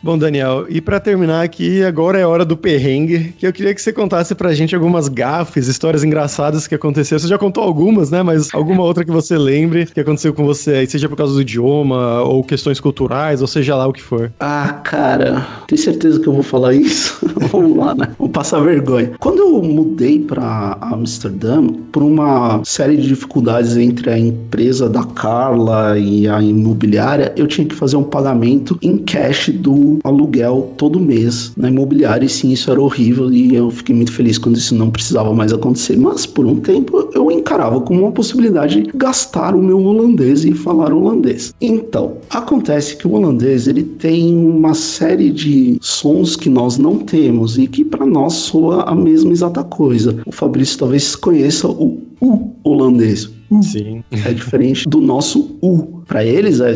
Bom, 0.02 0.18
Daniel, 0.18 0.66
e 0.70 0.80
para 0.80 0.98
terminar 0.98 1.44
aqui, 1.44 1.84
agora 1.84 2.18
é 2.18 2.26
hora 2.26 2.46
do 2.46 2.56
perrengue, 2.56 3.34
que 3.38 3.46
eu 3.46 3.52
queria 3.52 3.76
que 3.76 3.82
você 3.82 3.92
contasse 3.92 4.34
pra 4.34 4.54
gente 4.54 4.74
algumas 4.74 5.10
gafes, 5.10 5.68
histórias 5.68 6.06
engraçadas 6.06 6.68
que 6.68 6.74
aconteceram. 6.74 7.20
Você 7.20 7.28
já 7.28 7.38
contou 7.38 7.62
algumas, 7.62 8.10
né? 8.10 8.24
Mas 8.24 8.48
alguma 8.54 8.82
outra 8.82 9.04
que 9.04 9.12
você 9.12 9.38
lembre 9.38 9.88
que 9.88 10.00
aconteceu 10.00 10.34
com 10.34 10.46
você 10.46 10.88
seja 10.88 11.10
por 11.10 11.18
causa 11.18 11.34
do 11.34 11.42
idioma, 11.42 12.22
ou 12.22 12.42
questões 12.46 12.80
culturais, 12.80 13.42
ou 13.42 13.48
seja 13.48 13.76
lá 13.76 13.88
o 13.88 13.92
que 13.92 14.02
for. 14.02 14.32
Ah, 14.40 14.80
cara, 14.86 15.46
tenho 15.68 15.82
certeza 15.82 16.18
que 16.18 16.28
eu 16.28 16.34
vou 16.34 16.44
falar 16.44 16.74
isso. 16.74 17.20
Vamos 17.52 17.78
lá, 17.78 17.94
né? 17.94 18.08
Vou 18.18 18.30
passar 18.30 18.62
vergonha. 18.62 19.12
Quando 19.20 19.40
eu 19.40 19.62
mudei 19.62 20.20
para 20.20 20.78
Amsterdã, 20.80 21.68
por 21.92 22.04
uma 22.04 22.62
série 22.64 22.96
de 22.96 23.08
dificuldades 23.10 23.76
entre 23.76 24.10
a 24.10 24.18
empresa 24.18 24.88
da 24.88 25.04
Carla 25.04 26.00
e 26.00 26.26
a 26.26 26.42
imobiliária, 26.42 27.34
eu 27.36 27.48
tinha 27.48 27.68
que 27.68 27.76
fazer 27.76 27.98
um 27.98 28.04
pagamento 28.04 28.78
em 28.82 28.98
cash 28.98 29.50
do 29.50 29.89
aluguel 30.04 30.74
todo 30.78 31.00
mês 31.00 31.52
na 31.56 31.70
imobiliária 31.70 32.26
e 32.26 32.30
sim, 32.30 32.52
isso 32.52 32.70
era 32.70 32.82
horrível 32.82 33.32
e 33.32 33.56
eu 33.56 33.72
fiquei 33.72 33.96
muito 33.96 34.12
feliz 34.12 34.38
quando 34.38 34.58
isso 34.58 34.76
não 34.76 34.90
precisava 34.90 35.34
mais 35.34 35.54
acontecer. 35.54 35.98
Mas 35.98 36.26
por 36.26 36.46
um 36.46 36.58
tempo 36.58 37.10
eu 37.14 37.32
encarava 37.32 37.80
como 37.82 38.02
uma 38.02 38.12
possibilidade 38.12 38.82
de 38.82 38.92
gastar 38.96 39.56
o 39.56 39.62
meu 39.62 39.84
holandês 39.84 40.46
e 40.46 40.54
falar 40.54 40.94
holandês. 40.94 41.54
Então, 41.62 42.18
acontece 42.30 42.98
que 42.98 43.08
o 43.08 43.14
holandês 43.14 43.68
ele 43.68 43.84
tem 43.84 44.36
uma 44.36 44.74
série 44.74 45.30
de 45.32 45.78
sons 45.82 46.36
que 46.36 46.50
nós 46.50 46.78
não 46.78 46.98
temos 47.00 47.58
e 47.58 47.68
que 47.68 47.84
para 47.84 48.06
nós 48.06 48.34
soa 48.34 48.84
a 48.84 48.96
mesma 48.96 49.32
exata 49.32 49.64
coisa. 49.64 50.18
O 50.26 50.32
Fabrício 50.32 50.80
talvez 50.80 51.16
conheça 51.16 51.68
o 51.68 52.09
U 52.22 52.56
holandês. 52.64 53.30
Sim. 53.62 54.04
É 54.12 54.32
diferente 54.32 54.88
do 54.88 55.02
nosso 55.02 55.58
U. 55.62 56.04
Para 56.06 56.24
eles 56.24 56.60
é, 56.60 56.76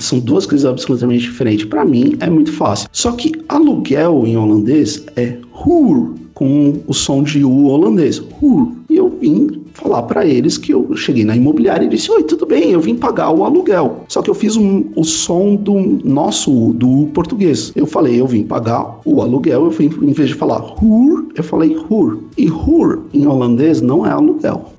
são 0.00 0.18
duas 0.18 0.46
coisas 0.46 0.66
absolutamente 0.66 1.22
diferentes. 1.22 1.64
Para 1.64 1.84
mim 1.84 2.16
é 2.20 2.28
muito 2.28 2.52
fácil. 2.52 2.88
Só 2.92 3.12
que 3.12 3.32
aluguel 3.48 4.26
em 4.26 4.36
holandês 4.36 5.04
é 5.16 5.36
huur, 5.64 6.14
com 6.34 6.80
o 6.86 6.94
som 6.94 7.22
de 7.22 7.44
U 7.44 7.66
holandês. 7.66 8.22
Huur. 8.40 8.72
E 8.90 8.96
eu 8.96 9.16
vim 9.20 9.62
falar 9.78 10.02
para 10.02 10.26
eles 10.26 10.58
que 10.58 10.72
eu 10.72 10.94
cheguei 10.96 11.24
na 11.24 11.36
imobiliária 11.36 11.86
e 11.86 11.88
disse: 11.88 12.10
Oi, 12.10 12.22
tudo 12.24 12.44
bem, 12.44 12.72
eu 12.72 12.80
vim 12.80 12.96
pagar 12.96 13.30
o 13.30 13.44
aluguel. 13.44 14.04
Só 14.08 14.20
que 14.20 14.28
eu 14.28 14.34
fiz 14.34 14.56
um, 14.56 14.84
o 14.96 15.04
som 15.04 15.54
do 15.54 15.74
nosso, 16.04 16.72
do 16.74 17.08
português. 17.14 17.72
Eu 17.76 17.86
falei: 17.86 18.20
Eu 18.20 18.26
vim 18.26 18.42
pagar 18.42 18.98
o 19.04 19.22
aluguel. 19.22 19.66
Eu 19.66 19.70
fui, 19.70 19.86
em 19.86 20.12
vez 20.12 20.28
de 20.28 20.34
falar 20.34 20.60
hur, 20.82 21.28
eu 21.34 21.44
falei 21.44 21.76
hur. 21.88 22.24
E 22.36 22.50
hur 22.50 23.04
em 23.12 23.26
holandês 23.26 23.80
não 23.80 24.04
é 24.04 24.10
aluguel. 24.10 24.72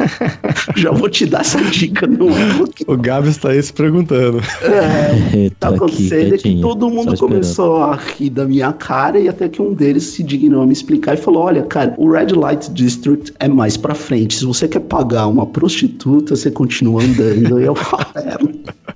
Já 0.76 0.92
vou 0.92 1.08
te 1.08 1.26
dar 1.26 1.40
essa 1.40 1.60
dica, 1.62 2.06
não 2.06 2.30
é 2.30 2.50
aluguel. 2.50 2.86
O 2.86 2.96
Gabs 2.96 3.30
está 3.30 3.50
aí 3.50 3.62
se 3.62 3.72
perguntando. 3.72 4.40
É, 4.70 5.50
tá 5.58 5.68
acontecendo 5.68 6.34
é 6.34 6.38
que 6.38 6.60
todo 6.60 6.88
mundo 6.88 7.16
começou 7.16 7.76
a 7.76 7.96
rir 7.96 8.30
da 8.30 8.44
minha 8.44 8.72
cara 8.72 9.18
e 9.18 9.28
até 9.28 9.48
que 9.48 9.60
um 9.60 9.72
deles 9.72 10.04
se 10.04 10.22
dignou 10.22 10.62
a 10.62 10.66
me 10.66 10.72
explicar 10.72 11.14
e 11.14 11.16
falou: 11.16 11.42
Olha, 11.42 11.62
cara, 11.62 11.94
o 11.96 12.10
Red 12.10 12.28
Light 12.28 12.70
District 12.70 13.32
é 13.38 13.48
mais 13.48 13.76
pra 13.76 13.94
frente. 13.94 14.19
Se 14.28 14.44
você 14.44 14.68
quer 14.68 14.80
pagar 14.80 15.26
uma 15.26 15.46
prostituta, 15.46 16.36
você 16.36 16.50
continua 16.50 17.02
andando. 17.02 17.60
e 17.60 17.64
eu 17.64 17.74
falo, 17.74 18.04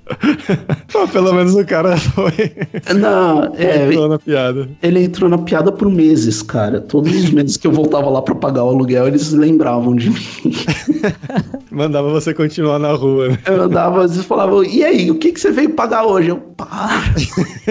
Pô, 0.91 1.07
pelo 1.07 1.33
menos 1.33 1.55
o 1.55 1.65
cara 1.65 1.97
foi. 1.97 2.51
Não, 2.99 3.53
é. 3.55 3.87
Entrou 3.87 4.07
na 4.07 4.19
piada. 4.19 4.69
Ele 4.81 5.03
entrou 5.03 5.29
na 5.29 5.37
piada 5.37 5.71
por 5.71 5.89
meses, 5.89 6.41
cara. 6.41 6.79
Todos 6.81 7.13
os 7.13 7.29
meses 7.31 7.57
que 7.57 7.67
eu 7.67 7.71
voltava 7.71 8.09
lá 8.09 8.21
pra 8.21 8.35
pagar 8.35 8.63
o 8.63 8.69
aluguel, 8.69 9.07
eles 9.07 9.31
lembravam 9.31 9.95
de 9.95 10.09
mim. 10.09 10.19
Mandava 11.75 12.09
você 12.09 12.33
continuar 12.33 12.79
na 12.79 12.93
rua, 12.93 13.27
né? 13.27 13.37
Eu 13.45 13.63
andava, 13.63 14.05
às 14.05 14.11
vezes 14.11 14.25
falavam, 14.25 14.63
e 14.63 14.81
aí, 14.81 15.11
o 15.11 15.15
que, 15.15 15.33
que 15.33 15.39
você 15.41 15.51
veio 15.51 15.71
pagar 15.71 16.05
hoje? 16.05 16.29
Eu, 16.29 16.37
pá. 16.37 17.03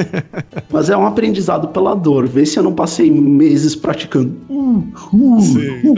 Mas 0.70 0.90
é 0.90 0.96
um 0.96 1.06
aprendizado 1.06 1.68
pela 1.68 1.94
dor. 1.94 2.28
Vê 2.28 2.44
se 2.44 2.58
eu 2.58 2.62
não 2.62 2.74
passei 2.74 3.10
meses 3.10 3.74
praticando. 3.74 4.34
Uh, 4.50 4.84
uh, 5.10 5.38
uh, 5.38 5.94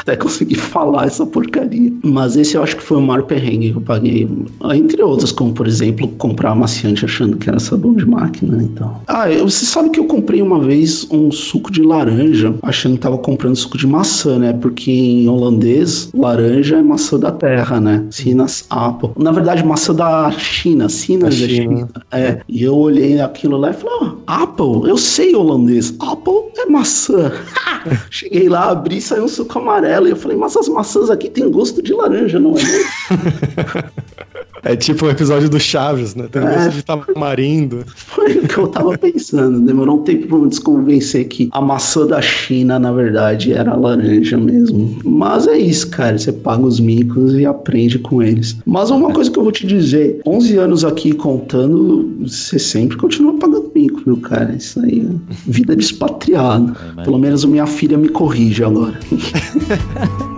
até 0.00 0.16
conseguir 0.16 0.56
falar 0.56 1.06
essa 1.06 1.24
porcaria. 1.24 1.92
Mas 2.02 2.34
esse 2.36 2.56
eu 2.56 2.62
acho 2.64 2.76
que 2.76 2.82
foi 2.82 2.96
o 2.96 3.02
maior 3.02 3.22
perrengue 3.22 3.70
que 3.70 3.76
eu 3.76 3.82
paguei. 3.82 4.28
Entre 4.74 5.00
outras, 5.00 5.30
como 5.30 5.52
por 5.52 5.68
exemplo, 5.68 6.08
comprar 6.18 6.50
amaciante 6.50 7.04
achando 7.04 7.36
que 7.36 7.48
era 7.48 7.60
sabão 7.60 7.94
de 7.94 8.04
máquina. 8.04 8.60
Então. 8.64 9.00
Ah, 9.06 9.28
você 9.28 9.64
sabe 9.64 9.90
que 9.90 10.00
eu 10.00 10.06
comprei 10.06 10.42
uma 10.42 10.58
vez 10.58 11.06
um 11.08 11.30
suco 11.30 11.70
de 11.70 11.82
laranja, 11.82 12.52
achando 12.62 12.94
que 12.94 13.00
tava 13.00 13.18
comprando 13.18 13.54
suco 13.54 13.78
de 13.78 13.86
maçã, 13.86 14.40
né? 14.40 14.52
Porque 14.52 14.90
em 14.90 15.28
holandês, 15.28 16.10
laranja 16.12 16.79
é 16.80 16.82
maçã 16.82 17.18
da 17.18 17.30
terra, 17.30 17.80
né? 17.80 18.04
Sinas 18.10 18.64
apple. 18.70 19.10
Na 19.16 19.32
verdade, 19.32 19.64
maçã 19.64 19.94
da 19.94 20.30
China, 20.32 20.88
Sinas 20.88 21.34
da, 21.36 21.46
da 21.46 21.52
China. 21.52 21.76
China. 21.76 21.88
É. 22.10 22.40
E 22.48 22.62
eu 22.62 22.76
olhei 22.76 23.20
aquilo 23.20 23.56
lá 23.56 23.70
e 23.70 23.74
falei, 23.74 23.96
oh, 24.02 24.16
apple, 24.26 24.88
eu 24.88 24.96
sei 24.96 25.34
holandês. 25.34 25.94
Apple 26.00 26.50
é 26.56 26.66
maçã. 26.66 27.32
Cheguei 28.10 28.48
lá, 28.48 28.70
abri 28.70 29.00
saiu 29.00 29.24
um 29.24 29.28
suco 29.28 29.58
amarelo. 29.58 30.08
E 30.08 30.10
eu 30.10 30.16
falei, 30.16 30.36
mas 30.36 30.56
as 30.56 30.68
maçãs 30.68 31.10
aqui 31.10 31.28
tem 31.28 31.50
gosto 31.50 31.82
de 31.82 31.92
laranja, 31.92 32.38
não 32.38 32.54
é? 32.56 32.60
É 34.62 34.76
tipo 34.76 35.06
o 35.06 35.08
um 35.08 35.10
episódio 35.10 35.48
do 35.48 35.58
Chaves, 35.58 36.14
né? 36.14 36.28
Tem 36.30 36.42
gosto 36.42 36.58
é, 36.58 36.68
de 36.68 36.82
tamarindo. 36.82 37.84
Foi 37.86 38.38
o 38.38 38.46
que 38.46 38.58
eu 38.58 38.68
tava 38.68 38.96
pensando. 38.98 39.60
Demorou 39.60 40.00
um 40.00 40.02
tempo 40.02 40.26
pra 40.26 40.38
me 40.38 40.48
desconvencer 40.48 41.24
que 41.24 41.48
a 41.52 41.60
maçã 41.60 42.06
da 42.06 42.20
China, 42.20 42.78
na 42.78 42.92
verdade, 42.92 43.52
era 43.52 43.74
laranja 43.74 44.36
mesmo. 44.36 44.98
Mas 45.04 45.46
é 45.46 45.56
isso, 45.56 45.88
cara. 45.90 46.18
Você 46.18 46.32
paga 46.32 46.62
os 46.70 46.80
micos 46.80 47.34
e 47.34 47.44
aprende 47.44 47.98
com 47.98 48.22
eles. 48.22 48.56
Mas 48.64 48.90
uma 48.90 49.12
coisa 49.12 49.30
que 49.30 49.38
eu 49.38 49.42
vou 49.42 49.52
te 49.52 49.66
dizer: 49.66 50.20
11 50.26 50.56
anos 50.56 50.84
aqui 50.84 51.12
contando, 51.12 52.10
você 52.20 52.58
sempre 52.58 52.96
continua 52.96 53.34
pagando 53.34 53.70
mico, 53.74 54.00
viu, 54.04 54.16
cara? 54.18 54.54
Isso 54.54 54.80
aí 54.80 55.00
é 55.00 55.34
vida 55.50 55.76
de 55.76 55.84
expatriado. 55.84 56.76
É, 56.98 57.02
Pelo 57.02 57.18
menos 57.18 57.44
minha 57.44 57.66
filha 57.66 57.98
me 57.98 58.08
corrige 58.08 58.64
agora. 58.64 58.98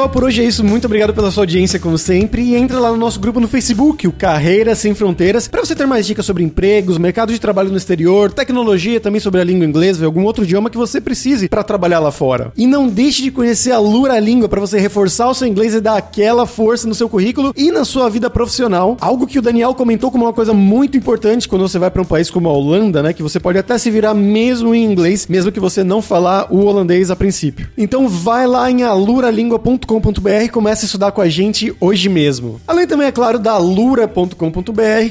Pessoal, 0.07 0.09
por 0.09 0.23
hoje 0.23 0.41
é 0.41 0.45
isso. 0.45 0.63
Muito 0.63 0.85
obrigado 0.85 1.13
pela 1.13 1.29
sua 1.29 1.43
audiência, 1.43 1.79
como 1.79 1.97
sempre. 1.97 2.41
E 2.41 2.55
entra 2.55 2.79
lá 2.79 2.91
no 2.91 2.97
nosso 2.97 3.19
grupo 3.19 3.39
no 3.39 3.47
Facebook, 3.47 4.07
o 4.07 4.11
Carreiras 4.11 4.79
Sem 4.79 4.93
Fronteiras, 4.93 5.47
para 5.47 5.63
você 5.63 5.75
ter 5.75 5.85
mais 5.85 6.05
dicas 6.05 6.25
sobre 6.25 6.43
empregos, 6.43 6.97
mercado 6.97 7.31
de 7.31 7.39
trabalho 7.39 7.69
no 7.69 7.77
exterior, 7.77 8.31
tecnologia, 8.31 8.99
também 8.99 9.19
sobre 9.19 9.41
a 9.41 9.43
língua 9.43 9.65
inglesa, 9.65 10.05
algum 10.05 10.23
outro 10.23 10.43
idioma 10.43 10.69
que 10.69 10.77
você 10.77 10.99
precise 10.99 11.47
para 11.47 11.63
trabalhar 11.63 11.99
lá 11.99 12.11
fora. 12.11 12.51
E 12.57 12.65
não 12.65 12.87
deixe 12.87 13.21
de 13.21 13.31
conhecer 13.31 13.71
a 13.71 13.79
Lura 13.79 14.19
Língua 14.19 14.49
para 14.49 14.59
você 14.59 14.79
reforçar 14.79 15.29
o 15.29 15.33
seu 15.33 15.47
inglês 15.47 15.73
e 15.73 15.81
dar 15.81 15.97
aquela 15.97 16.45
força 16.45 16.87
no 16.87 16.95
seu 16.95 17.09
currículo 17.09 17.53
e 17.55 17.71
na 17.71 17.85
sua 17.85 18.09
vida 18.09 18.29
profissional. 18.29 18.97
Algo 19.01 19.27
que 19.27 19.39
o 19.39 19.41
Daniel 19.41 19.73
comentou 19.73 20.11
como 20.11 20.25
uma 20.25 20.33
coisa 20.33 20.53
muito 20.53 20.97
importante 20.97 21.47
quando 21.47 21.67
você 21.67 21.77
vai 21.77 21.91
para 21.91 22.01
um 22.01 22.05
país 22.05 22.29
como 22.29 22.49
a 22.49 22.53
Holanda, 22.53 23.03
né? 23.03 23.13
Que 23.13 23.23
você 23.23 23.39
pode 23.39 23.57
até 23.57 23.77
se 23.77 23.91
virar 23.91 24.13
mesmo 24.13 24.73
em 24.73 24.83
inglês, 24.83 25.27
mesmo 25.27 25.51
que 25.51 25.59
você 25.59 25.83
não 25.83 26.01
falar 26.01 26.51
o 26.51 26.65
holandês 26.65 27.11
a 27.11 27.15
princípio. 27.15 27.67
Então 27.77 28.07
vai 28.07 28.47
lá 28.47 28.69
em 28.71 28.83
aluralingua.com 28.83 29.96
e 30.43 30.49
comece 30.49 30.85
a 30.85 30.87
estudar 30.87 31.11
com 31.11 31.21
a 31.21 31.29
gente 31.29 31.75
hoje 31.79 32.09
mesmo. 32.09 32.59
Além 32.67 32.87
também, 32.87 33.07
é 33.07 33.11
claro, 33.11 33.39
da 33.39 33.57
lura.com.br, 33.57 34.33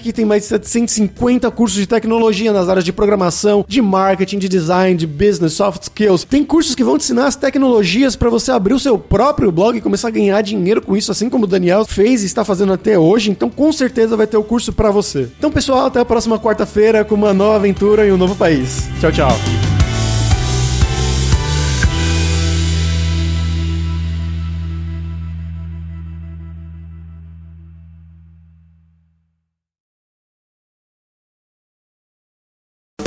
que 0.02 0.12
tem 0.12 0.24
mais 0.24 0.42
de 0.42 0.48
750 0.48 1.50
cursos 1.50 1.78
de 1.78 1.86
tecnologia 1.86 2.52
nas 2.52 2.68
áreas 2.68 2.84
de 2.84 2.92
programação, 2.92 3.64
de 3.66 3.80
marketing, 3.82 4.38
de 4.38 4.48
design, 4.48 4.96
de 4.96 5.06
business, 5.06 5.54
soft 5.54 5.82
skills. 5.84 6.24
Tem 6.24 6.44
cursos 6.44 6.74
que 6.74 6.84
vão 6.84 6.98
te 6.98 7.04
ensinar 7.04 7.26
as 7.26 7.36
tecnologias 7.36 8.16
para 8.16 8.30
você 8.30 8.50
abrir 8.50 8.74
o 8.74 8.80
seu 8.80 8.98
próprio 8.98 9.52
blog 9.52 9.76
e 9.76 9.80
começar 9.80 10.08
a 10.08 10.10
ganhar 10.10 10.40
dinheiro 10.42 10.82
com 10.82 10.96
isso, 10.96 11.12
assim 11.12 11.28
como 11.28 11.44
o 11.44 11.48
Daniel 11.48 11.84
fez 11.84 12.22
e 12.22 12.26
está 12.26 12.44
fazendo 12.44 12.72
até 12.72 12.98
hoje. 12.98 13.30
Então, 13.30 13.50
com 13.50 13.72
certeza 13.72 14.16
vai 14.16 14.26
ter 14.26 14.36
o 14.36 14.44
curso 14.44 14.72
para 14.72 14.90
você. 14.90 15.28
Então, 15.38 15.50
pessoal, 15.50 15.86
até 15.86 16.00
a 16.00 16.04
próxima 16.04 16.38
quarta-feira 16.38 17.04
com 17.04 17.14
uma 17.14 17.34
nova 17.34 17.56
aventura 17.56 18.06
em 18.06 18.12
um 18.12 18.16
novo 18.16 18.34
país. 18.34 18.88
Tchau, 19.00 19.12
tchau. 19.12 19.75